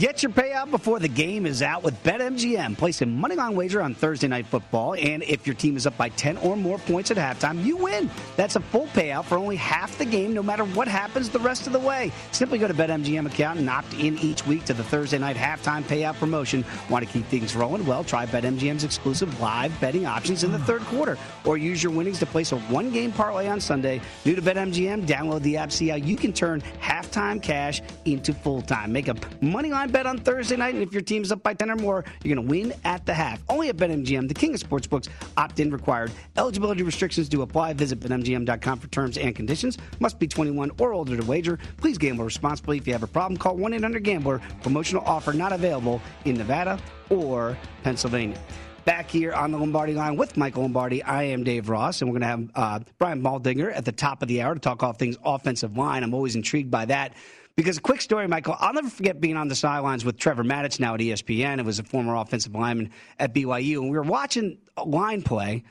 Get 0.00 0.22
your 0.22 0.32
payout 0.32 0.70
before 0.70 0.98
the 0.98 1.08
game 1.08 1.44
is 1.44 1.60
out 1.60 1.82
with 1.82 2.02
BetMGM. 2.04 2.78
Place 2.78 3.02
a 3.02 3.04
moneyline 3.04 3.52
wager 3.52 3.82
on 3.82 3.92
Thursday 3.94 4.28
Night 4.28 4.46
Football, 4.46 4.94
and 4.94 5.22
if 5.24 5.46
your 5.46 5.52
team 5.52 5.76
is 5.76 5.86
up 5.86 5.94
by 5.98 6.08
10 6.08 6.38
or 6.38 6.56
more 6.56 6.78
points 6.78 7.10
at 7.10 7.18
halftime, 7.18 7.62
you 7.62 7.76
win. 7.76 8.08
That's 8.34 8.56
a 8.56 8.60
full 8.60 8.86
payout 8.86 9.26
for 9.26 9.36
only 9.36 9.56
half 9.56 9.98
the 9.98 10.06
game, 10.06 10.32
no 10.32 10.42
matter 10.42 10.64
what 10.64 10.88
happens 10.88 11.28
the 11.28 11.38
rest 11.38 11.66
of 11.66 11.74
the 11.74 11.78
way. 11.78 12.10
Simply 12.32 12.56
go 12.56 12.66
to 12.66 12.72
BetMGM 12.72 13.26
account 13.26 13.58
and 13.58 13.68
opt 13.68 13.92
in 13.92 14.16
each 14.20 14.46
week 14.46 14.64
to 14.64 14.72
the 14.72 14.82
Thursday 14.82 15.18
Night 15.18 15.36
Halftime 15.36 15.82
Payout 15.82 16.14
promotion. 16.14 16.64
Want 16.88 17.06
to 17.06 17.12
keep 17.12 17.26
things 17.26 17.54
rolling? 17.54 17.84
Well, 17.84 18.02
try 18.02 18.24
BetMGM's 18.24 18.84
exclusive 18.84 19.38
live 19.38 19.78
betting 19.82 20.06
options 20.06 20.44
in 20.44 20.52
the 20.52 20.60
third 20.60 20.80
quarter, 20.84 21.18
or 21.44 21.58
use 21.58 21.82
your 21.82 21.92
winnings 21.92 22.20
to 22.20 22.26
place 22.26 22.52
a 22.52 22.58
one-game 22.58 23.12
parlay 23.12 23.48
on 23.48 23.60
Sunday. 23.60 24.00
New 24.24 24.34
to 24.34 24.40
BetMGM, 24.40 25.06
download 25.06 25.42
the 25.42 25.58
app, 25.58 25.70
see 25.70 25.88
how 25.88 25.96
you 25.96 26.16
can 26.16 26.32
turn 26.32 26.62
halftime 26.80 27.42
cash 27.42 27.82
into 28.06 28.32
full-time. 28.32 28.92
Make 28.92 29.08
a 29.08 29.14
moneyline 29.42 29.89
bet 29.90 30.06
on 30.06 30.18
Thursday 30.18 30.56
night, 30.56 30.74
and 30.74 30.82
if 30.82 30.92
your 30.92 31.02
team's 31.02 31.32
up 31.32 31.42
by 31.42 31.54
10 31.54 31.70
or 31.70 31.76
more, 31.76 32.04
you're 32.22 32.34
going 32.34 32.46
to 32.46 32.50
win 32.50 32.72
at 32.84 33.04
the 33.06 33.14
half. 33.14 33.42
Only 33.48 33.68
at 33.68 33.76
BetMGM, 33.76 34.28
the 34.28 34.34
king 34.34 34.54
of 34.54 34.60
sportsbooks. 34.60 35.08
Opt-in 35.36 35.70
required. 35.70 36.10
Eligibility 36.36 36.82
restrictions 36.82 37.28
do 37.28 37.42
apply. 37.42 37.72
Visit 37.74 38.00
BetMGM.com 38.00 38.78
for 38.78 38.88
terms 38.88 39.18
and 39.18 39.34
conditions. 39.34 39.78
Must 39.98 40.18
be 40.18 40.26
21 40.26 40.72
or 40.78 40.92
older 40.92 41.16
to 41.16 41.24
wager. 41.24 41.58
Please 41.76 41.98
gamble 41.98 42.24
responsibly. 42.24 42.78
If 42.78 42.86
you 42.86 42.92
have 42.92 43.02
a 43.02 43.08
problem, 43.08 43.38
call 43.38 43.56
1-800-GAMBLER. 43.56 44.40
Promotional 44.62 45.04
offer 45.04 45.32
not 45.32 45.52
available 45.52 46.00
in 46.24 46.36
Nevada 46.36 46.78
or 47.10 47.56
Pennsylvania 47.82 48.38
back 48.84 49.10
here 49.10 49.32
on 49.32 49.50
the 49.52 49.58
Lombardi 49.58 49.94
line 49.94 50.16
with 50.16 50.36
Michael 50.36 50.62
Lombardi. 50.62 51.02
I 51.02 51.24
am 51.24 51.44
Dave 51.44 51.68
Ross, 51.68 52.00
and 52.00 52.10
we're 52.10 52.18
going 52.18 52.22
to 52.22 52.26
have 52.26 52.50
uh, 52.54 52.84
Brian 52.98 53.22
Baldinger 53.22 53.74
at 53.74 53.84
the 53.84 53.92
top 53.92 54.22
of 54.22 54.28
the 54.28 54.42
hour 54.42 54.54
to 54.54 54.60
talk 54.60 54.82
all 54.82 54.92
things 54.92 55.16
offensive 55.24 55.76
line. 55.76 56.02
I'm 56.02 56.14
always 56.14 56.34
intrigued 56.34 56.70
by 56.70 56.86
that. 56.86 57.12
Because 57.60 57.76
a 57.76 57.82
quick 57.82 58.00
story, 58.00 58.26
Michael, 58.26 58.56
I'll 58.58 58.72
never 58.72 58.88
forget 58.88 59.20
being 59.20 59.36
on 59.36 59.48
the 59.48 59.54
sidelines 59.54 60.02
with 60.02 60.16
Trevor 60.16 60.44
Matich 60.44 60.80
now 60.80 60.94
at 60.94 61.00
ESPN. 61.00 61.58
It 61.58 61.66
was 61.66 61.78
a 61.78 61.82
former 61.82 62.16
offensive 62.16 62.54
lineman 62.54 62.88
at 63.18 63.34
BYU, 63.34 63.82
and 63.82 63.90
we 63.90 63.98
were 63.98 64.02
watching 64.02 64.56
line 64.82 65.20
play. 65.20 65.64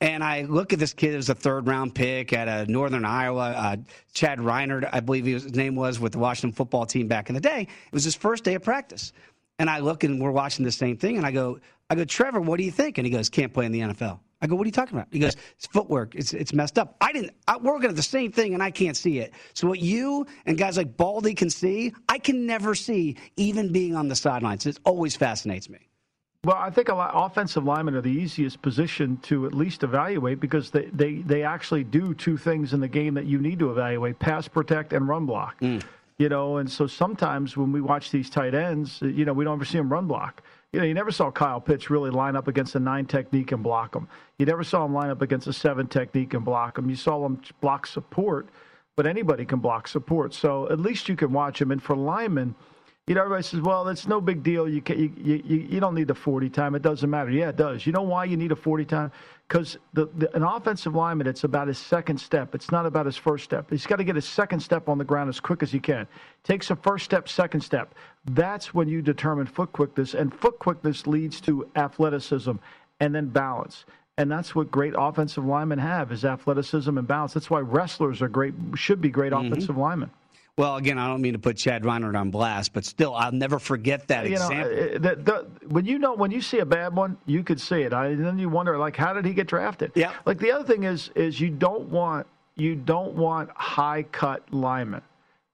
And 0.00 0.24
I 0.24 0.42
look 0.42 0.72
at 0.72 0.80
this 0.80 0.92
kid 0.92 1.14
as 1.14 1.28
a 1.28 1.36
third 1.36 1.68
round 1.68 1.94
pick 1.94 2.32
at 2.32 2.48
a 2.48 2.68
Northern 2.68 3.04
Iowa. 3.04 3.50
Uh, 3.50 3.76
Chad 4.12 4.40
Rinehart, 4.40 4.88
I 4.92 4.98
believe 4.98 5.26
his 5.26 5.54
name 5.54 5.76
was, 5.76 6.00
with 6.00 6.10
the 6.10 6.18
Washington 6.18 6.56
football 6.56 6.86
team 6.86 7.06
back 7.06 7.28
in 7.28 7.36
the 7.36 7.40
day. 7.40 7.60
It 7.60 7.92
was 7.92 8.02
his 8.02 8.16
first 8.16 8.42
day 8.42 8.54
of 8.54 8.64
practice. 8.64 9.12
And 9.60 9.70
I 9.70 9.78
look 9.78 10.02
and 10.02 10.20
we're 10.20 10.32
watching 10.32 10.64
the 10.64 10.72
same 10.72 10.96
thing, 10.96 11.18
and 11.18 11.24
I 11.24 11.30
go, 11.30 11.60
I 11.88 11.94
go, 11.94 12.04
Trevor, 12.04 12.40
what 12.40 12.58
do 12.58 12.64
you 12.64 12.72
think? 12.72 12.98
And 12.98 13.06
he 13.06 13.12
goes, 13.12 13.28
can't 13.28 13.54
play 13.54 13.64
in 13.64 13.70
the 13.70 13.82
NFL. 13.82 14.18
I 14.40 14.46
go, 14.46 14.54
what 14.54 14.64
are 14.64 14.68
you 14.68 14.72
talking 14.72 14.96
about? 14.96 15.08
He 15.10 15.18
goes, 15.18 15.36
it's 15.56 15.66
footwork. 15.66 16.14
It's 16.14 16.32
it's 16.32 16.52
messed 16.52 16.78
up. 16.78 16.96
I 17.00 17.12
didn't. 17.12 17.32
I, 17.48 17.56
we're 17.56 17.74
looking 17.74 17.90
at 17.90 17.96
the 17.96 18.02
same 18.02 18.30
thing, 18.30 18.54
and 18.54 18.62
I 18.62 18.70
can't 18.70 18.96
see 18.96 19.18
it. 19.18 19.32
So 19.54 19.66
what 19.66 19.80
you 19.80 20.26
and 20.46 20.56
guys 20.56 20.76
like 20.76 20.96
Baldy 20.96 21.34
can 21.34 21.50
see, 21.50 21.92
I 22.08 22.18
can 22.18 22.46
never 22.46 22.74
see, 22.74 23.16
even 23.36 23.72
being 23.72 23.96
on 23.96 24.08
the 24.08 24.16
sidelines. 24.16 24.66
It 24.66 24.78
always 24.84 25.16
fascinates 25.16 25.68
me. 25.68 25.78
Well, 26.44 26.56
I 26.56 26.70
think 26.70 26.88
a 26.88 26.94
lot, 26.94 27.10
offensive 27.14 27.64
linemen 27.64 27.96
are 27.96 28.00
the 28.00 28.12
easiest 28.12 28.62
position 28.62 29.16
to 29.22 29.44
at 29.46 29.54
least 29.54 29.82
evaluate 29.82 30.38
because 30.38 30.70
they, 30.70 30.84
they, 30.92 31.16
they 31.16 31.42
actually 31.42 31.82
do 31.82 32.14
two 32.14 32.36
things 32.36 32.72
in 32.72 32.78
the 32.78 32.86
game 32.86 33.14
that 33.14 33.26
you 33.26 33.40
need 33.40 33.58
to 33.58 33.72
evaluate: 33.72 34.20
pass 34.20 34.46
protect 34.46 34.92
and 34.92 35.08
run 35.08 35.26
block. 35.26 35.60
Mm. 35.60 35.82
You 36.18 36.28
know, 36.28 36.58
and 36.58 36.70
so 36.70 36.86
sometimes 36.86 37.56
when 37.56 37.72
we 37.72 37.80
watch 37.80 38.10
these 38.12 38.30
tight 38.30 38.54
ends, 38.54 39.00
you 39.02 39.24
know, 39.24 39.32
we 39.32 39.44
don't 39.44 39.54
ever 39.54 39.64
see 39.64 39.78
them 39.78 39.92
run 39.92 40.06
block. 40.06 40.42
You 40.72 40.80
know, 40.80 40.86
you 40.86 40.92
never 40.92 41.10
saw 41.10 41.30
Kyle 41.30 41.60
Pitts 41.60 41.88
really 41.88 42.10
line 42.10 42.36
up 42.36 42.46
against 42.46 42.74
a 42.74 42.80
nine 42.80 43.06
technique 43.06 43.52
and 43.52 43.62
block 43.62 43.94
him. 43.94 44.06
You 44.38 44.44
never 44.44 44.62
saw 44.62 44.84
him 44.84 44.92
line 44.92 45.08
up 45.08 45.22
against 45.22 45.46
a 45.46 45.52
seven 45.52 45.86
technique 45.86 46.34
and 46.34 46.44
block 46.44 46.76
him. 46.76 46.90
You 46.90 46.96
saw 46.96 47.24
him 47.24 47.40
block 47.62 47.86
support, 47.86 48.50
but 48.94 49.06
anybody 49.06 49.46
can 49.46 49.60
block 49.60 49.88
support. 49.88 50.34
So 50.34 50.68
at 50.70 50.78
least 50.78 51.08
you 51.08 51.16
can 51.16 51.32
watch 51.32 51.60
him. 51.60 51.70
And 51.70 51.82
for 51.82 51.96
linemen, 51.96 52.54
you 53.08 53.14
know, 53.14 53.22
everybody 53.22 53.42
says, 53.42 53.60
"Well, 53.60 53.88
it's 53.88 54.06
no 54.06 54.20
big 54.20 54.42
deal. 54.42 54.68
You, 54.68 54.82
can, 54.82 54.98
you 54.98 55.10
you 55.44 55.56
you 55.56 55.80
don't 55.80 55.94
need 55.94 56.08
the 56.08 56.14
40 56.14 56.50
time. 56.50 56.74
It 56.74 56.82
doesn't 56.82 57.08
matter." 57.08 57.30
Yeah, 57.30 57.48
it 57.48 57.56
does. 57.56 57.86
You 57.86 57.92
know 57.92 58.02
why 58.02 58.24
you 58.24 58.36
need 58.36 58.52
a 58.52 58.56
40 58.56 58.84
time? 58.84 59.10
Because 59.48 59.78
the, 59.94 60.06
the, 60.18 60.34
an 60.36 60.42
offensive 60.42 60.94
lineman, 60.94 61.26
it's 61.26 61.44
about 61.44 61.68
his 61.68 61.78
second 61.78 62.18
step. 62.18 62.54
It's 62.54 62.70
not 62.70 62.84
about 62.84 63.06
his 63.06 63.16
first 63.16 63.44
step. 63.44 63.70
He's 63.70 63.86
got 63.86 63.96
to 63.96 64.04
get 64.04 64.14
his 64.14 64.26
second 64.26 64.60
step 64.60 64.90
on 64.90 64.98
the 64.98 65.04
ground 65.04 65.30
as 65.30 65.40
quick 65.40 65.62
as 65.62 65.72
he 65.72 65.80
can. 65.80 66.06
Takes 66.44 66.70
a 66.70 66.76
first 66.76 67.06
step, 67.06 67.30
second 67.30 67.62
step. 67.62 67.94
That's 68.26 68.74
when 68.74 68.88
you 68.88 69.00
determine 69.00 69.46
foot 69.46 69.72
quickness, 69.72 70.12
and 70.12 70.34
foot 70.34 70.58
quickness 70.58 71.06
leads 71.06 71.40
to 71.42 71.66
athleticism 71.76 72.52
and 73.00 73.14
then 73.14 73.28
balance. 73.28 73.86
And 74.18 74.30
that's 74.30 74.54
what 74.54 74.70
great 74.70 74.94
offensive 74.98 75.44
linemen 75.46 75.78
have 75.78 76.12
is 76.12 76.24
athleticism 76.26 76.98
and 76.98 77.06
balance. 77.08 77.32
That's 77.32 77.48
why 77.48 77.60
wrestlers 77.60 78.20
are 78.20 78.28
great, 78.28 78.52
should 78.74 79.00
be 79.00 79.08
great 79.10 79.32
Mhm. 79.32 79.46
offensive 79.46 79.78
linemen. 79.78 80.10
Well, 80.58 80.74
again, 80.74 80.98
I 80.98 81.06
don't 81.06 81.22
mean 81.22 81.34
to 81.34 81.38
put 81.38 81.56
Chad 81.56 81.84
Rinehart 81.84 82.18
on 82.18 82.30
blast, 82.32 82.72
but 82.72 82.84
still, 82.84 83.14
I'll 83.14 83.30
never 83.30 83.60
forget 83.60 84.08
that 84.08 84.26
you 84.26 84.32
example. 84.32 84.58
know, 84.58 84.86
uh, 84.86 84.92
the, 84.98 85.16
the, 85.22 85.46
when 85.68 85.84
you 85.86 86.00
know 86.00 86.14
when 86.14 86.32
you 86.32 86.40
see 86.40 86.58
a 86.58 86.66
bad 86.66 86.96
one, 86.96 87.16
you 87.26 87.44
could 87.44 87.60
see 87.60 87.82
it. 87.82 87.92
I, 87.92 88.08
and 88.08 88.26
then 88.26 88.40
you 88.40 88.48
wonder, 88.48 88.76
like, 88.76 88.96
how 88.96 89.12
did 89.12 89.24
he 89.24 89.32
get 89.32 89.46
drafted? 89.46 89.92
Yeah. 89.94 90.14
Like 90.26 90.38
the 90.38 90.50
other 90.50 90.64
thing 90.64 90.82
is, 90.82 91.10
is 91.14 91.40
you 91.40 91.48
don't 91.48 91.88
want 91.90 92.26
you 92.56 92.74
don't 92.74 93.14
want 93.14 93.50
high 93.54 94.02
cut 94.02 94.52
linemen. 94.52 95.02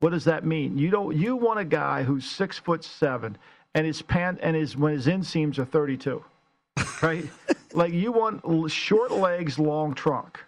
What 0.01 0.11
does 0.11 0.25
that 0.25 0.47
mean? 0.47 0.79
You 0.79 0.91
don't 0.91 1.15
you 1.15 1.37
want 1.37 1.61
a 1.61 1.67
guy 1.67 2.03
who's 2.03 2.25
six 2.25 2.59
foot 2.59 2.83
seven 2.83 3.37
and 3.75 3.87
his 3.87 4.01
pant 4.01 4.39
and 4.43 4.57
his 4.57 4.75
when 4.75 4.95
his 4.95 5.07
inseams 5.07 5.59
are 5.59 5.67
thirty 5.67 5.99
two, 5.99 6.25
right? 7.03 7.27
like 7.75 7.93
you 7.93 8.11
want 8.11 8.43
short 8.71 9.11
legs, 9.11 9.59
long 9.59 9.93
trunk. 9.93 10.41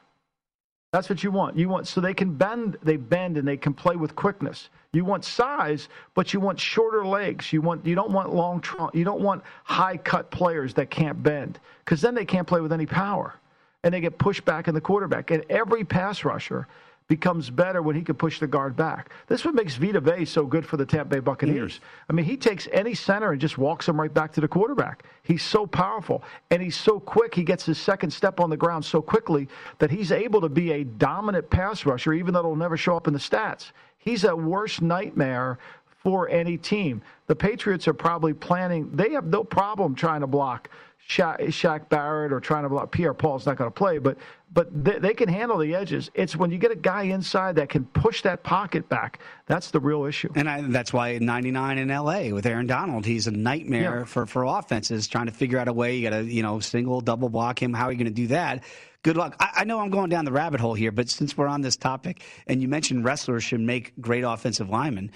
That's 0.92 1.08
what 1.10 1.22
you 1.22 1.30
want. 1.30 1.58
You 1.58 1.68
want 1.68 1.86
so 1.86 2.00
they 2.00 2.14
can 2.14 2.34
bend, 2.34 2.78
they 2.82 2.96
bend 2.96 3.36
and 3.36 3.46
they 3.46 3.56
can 3.56 3.74
play 3.74 3.96
with 3.96 4.14
quickness. 4.14 4.70
You 4.92 5.04
want 5.04 5.24
size, 5.24 5.88
but 6.14 6.32
you 6.32 6.40
want 6.40 6.58
shorter 6.58 7.06
legs. 7.06 7.52
You 7.52 7.60
want 7.60 7.84
you 7.84 7.94
don't 7.94 8.12
want 8.12 8.34
long 8.34 8.60
trunk. 8.60 8.94
You 8.94 9.04
don't 9.04 9.20
want 9.20 9.42
high 9.64 9.96
cut 9.98 10.30
players 10.30 10.72
that 10.74 10.90
can't 10.90 11.22
bend 11.22 11.58
because 11.84 12.00
then 12.00 12.14
they 12.14 12.24
can't 12.24 12.46
play 12.46 12.60
with 12.60 12.72
any 12.72 12.86
power 12.86 13.34
and 13.82 13.92
they 13.92 14.00
get 14.00 14.18
pushed 14.18 14.44
back 14.44 14.68
in 14.68 14.74
the 14.74 14.80
quarterback. 14.80 15.30
And 15.30 15.44
every 15.50 15.84
pass 15.84 16.24
rusher 16.24 16.66
becomes 17.08 17.50
better 17.50 17.82
when 17.82 17.94
he 17.94 18.02
can 18.02 18.16
push 18.16 18.40
the 18.40 18.46
guard 18.46 18.76
back. 18.76 19.10
This 19.28 19.40
is 19.40 19.46
what 19.46 19.54
makes 19.54 19.76
Vita 19.76 20.00
Vea 20.00 20.24
so 20.24 20.44
good 20.44 20.66
for 20.66 20.76
the 20.76 20.84
Tampa 20.84 21.16
Bay 21.16 21.20
Buccaneers. 21.20 21.80
I 22.10 22.12
mean, 22.12 22.24
he 22.24 22.36
takes 22.36 22.66
any 22.72 22.94
center 22.94 23.32
and 23.32 23.40
just 23.40 23.58
walks 23.58 23.88
him 23.88 24.00
right 24.00 24.12
back 24.12 24.32
to 24.32 24.40
the 24.40 24.48
quarterback. 24.48 25.04
He's 25.22 25.42
so 25.42 25.66
powerful 25.66 26.24
and 26.50 26.60
he's 26.60 26.76
so 26.76 26.98
quick. 26.98 27.34
He 27.34 27.44
gets 27.44 27.64
his 27.64 27.78
second 27.78 28.10
step 28.10 28.40
on 28.40 28.50
the 28.50 28.56
ground 28.56 28.84
so 28.84 29.00
quickly 29.00 29.48
that 29.78 29.90
he's 29.90 30.10
able 30.10 30.40
to 30.40 30.48
be 30.48 30.72
a 30.72 30.84
dominant 30.84 31.48
pass 31.48 31.86
rusher, 31.86 32.12
even 32.12 32.34
though 32.34 32.40
it'll 32.40 32.56
never 32.56 32.76
show 32.76 32.96
up 32.96 33.06
in 33.06 33.12
the 33.12 33.20
stats. 33.20 33.70
He's 33.98 34.24
a 34.24 34.34
worst 34.34 34.82
nightmare 34.82 35.58
for 36.02 36.28
any 36.28 36.56
team. 36.56 37.02
The 37.26 37.36
Patriots 37.36 37.88
are 37.88 37.94
probably 37.94 38.32
planning, 38.32 38.90
they 38.92 39.10
have 39.10 39.26
no 39.26 39.42
problem 39.44 39.94
trying 39.94 40.20
to 40.20 40.26
block 40.26 40.70
Sha- 41.08 41.36
Shaq 41.36 41.88
Barrett 41.88 42.32
or 42.32 42.40
trying 42.40 42.64
to 42.64 42.68
block 42.68 42.90
Pierre 42.90 43.14
Paul's 43.14 43.46
not 43.46 43.56
going 43.56 43.70
to 43.70 43.74
play, 43.74 43.98
but 43.98 44.16
but 44.56 44.68
they, 44.84 44.98
they 44.98 45.12
can 45.12 45.28
handle 45.28 45.58
the 45.58 45.74
edges. 45.74 46.10
It's 46.14 46.34
when 46.34 46.50
you 46.50 46.56
get 46.56 46.70
a 46.70 46.76
guy 46.76 47.02
inside 47.02 47.56
that 47.56 47.68
can 47.68 47.84
push 47.84 48.22
that 48.22 48.42
pocket 48.42 48.88
back. 48.88 49.20
That's 49.44 49.70
the 49.70 49.80
real 49.80 50.06
issue. 50.06 50.32
And 50.34 50.48
I, 50.48 50.62
that's 50.62 50.94
why 50.94 51.12
at 51.12 51.20
99 51.20 51.76
in 51.76 51.88
LA 51.88 52.30
with 52.30 52.46
Aaron 52.46 52.66
Donald, 52.66 53.04
he's 53.04 53.26
a 53.26 53.30
nightmare 53.30 53.98
Yeah. 53.98 54.04
for, 54.04 54.24
for 54.24 54.44
offenses 54.44 55.08
trying 55.08 55.26
to 55.26 55.32
figure 55.32 55.58
out 55.58 55.68
a 55.68 55.74
way. 55.74 55.96
You 55.96 56.08
got 56.08 56.16
to, 56.16 56.24
you 56.24 56.42
know, 56.42 56.58
single, 56.60 57.02
double 57.02 57.28
block 57.28 57.62
him. 57.62 57.74
How 57.74 57.84
are 57.84 57.92
you 57.92 57.98
going 57.98 58.06
to 58.06 58.10
do 58.14 58.28
that? 58.28 58.64
Good 59.02 59.18
luck. 59.18 59.36
I, 59.38 59.50
I 59.56 59.64
know 59.64 59.78
I'm 59.78 59.90
going 59.90 60.08
down 60.08 60.24
the 60.24 60.32
rabbit 60.32 60.58
hole 60.58 60.72
here, 60.72 60.90
but 60.90 61.10
since 61.10 61.36
we're 61.36 61.48
on 61.48 61.60
this 61.60 61.76
topic 61.76 62.22
and 62.46 62.62
you 62.62 62.66
mentioned 62.66 63.04
wrestlers 63.04 63.44
should 63.44 63.60
make 63.60 63.92
great 64.00 64.22
offensive 64.24 64.70
linemen, 64.70 65.10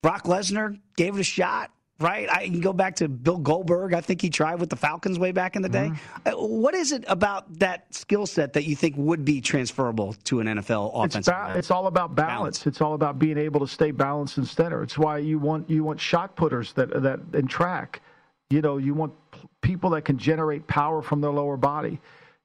Brock 0.00 0.24
Lesnar 0.24 0.80
gave 0.96 1.14
it 1.14 1.20
a 1.20 1.24
shot 1.24 1.70
right? 2.02 2.28
I 2.30 2.46
can 2.46 2.60
go 2.60 2.72
back 2.72 2.96
to 2.96 3.08
Bill 3.08 3.38
Goldberg. 3.38 3.94
I 3.94 4.00
think 4.00 4.20
he 4.20 4.28
tried 4.28 4.56
with 4.56 4.68
the 4.68 4.76
Falcons 4.76 5.18
way 5.18 5.32
back 5.32 5.56
in 5.56 5.62
the 5.62 5.68
day. 5.68 5.90
Mm-hmm. 5.92 6.28
Uh, 6.28 6.46
What 6.46 6.74
is 6.74 6.92
it 6.92 7.04
about 7.08 7.58
that 7.60 7.92
skill 7.94 8.26
set 8.26 8.52
that 8.54 8.64
you 8.64 8.76
think 8.76 8.94
would 8.98 9.24
be 9.24 9.40
transferable 9.40 10.14
to 10.24 10.40
an 10.40 10.46
NFL 10.48 11.04
It's, 11.04 11.26
ba- 11.28 11.54
it's 11.56 11.70
all 11.70 11.86
about 11.86 12.14
balance. 12.14 12.66
It's 12.66 12.80
all 12.80 12.94
about 12.94 13.18
being 13.18 13.38
able 13.38 13.60
to 13.60 13.66
stay 13.68 13.90
balanced 13.90 14.36
and 14.38 14.46
steady. 14.46 14.74
It's 14.76 14.98
why 14.98 15.18
you 15.18 15.38
want 15.38 15.68
you 15.70 15.84
want 15.84 16.00
shot 16.00 16.36
putters 16.36 16.72
that 16.74 17.02
that 17.02 17.20
in 17.32 17.46
track. 17.46 18.00
You 18.50 18.60
know, 18.60 18.76
you 18.78 18.92
want 18.94 19.12
p- 19.30 19.48
people 19.62 19.90
that 19.90 20.04
can 20.04 20.18
generate 20.18 20.66
power 20.66 21.00
from 21.02 21.20
their 21.20 21.30
lower 21.32 21.56
body. 21.56 22.00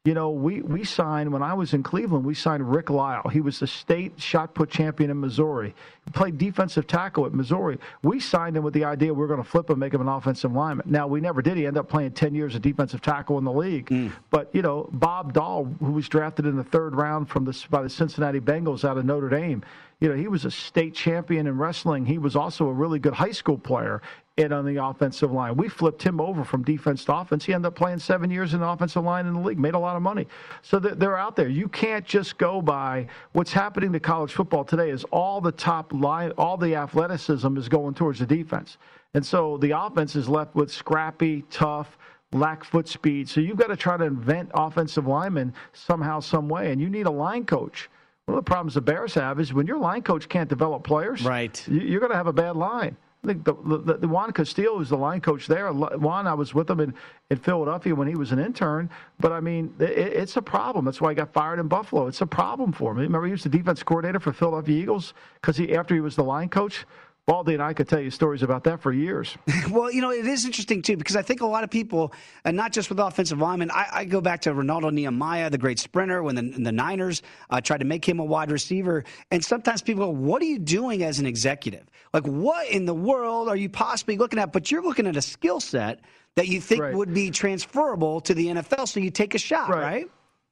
You 0.08 0.14
know, 0.14 0.30
we 0.30 0.62
we 0.62 0.86
signed 0.86 1.34
when 1.34 1.43
I 1.43 1.53
was 1.53 1.74
in 1.74 1.84
Cleveland. 1.84 2.24
We 2.24 2.34
signed 2.34 2.72
Rick 2.72 2.89
Lyle. 2.89 3.28
He 3.28 3.41
was 3.41 3.60
the 3.60 3.68
state 3.68 4.14
shot 4.16 4.53
put 4.53 4.70
champion 4.70 5.10
in 5.10 5.20
Missouri. 5.20 5.76
He 6.05 6.12
played 6.12 6.38
defensive 6.38 6.88
tackle 6.88 7.26
at 7.26 7.34
Missouri. 7.34 7.78
We 8.03 8.22
signed 8.22 8.55
him 8.55 8.64
with 8.64 8.74
the 8.74 8.86
idea 8.86 9.14
we 9.14 9.22
are 9.26 9.28
going 9.28 9.43
to 9.43 9.49
flip 9.49 9.70
him, 9.70 9.80
make 9.80 9.93
him 9.93 9.99
an 9.99 10.08
offensive 10.08 10.53
lineman. 10.53 10.89
Now 10.89 11.08
we 11.08 11.20
never 11.20 11.41
did. 11.41 11.58
He 11.58 11.68
ended 11.68 11.82
up 11.82 11.89
playing 11.89 12.12
ten 12.12 12.34
years 12.34 12.55
of 12.55 12.62
defensive 12.62 13.01
tackle 13.01 13.38
in 13.38 13.43
the 13.43 13.51
league. 13.51 13.88
Mm. 13.88 14.14
But 14.30 14.47
you 14.53 14.62
know, 14.62 14.88
Bob 14.93 15.34
Dahl, 15.34 15.66
who 15.82 15.91
was 15.91 16.08
drafted 16.08 16.45
in 16.45 16.55
the 16.55 16.64
third 16.64 16.95
round 16.95 17.28
from 17.28 17.43
the 17.43 17.66
by 17.70 17.82
the 17.82 17.89
Cincinnati 17.89 18.39
Bengals 18.39 18.86
out 18.86 18.97
of 18.97 19.03
Notre 19.03 19.28
Dame, 19.28 19.62
you 19.99 20.08
know, 20.08 20.16
he 20.16 20.30
was 20.30 20.45
a 20.45 20.51
state 20.51 20.95
champion 20.95 21.47
in 21.47 21.58
wrestling. 21.58 22.05
He 22.05 22.18
was 22.18 22.38
also 22.38 22.68
a 22.68 22.74
really 22.74 22.99
good 22.99 23.14
high 23.14 23.32
school 23.32 23.58
player 23.58 24.01
and 24.38 24.53
on 24.53 24.65
the 24.65 24.83
offensive 24.83 25.31
line. 25.31 25.57
We 25.57 25.67
flipped 25.67 26.03
him 26.03 26.21
over 26.21 26.43
from 26.43 26.63
defense 26.63 27.03
to 27.05 27.15
offense. 27.15 27.45
He 27.45 27.53
ended 27.53 27.67
up 27.67 27.75
playing 27.75 27.99
seven 27.99 28.29
years 28.29 28.53
in 28.53 28.59
the 28.59 28.67
offensive 28.67 29.03
line 29.03 29.25
in 29.25 29.33
the 29.33 29.39
league, 29.39 29.57
made 29.57 29.73
a 29.73 29.79
lot 29.79 29.95
of 29.95 30.01
money. 30.03 30.27
So 30.61 30.77
they're- 30.79 30.95
they're 30.95 31.17
out 31.17 31.35
there. 31.35 31.47
You 31.47 31.67
can't 31.67 32.05
just 32.05 32.38
go 32.38 32.61
by 32.61 33.07
what's 33.31 33.51
happening 33.53 33.91
to 33.93 33.99
college 33.99 34.33
football 34.33 34.63
today. 34.63 34.89
Is 34.91 35.03
all 35.05 35.41
the 35.41 35.51
top 35.51 35.91
line, 35.91 36.31
all 36.38 36.57
the 36.57 36.75
athleticism 36.75 37.57
is 37.57 37.67
going 37.67 37.95
towards 37.95 38.19
the 38.19 38.25
defense, 38.25 38.77
and 39.13 39.25
so 39.25 39.57
the 39.57 39.71
offense 39.71 40.15
is 40.15 40.29
left 40.29 40.55
with 40.55 40.71
scrappy, 40.71 41.43
tough. 41.49 41.97
Lack 42.33 42.65
foot 42.65 42.89
speed, 42.89 43.29
so 43.29 43.39
you've 43.39 43.55
got 43.55 43.67
to 43.67 43.77
try 43.77 43.95
to 43.95 44.03
invent 44.03 44.51
offensive 44.53 45.07
linemen 45.07 45.53
somehow, 45.71 46.19
some 46.19 46.49
way, 46.49 46.73
and 46.73 46.81
you 46.81 46.89
need 46.89 47.05
a 47.05 47.09
line 47.09 47.45
coach. 47.45 47.89
One 48.25 48.38
of 48.38 48.43
the 48.43 48.49
problems 48.49 48.73
the 48.73 48.81
Bears 48.81 49.13
have 49.13 49.39
is 49.39 49.53
when 49.53 49.65
your 49.65 49.77
line 49.77 50.01
coach 50.01 50.27
can't 50.27 50.49
develop 50.49 50.83
players, 50.83 51.23
right? 51.23 51.65
You're 51.69 52.01
going 52.01 52.11
to 52.11 52.17
have 52.17 52.27
a 52.27 52.33
bad 52.33 52.57
line. 52.57 52.97
I 53.28 53.34
think 53.34 53.43
the, 53.43 53.55
the, 53.84 53.97
the 53.97 54.07
Juan 54.07 54.32
Castillo 54.32 54.78
was 54.78 54.88
the 54.89 54.97
line 54.97 55.19
coach 55.19 55.47
there. 55.47 55.69
Juan, 55.73 56.28
I 56.28 56.34
was 56.34 56.53
with 56.53 56.69
him 56.69 56.80
in, 56.80 56.93
in 57.30 57.38
Philadelphia 57.38 57.93
when 57.93 58.07
he 58.07 58.15
was 58.15 58.32
an 58.32 58.39
intern. 58.39 58.89
But 59.19 59.34
I 59.34 59.41
mean, 59.41 59.73
it, 59.80 59.89
it's 59.89 60.38
a 60.38 60.41
problem. 60.41 60.86
That's 60.86 61.01
why 61.01 61.09
he 61.09 61.15
got 61.15 61.34
fired 61.34 61.59
in 61.59 61.67
Buffalo. 61.67 62.07
It's 62.07 62.21
a 62.21 62.25
problem 62.25 62.71
for 62.71 62.91
him. 62.91 62.99
Remember, 62.99 63.25
he 63.25 63.34
was 63.34 63.43
the 63.43 63.49
defense 63.49 63.84
coordinator 63.84 64.21
for 64.21 64.32
Philadelphia 64.32 64.82
Eagles 64.82 65.13
because 65.41 65.57
he 65.57 65.75
after 65.75 65.93
he 65.93 65.99
was 65.99 66.15
the 66.15 66.23
line 66.23 66.47
coach. 66.47 66.86
Baldy 67.28 67.53
and 67.55 67.61
I 67.61 67.73
could 67.73 67.89
tell 67.89 67.99
you 67.99 68.09
stories 68.09 68.41
about 68.41 68.63
that 68.63 68.80
for 68.80 68.93
years. 68.93 69.38
well, 69.69 69.91
you 69.91 69.99
know, 69.99 70.11
it 70.11 70.25
is 70.25 70.45
interesting 70.45 70.82
too 70.82 70.95
because 70.95 71.17
I 71.17 71.21
think 71.21 71.41
a 71.41 71.45
lot 71.45 71.65
of 71.65 71.69
people, 71.69 72.13
and 72.45 72.55
not 72.55 72.71
just 72.71 72.89
with 72.89 72.99
offensive 72.99 73.38
linemen, 73.38 73.69
I, 73.69 73.88
I 73.91 74.05
go 74.05 74.21
back 74.21 74.39
to 74.41 74.53
Renaldo 74.53 74.89
Nehemiah, 74.91 75.49
the 75.49 75.57
great 75.57 75.78
sprinter, 75.78 76.23
when 76.23 76.36
the, 76.36 76.41
the 76.41 76.71
Niners 76.71 77.21
uh, 77.49 77.59
tried 77.59 77.80
to 77.80 77.86
make 77.86 78.07
him 78.07 78.19
a 78.19 78.23
wide 78.23 78.49
receiver. 78.49 79.03
And 79.30 79.43
sometimes 79.43 79.82
people 79.82 80.05
go, 80.05 80.11
"What 80.11 80.41
are 80.41 80.45
you 80.45 80.57
doing 80.57 81.03
as 81.03 81.19
an 81.19 81.25
executive? 81.25 81.84
Like, 82.13 82.25
what 82.25 82.69
in 82.69 82.86
the 82.86 82.95
world 82.95 83.49
are 83.49 83.57
you 83.57 83.67
possibly 83.67 84.17
looking 84.17 84.39
at?" 84.39 84.53
But 84.53 84.71
you're 84.71 84.84
looking 84.84 85.05
at 85.05 85.17
a 85.17 85.21
skill 85.21 85.59
set 85.59 85.99
that 86.36 86.47
you 86.47 86.61
think 86.61 86.82
would 86.93 87.13
be 87.13 87.30
transferable 87.30 88.21
to 88.21 88.34
the 88.34 88.47
NFL, 88.47 88.88
so 88.88 89.01
you 89.01 89.11
take 89.11 89.36
a 89.36 89.39
shot, 89.39 89.67
right? 89.69 89.82
Right, 89.82 90.09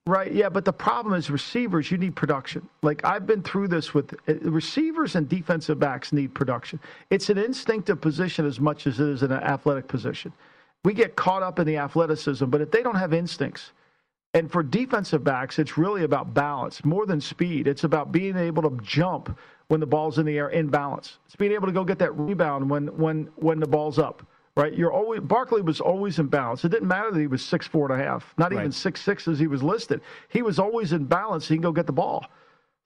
yeah, 0.07 0.49
but 0.49 0.65
the 0.65 0.73
problem 0.73 1.15
is 1.15 1.31
receivers, 1.31 1.89
you 1.89 1.97
need 1.97 2.15
production. 2.15 2.67
Like 2.83 3.03
I've 3.03 3.25
been 3.25 3.41
through 3.41 3.69
this 3.69 3.93
with 3.95 4.13
uh, 4.29 4.35
receivers 4.41 5.15
and 5.15 5.27
defensive 5.27 5.79
backs 5.79 6.13
need 6.13 6.35
production. 6.35 6.79
It's 7.09 7.29
an 7.29 7.39
instinctive 7.39 8.01
position 8.01 8.45
as 8.45 8.59
much 8.59 8.85
as 8.85 8.99
it 8.99 9.07
is 9.07 9.23
an 9.23 9.31
athletic 9.31 9.87
position. 9.87 10.31
We 10.83 10.93
get 10.93 11.15
caught 11.15 11.41
up 11.41 11.57
in 11.57 11.65
the 11.65 11.77
athleticism, 11.77 12.45
but 12.45 12.61
if 12.61 12.69
they 12.69 12.83
don't 12.83 12.95
have 12.95 13.13
instincts, 13.13 13.71
and 14.35 14.51
for 14.51 14.61
defensive 14.61 15.23
backs, 15.23 15.57
it's 15.57 15.77
really 15.77 16.03
about 16.03 16.33
balance 16.33 16.85
more 16.85 17.05
than 17.07 17.19
speed. 17.19 17.67
It's 17.67 17.85
about 17.85 18.11
being 18.11 18.35
able 18.37 18.61
to 18.63 18.77
jump 18.83 19.35
when 19.69 19.79
the 19.79 19.87
ball's 19.87 20.19
in 20.19 20.25
the 20.27 20.37
air 20.37 20.49
in 20.49 20.67
balance. 20.67 21.17
It's 21.25 21.35
being 21.35 21.53
able 21.53 21.65
to 21.65 21.73
go 21.73 21.83
get 21.83 21.97
that 21.99 22.15
rebound 22.15 22.69
when 22.69 22.87
when 22.97 23.29
when 23.37 23.59
the 23.59 23.67
ball's 23.67 23.97
up 23.97 24.27
right? 24.55 24.73
You're 24.73 24.91
always 24.91 25.21
Barkley 25.21 25.61
was 25.61 25.81
always 25.81 26.19
in 26.19 26.27
balance. 26.27 26.63
It 26.63 26.69
didn't 26.69 26.87
matter 26.87 27.11
that 27.11 27.19
he 27.19 27.27
was 27.27 27.43
six 27.43 27.67
four 27.67 27.91
and 27.91 28.01
a 28.01 28.03
half, 28.03 28.33
not 28.37 28.51
even 28.51 28.65
Right. 28.65 28.73
six 28.73 29.01
six 29.01 29.27
as 29.27 29.39
he 29.39 29.47
was 29.47 29.61
listed. 29.63 30.01
He 30.29 30.41
was 30.41 30.59
always 30.59 30.93
in 30.93 31.05
balance. 31.05 31.47
He 31.47 31.55
can 31.55 31.61
go 31.61 31.71
get 31.71 31.87
the 31.87 31.93
ball. 31.93 32.25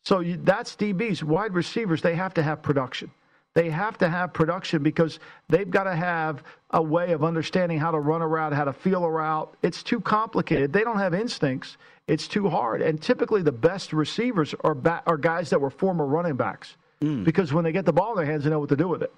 So 0.04 0.22
you, 0.22 0.40
that's 0.44 0.76
DBs. 0.76 1.24
Wide 1.24 1.54
receivers, 1.54 2.02
they 2.02 2.16
have 2.16 2.34
to 2.36 2.44
have 2.44 2.62
production. 2.62 3.12
They 3.56 3.70
have 3.70 3.98
to 3.98 4.08
have 4.08 4.32
production 4.32 4.84
because 4.84 5.20
they've 5.50 5.70
got 5.70 5.84
to 5.84 5.96
have 5.96 6.44
a 6.70 6.82
way 6.82 7.12
of 7.12 7.24
understanding 7.24 7.80
how 7.80 7.92
to 7.92 8.00
run 8.00 8.22
a 8.22 8.28
route, 8.28 8.54
how 8.54 8.64
to 8.64 8.74
feel 8.74 9.04
a 9.04 9.10
route. 9.10 9.54
It's 9.64 9.82
too 9.82 10.00
complicated. 10.00 10.72
They 10.72 10.84
don't 10.84 11.00
have 11.00 11.14
instincts. 11.14 11.78
It's 12.08 12.28
too 12.28 12.48
hard. 12.48 12.82
And 12.82 13.02
typically, 13.02 13.42
the 13.42 13.52
best 13.52 13.92
receivers 13.92 14.56
are 14.64 14.76
ba- 14.76 15.04
are 15.06 15.18
guys 15.18 15.50
that 15.50 15.60
were 15.60 15.70
former 15.72 16.06
running 16.06 16.36
backs 16.36 16.78
mm. 17.02 17.24
because 17.24 17.52
when 17.52 17.64
they 17.64 17.72
get 17.72 17.86
the 17.86 17.94
ball 17.94 18.12
in 18.12 18.18
their 18.18 18.26
hands, 18.26 18.44
they 18.44 18.50
know 18.50 18.60
what 18.60 18.70
to 18.70 18.76
do 18.76 18.88
with 18.88 19.02
it. 19.04 19.14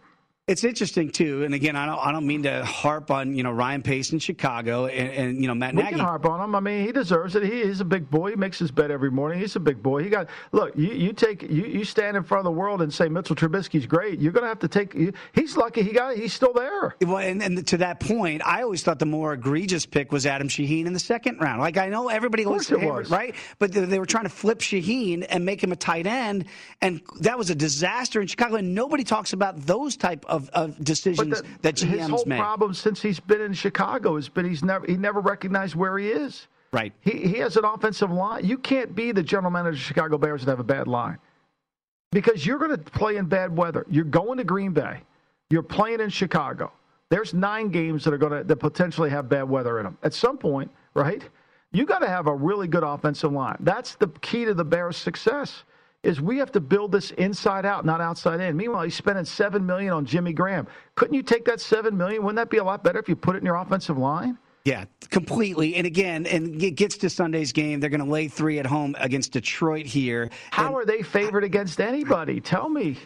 It's 0.47 0.63
interesting 0.63 1.11
too, 1.11 1.43
and 1.43 1.53
again, 1.53 1.75
I 1.75 1.85
don't, 1.85 1.99
I 1.99 2.11
don't 2.11 2.25
mean 2.25 2.43
to 2.43 2.65
harp 2.65 3.11
on 3.11 3.35
you 3.35 3.43
know 3.43 3.51
Ryan 3.51 3.83
Pace 3.83 4.11
in 4.11 4.17
Chicago 4.17 4.87
and, 4.87 5.11
and 5.11 5.41
you 5.41 5.47
know 5.47 5.53
Matt 5.53 5.75
We 5.75 5.83
Nagy. 5.83 5.91
can 5.95 5.99
harp 6.03 6.25
on 6.25 6.41
him. 6.43 6.55
I 6.55 6.59
mean, 6.59 6.83
he 6.83 6.91
deserves 6.91 7.35
it. 7.35 7.43
He, 7.43 7.63
he's 7.63 7.79
a 7.79 7.85
big 7.85 8.09
boy. 8.09 8.31
He 8.31 8.35
makes 8.35 8.57
his 8.57 8.71
bed 8.71 8.89
every 8.89 9.11
morning. 9.11 9.39
He's 9.39 9.55
a 9.55 9.59
big 9.59 9.83
boy. 9.83 10.03
He 10.03 10.09
got 10.09 10.27
look. 10.51 10.75
You, 10.75 10.87
you 10.93 11.13
take 11.13 11.43
you, 11.43 11.65
you 11.67 11.85
stand 11.85 12.17
in 12.17 12.23
front 12.23 12.39
of 12.39 12.45
the 12.45 12.59
world 12.59 12.81
and 12.81 12.91
say 12.91 13.07
Mitchell 13.07 13.35
Trubisky's 13.35 13.85
great. 13.85 14.19
You're 14.19 14.31
going 14.31 14.41
to 14.41 14.47
have 14.47 14.57
to 14.59 14.67
take. 14.67 14.95
You, 14.95 15.13
he's 15.33 15.55
lucky. 15.55 15.83
He 15.83 15.91
got. 15.93 16.17
He's 16.17 16.33
still 16.33 16.53
there. 16.53 16.95
Well, 17.01 17.17
and, 17.19 17.41
and 17.43 17.65
to 17.67 17.77
that 17.77 17.99
point, 17.99 18.41
I 18.43 18.63
always 18.63 18.81
thought 18.81 18.97
the 18.97 19.05
more 19.05 19.33
egregious 19.33 19.85
pick 19.85 20.11
was 20.11 20.25
Adam 20.25 20.47
Shaheen 20.49 20.87
in 20.87 20.93
the 20.93 20.99
second 20.99 21.39
round. 21.39 21.61
Like 21.61 21.77
I 21.77 21.87
know 21.87 22.09
everybody 22.09 22.43
Of 22.43 22.49
looks 22.49 22.67
course 22.67 22.81
at 22.81 22.87
it 22.87 22.91
was. 22.91 23.09
right? 23.11 23.35
But 23.59 23.73
they, 23.73 23.81
they 23.85 23.99
were 23.99 24.07
trying 24.07 24.25
to 24.25 24.29
flip 24.29 24.59
Shaheen 24.59 25.23
and 25.29 25.45
make 25.45 25.63
him 25.63 25.71
a 25.71 25.75
tight 25.77 26.07
end, 26.07 26.45
and 26.81 26.99
that 27.19 27.37
was 27.37 27.51
a 27.51 27.55
disaster 27.55 28.19
in 28.19 28.25
Chicago. 28.27 28.55
And 28.55 28.73
nobody 28.73 29.03
talks 29.03 29.33
about 29.33 29.61
those 29.67 29.95
type 29.95 30.25
of, 30.31 30.49
of 30.49 30.83
decisions 30.83 31.43
that 31.61 31.75
GMs 31.75 31.87
his 31.87 32.07
whole 32.07 32.23
make. 32.25 32.39
problem 32.39 32.73
since 32.73 33.01
he's 33.01 33.19
been 33.19 33.41
in 33.41 33.53
Chicago 33.53 34.15
has 34.15 34.29
been 34.29 34.45
he's 34.45 34.63
never 34.63 34.85
he 34.87 34.97
never 34.97 35.19
recognized 35.19 35.75
where 35.75 35.97
he 35.97 36.07
is. 36.07 36.47
Right. 36.71 36.93
He 37.01 37.11
he 37.11 37.35
has 37.35 37.57
an 37.57 37.65
offensive 37.65 38.11
line. 38.11 38.45
You 38.45 38.57
can't 38.57 38.95
be 38.95 39.11
the 39.11 39.21
general 39.21 39.51
manager 39.51 39.75
of 39.75 39.81
Chicago 39.81 40.17
Bears 40.17 40.41
and 40.41 40.49
have 40.49 40.59
a 40.59 40.63
bad 40.63 40.87
line. 40.87 41.19
Because 42.11 42.45
you're 42.45 42.57
going 42.57 42.71
to 42.71 42.77
play 42.77 43.17
in 43.17 43.25
bad 43.25 43.55
weather. 43.55 43.85
You're 43.89 44.03
going 44.03 44.37
to 44.37 44.43
Green 44.43 44.71
Bay. 44.71 44.99
You're 45.49 45.63
playing 45.63 45.99
in 45.99 46.09
Chicago. 46.09 46.71
There's 47.09 47.33
nine 47.33 47.69
games 47.69 48.03
that 48.05 48.13
are 48.13 48.17
going 48.17 48.31
to 48.31 48.43
that 48.43 48.55
potentially 48.55 49.09
have 49.09 49.27
bad 49.29 49.43
weather 49.43 49.79
in 49.79 49.85
them. 49.85 49.97
At 50.03 50.13
some 50.13 50.37
point, 50.37 50.71
right? 50.93 51.23
You 51.73 51.85
got 51.85 51.99
to 51.99 52.07
have 52.07 52.27
a 52.27 52.33
really 52.33 52.67
good 52.67 52.83
offensive 52.83 53.31
line. 53.31 53.57
That's 53.61 53.95
the 53.95 54.07
key 54.21 54.45
to 54.45 54.53
the 54.53 54.63
Bears' 54.63 54.97
success. 54.97 55.63
Is 56.03 56.19
we 56.19 56.39
have 56.39 56.51
to 56.53 56.59
build 56.59 56.91
this 56.91 57.11
inside 57.11 57.63
out, 57.63 57.85
not 57.85 58.01
outside 58.01 58.39
in. 58.39 58.57
Meanwhile, 58.57 58.83
he's 58.83 58.95
spending 58.95 59.23
seven 59.23 59.63
million 59.63 59.93
on 59.93 60.03
Jimmy 60.03 60.33
Graham. 60.33 60.67
Couldn't 60.95 61.13
you 61.13 61.21
take 61.21 61.45
that 61.45 61.61
seven 61.61 61.95
million? 61.95 62.23
Wouldn't 62.23 62.37
that 62.37 62.49
be 62.49 62.57
a 62.57 62.63
lot 62.63 62.83
better 62.83 62.97
if 62.97 63.07
you 63.07 63.15
put 63.15 63.35
it 63.35 63.39
in 63.39 63.45
your 63.45 63.55
offensive 63.57 63.99
line? 63.99 64.35
Yeah, 64.65 64.85
completely. 65.11 65.75
And 65.75 65.85
again, 65.85 66.25
and 66.25 66.61
it 66.61 66.71
gets 66.71 66.97
to 66.97 67.09
Sunday's 67.09 67.51
game. 67.51 67.79
They're 67.79 67.89
going 67.91 68.03
to 68.03 68.11
lay 68.11 68.27
three 68.27 68.57
at 68.57 68.65
home 68.65 68.95
against 68.99 69.31
Detroit 69.33 69.85
here. 69.85 70.31
How 70.49 70.75
are 70.75 70.85
they 70.85 71.03
favored 71.03 71.43
against 71.43 71.79
anybody? 71.79 72.39
Tell 72.41 72.67
me. 72.69 72.97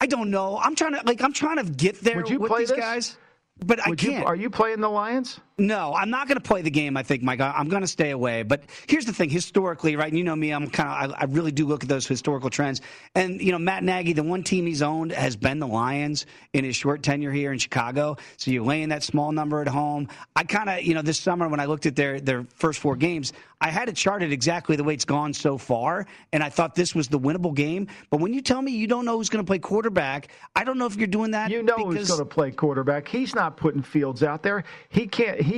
I 0.00 0.06
don't 0.06 0.30
know. 0.30 0.58
I'm 0.58 0.76
trying 0.76 0.94
to 0.94 1.02
like 1.06 1.22
I'm 1.22 1.32
trying 1.32 1.56
to 1.64 1.64
get 1.72 2.00
there 2.00 2.16
Would 2.18 2.30
you 2.30 2.38
with 2.38 2.50
play 2.50 2.60
these 2.60 2.68
this? 2.70 2.78
guys, 2.78 3.18
but 3.66 3.80
I 3.84 3.88
Would 3.90 4.02
you- 4.02 4.10
can't. 4.12 4.24
are 4.26 4.36
you 4.36 4.50
playing 4.50 4.80
the 4.80 4.88
Lions? 4.88 5.40
No, 5.60 5.94
I'm 5.94 6.08
not 6.08 6.26
going 6.26 6.38
to 6.38 6.42
play 6.42 6.62
the 6.62 6.70
game. 6.70 6.96
I 6.96 7.02
think, 7.02 7.22
Mike. 7.22 7.40
I'm 7.40 7.68
going 7.68 7.82
to 7.82 7.88
stay 7.88 8.10
away. 8.10 8.42
But 8.42 8.62
here's 8.88 9.04
the 9.04 9.12
thing: 9.12 9.28
historically, 9.28 9.94
right? 9.94 10.08
And 10.08 10.16
you 10.16 10.24
know 10.24 10.34
me. 10.34 10.52
I'm 10.52 10.70
kind 10.70 10.88
of. 10.88 11.16
I, 11.18 11.22
I 11.22 11.24
really 11.26 11.52
do 11.52 11.66
look 11.66 11.82
at 11.82 11.88
those 11.88 12.06
historical 12.06 12.48
trends. 12.48 12.80
And 13.14 13.42
you 13.42 13.52
know, 13.52 13.58
Matt 13.58 13.84
Nagy, 13.84 14.14
the 14.14 14.22
one 14.22 14.42
team 14.42 14.64
he's 14.64 14.80
owned 14.80 15.12
has 15.12 15.36
been 15.36 15.58
the 15.58 15.66
Lions 15.66 16.24
in 16.54 16.64
his 16.64 16.76
short 16.76 17.02
tenure 17.02 17.30
here 17.30 17.52
in 17.52 17.58
Chicago. 17.58 18.16
So 18.38 18.50
you're 18.50 18.64
laying 18.64 18.88
that 18.88 19.02
small 19.02 19.32
number 19.32 19.60
at 19.60 19.68
home. 19.68 20.08
I 20.34 20.44
kind 20.44 20.70
of, 20.70 20.82
you 20.82 20.94
know, 20.94 21.02
this 21.02 21.20
summer 21.20 21.46
when 21.46 21.60
I 21.60 21.66
looked 21.66 21.84
at 21.84 21.94
their 21.94 22.20
their 22.20 22.46
first 22.54 22.80
four 22.80 22.96
games, 22.96 23.34
I 23.60 23.68
had 23.68 23.90
it 23.90 23.96
charted 23.96 24.32
exactly 24.32 24.76
the 24.76 24.84
way 24.84 24.94
it's 24.94 25.04
gone 25.04 25.34
so 25.34 25.58
far, 25.58 26.06
and 26.32 26.42
I 26.42 26.48
thought 26.48 26.74
this 26.74 26.94
was 26.94 27.08
the 27.08 27.18
winnable 27.18 27.54
game. 27.54 27.88
But 28.08 28.20
when 28.20 28.32
you 28.32 28.40
tell 28.40 28.62
me 28.62 28.72
you 28.72 28.86
don't 28.86 29.04
know 29.04 29.18
who's 29.18 29.28
going 29.28 29.44
to 29.44 29.46
play 29.46 29.58
quarterback, 29.58 30.28
I 30.56 30.64
don't 30.64 30.78
know 30.78 30.86
if 30.86 30.96
you're 30.96 31.06
doing 31.06 31.32
that. 31.32 31.50
You 31.50 31.62
know 31.62 31.76
because 31.76 31.94
who's 31.94 32.08
going 32.08 32.20
to 32.20 32.24
play 32.24 32.50
quarterback. 32.50 33.06
He's 33.06 33.34
not 33.34 33.58
putting 33.58 33.82
Fields 33.82 34.22
out 34.22 34.42
there. 34.42 34.64
He 34.88 35.06
can't. 35.06 35.40
He 35.40 35.49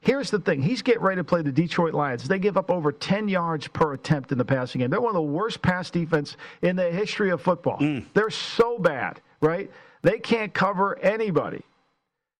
here's 0.00 0.30
the 0.30 0.38
thing. 0.38 0.62
He's 0.62 0.82
getting 0.82 1.02
ready 1.02 1.20
to 1.20 1.24
play 1.24 1.42
the 1.42 1.52
Detroit 1.52 1.94
Lions. 1.94 2.26
They 2.26 2.38
give 2.38 2.56
up 2.56 2.70
over 2.70 2.92
10 2.92 3.28
yards 3.28 3.68
per 3.68 3.92
attempt 3.92 4.32
in 4.32 4.38
the 4.38 4.44
passing 4.44 4.80
game. 4.80 4.90
They're 4.90 5.00
one 5.00 5.10
of 5.10 5.14
the 5.14 5.22
worst 5.22 5.62
pass 5.62 5.90
defense 5.90 6.36
in 6.62 6.76
the 6.76 6.90
history 6.90 7.30
of 7.30 7.40
football. 7.40 7.78
Mm. 7.78 8.04
They're 8.14 8.30
so 8.30 8.78
bad, 8.78 9.20
right? 9.40 9.70
They 10.02 10.18
can't 10.18 10.52
cover 10.54 10.98
anybody. 11.00 11.62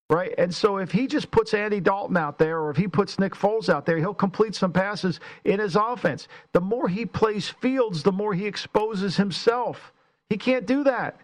Right. 0.09 0.33
And 0.39 0.55
so 0.55 0.77
if 0.77 0.93
he 0.93 1.09
just 1.09 1.33
puts 1.33 1.53
Andy 1.53 1.81
Dalton 1.81 2.17
out 2.17 2.39
there 2.39 2.61
or 2.61 2.71
if 2.71 2.77
he 2.77 2.87
puts 2.87 3.19
Nick 3.19 3.35
Foles 3.35 3.69
out 3.69 3.87
there, 3.87 3.99
he'll 3.99 4.15
complete 4.15 4.55
some 4.55 4.73
passes 4.73 5.19
in 5.45 5.59
his 5.59 5.75
offense. 5.75 6.29
The 6.53 6.61
more 6.61 6.89
he 6.89 7.05
plays 7.05 7.49
Fields, 7.49 8.05
the 8.05 8.13
more 8.13 8.33
he 8.33 8.47
exposes 8.47 9.17
himself. 9.17 9.93
He 10.31 10.37
can't 10.37 10.65
do 10.65 10.85
that. 10.85 11.21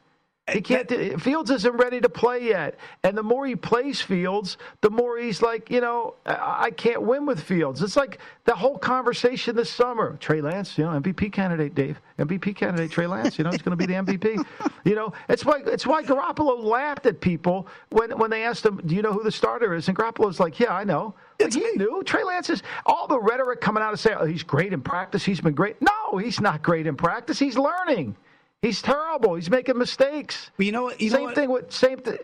He 0.50 0.60
can't. 0.60 0.88
do- 0.88 1.16
Fields 1.18 1.52
isn't 1.52 1.76
ready 1.76 2.00
to 2.00 2.08
play 2.08 2.42
yet, 2.42 2.76
and 3.04 3.16
the 3.16 3.22
more 3.22 3.46
he 3.46 3.54
plays 3.54 4.00
Fields, 4.00 4.58
the 4.80 4.90
more 4.90 5.16
he's 5.16 5.40
like, 5.40 5.70
you 5.70 5.80
know, 5.80 6.14
I, 6.26 6.64
I 6.64 6.70
can't 6.72 7.00
win 7.02 7.26
with 7.26 7.40
Fields. 7.40 7.80
It's 7.80 7.94
like 7.96 8.18
the 8.44 8.54
whole 8.54 8.76
conversation 8.76 9.54
this 9.54 9.70
summer. 9.70 10.16
Trey 10.18 10.40
Lance, 10.40 10.76
you 10.76 10.82
know, 10.84 10.90
MVP 11.00 11.32
candidate, 11.32 11.76
Dave, 11.76 12.00
MVP 12.18 12.56
candidate, 12.56 12.90
Trey 12.90 13.06
Lance. 13.06 13.38
You 13.38 13.44
know, 13.44 13.50
he's 13.52 13.62
going 13.62 13.76
to 13.78 13.86
be 13.86 13.86
the 13.86 14.00
MVP. 14.00 14.44
You 14.84 14.96
know, 14.96 15.12
it's 15.28 15.44
why 15.44 15.62
it's 15.64 15.86
why 15.86 16.02
Garoppolo 16.02 16.60
laughed 16.60 17.06
at 17.06 17.20
people 17.20 17.68
when 17.90 18.10
when 18.18 18.30
they 18.30 18.42
asked 18.42 18.66
him, 18.66 18.80
"Do 18.84 18.96
you 18.96 19.02
know 19.02 19.12
who 19.12 19.22
the 19.22 19.30
starter 19.30 19.74
is?" 19.74 19.86
And 19.86 19.96
Garoppolo's 19.96 20.40
like, 20.40 20.58
"Yeah, 20.58 20.74
I 20.74 20.82
know." 20.82 21.14
Like, 21.40 21.54
he 21.54 21.60
knew 21.76 22.02
Trey 22.04 22.24
Lance 22.24 22.50
is 22.50 22.64
all 22.84 23.06
the 23.06 23.20
rhetoric 23.20 23.60
coming 23.60 23.80
out 23.80 23.92
of 23.92 24.00
saying, 24.00 24.16
"Oh, 24.18 24.24
he's 24.24 24.42
great 24.42 24.72
in 24.72 24.80
practice. 24.80 25.24
He's 25.24 25.40
been 25.40 25.54
great." 25.54 25.80
No, 25.80 26.16
he's 26.18 26.40
not 26.40 26.64
great 26.64 26.88
in 26.88 26.96
practice. 26.96 27.38
He's 27.38 27.56
learning. 27.56 28.16
He's 28.62 28.80
terrible. 28.80 29.34
He's 29.34 29.50
making 29.50 29.76
mistakes. 29.76 30.50
But 30.56 30.66
you 30.66 30.72
know 30.72 30.84
what? 30.84 31.00
You 31.00 31.10
same 31.10 31.20
know 31.20 31.26
what? 31.26 31.34
thing 31.34 31.50
with 31.50 31.72
same 31.72 31.98
thing. 31.98 32.18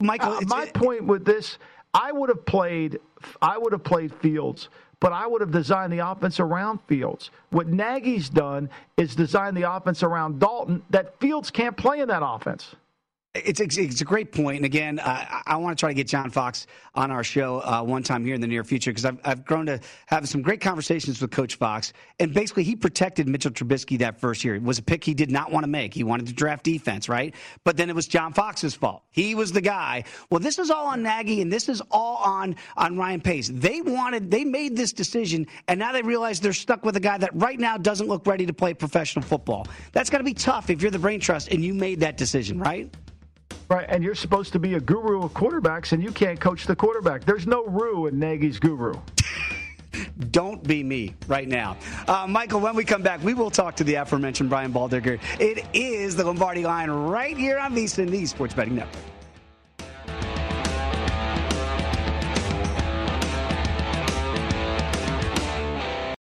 Michael, 0.00 0.34
Uh, 0.34 0.40
my 0.46 0.66
point 0.66 1.04
with 1.04 1.24
this, 1.24 1.58
I 1.94 2.12
would 2.12 2.28
have 2.28 2.44
played. 2.44 3.00
I 3.42 3.58
would 3.58 3.72
have 3.72 3.82
played 3.82 4.14
Fields, 4.14 4.68
but 5.00 5.12
I 5.12 5.26
would 5.26 5.40
have 5.40 5.50
designed 5.50 5.92
the 5.92 6.06
offense 6.06 6.38
around 6.38 6.78
Fields. 6.86 7.30
What 7.50 7.66
Nagy's 7.66 8.28
done 8.28 8.68
is 8.96 9.16
design 9.16 9.54
the 9.54 9.62
offense 9.72 10.02
around 10.02 10.38
Dalton. 10.38 10.82
That 10.90 11.18
Fields 11.18 11.50
can't 11.50 11.76
play 11.76 12.00
in 12.00 12.08
that 12.08 12.22
offense. 12.24 12.76
It's, 13.34 13.60
it's, 13.60 13.76
it's 13.76 14.00
a 14.00 14.04
great 14.04 14.32
point. 14.32 14.56
And 14.56 14.64
again, 14.64 14.98
I, 15.00 15.42
I 15.46 15.56
want 15.56 15.76
to 15.76 15.80
try 15.80 15.90
to 15.90 15.94
get 15.94 16.08
John 16.08 16.30
Fox 16.30 16.66
on 16.94 17.10
our 17.10 17.22
show 17.22 17.60
uh, 17.60 17.82
one 17.82 18.02
time 18.02 18.24
here 18.24 18.34
in 18.34 18.40
the 18.40 18.46
near 18.46 18.64
future 18.64 18.90
because 18.90 19.04
I've, 19.04 19.18
I've 19.22 19.44
grown 19.44 19.66
to 19.66 19.80
have 20.06 20.26
some 20.28 20.40
great 20.40 20.60
conversations 20.60 21.20
with 21.20 21.30
Coach 21.30 21.56
Fox. 21.56 21.92
And 22.18 22.32
basically, 22.32 22.64
he 22.64 22.74
protected 22.74 23.28
Mitchell 23.28 23.50
Trubisky 23.50 23.98
that 23.98 24.18
first 24.18 24.44
year. 24.44 24.54
It 24.54 24.62
was 24.62 24.78
a 24.78 24.82
pick 24.82 25.04
he 25.04 25.12
did 25.14 25.30
not 25.30 25.52
want 25.52 25.64
to 25.64 25.68
make. 25.68 25.92
He 25.92 26.04
wanted 26.04 26.26
to 26.28 26.32
draft 26.32 26.64
defense, 26.64 27.08
right? 27.08 27.34
But 27.64 27.76
then 27.76 27.90
it 27.90 27.94
was 27.94 28.06
John 28.08 28.32
Fox's 28.32 28.74
fault. 28.74 29.02
He 29.10 29.34
was 29.34 29.52
the 29.52 29.60
guy. 29.60 30.04
Well, 30.30 30.40
this 30.40 30.58
is 30.58 30.70
all 30.70 30.86
on 30.86 31.02
Nagy 31.02 31.42
and 31.42 31.52
this 31.52 31.68
is 31.68 31.82
all 31.90 32.16
on, 32.16 32.56
on 32.76 32.96
Ryan 32.96 33.20
Pace. 33.20 33.50
They 33.52 33.82
wanted, 33.82 34.30
they 34.30 34.44
made 34.44 34.74
this 34.74 34.92
decision, 34.92 35.46
and 35.68 35.78
now 35.78 35.92
they 35.92 36.02
realize 36.02 36.40
they're 36.40 36.52
stuck 36.54 36.84
with 36.84 36.96
a 36.96 37.00
guy 37.00 37.18
that 37.18 37.30
right 37.34 37.60
now 37.60 37.76
doesn't 37.76 38.08
look 38.08 38.26
ready 38.26 38.46
to 38.46 38.54
play 38.54 38.72
professional 38.72 39.22
football. 39.22 39.66
That's 39.92 40.08
got 40.08 40.18
to 40.18 40.24
be 40.24 40.34
tough 40.34 40.70
if 40.70 40.80
you're 40.80 40.90
the 40.90 40.98
brain 40.98 41.20
trust 41.20 41.48
and 41.48 41.62
you 41.62 41.74
made 41.74 42.00
that 42.00 42.16
decision, 42.16 42.58
right? 42.58 42.92
Right, 43.68 43.86
and 43.90 44.02
you're 44.02 44.14
supposed 44.14 44.52
to 44.54 44.58
be 44.58 44.74
a 44.74 44.80
guru 44.80 45.22
of 45.22 45.34
quarterbacks, 45.34 45.92
and 45.92 46.02
you 46.02 46.10
can't 46.10 46.40
coach 46.40 46.66
the 46.66 46.74
quarterback. 46.74 47.24
There's 47.24 47.46
no 47.46 47.66
Rue 47.66 48.06
in 48.06 48.18
Nagy's 48.18 48.58
guru. 48.58 48.94
Don't 50.30 50.66
be 50.66 50.82
me 50.82 51.14
right 51.26 51.46
now. 51.46 51.76
Uh, 52.06 52.26
Michael, 52.26 52.60
when 52.60 52.74
we 52.74 52.84
come 52.84 53.02
back, 53.02 53.22
we 53.22 53.34
will 53.34 53.50
talk 53.50 53.76
to 53.76 53.84
the 53.84 53.94
aforementioned 53.96 54.48
Brian 54.48 54.72
Baldinger. 54.72 55.20
It 55.38 55.66
is 55.74 56.16
the 56.16 56.24
Lombardi 56.24 56.64
line 56.64 56.90
right 56.90 57.36
here 57.36 57.58
on 57.58 57.74
VSiN, 57.74 58.10
the 58.10 58.24
Sports 58.24 58.54
Betting 58.54 58.76
Network. 58.76 59.04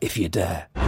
if 0.00 0.16
you 0.16 0.28
dare. 0.28 0.87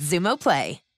with 0.01 0.09
Xumo 0.09 0.39
Play. 0.39 0.90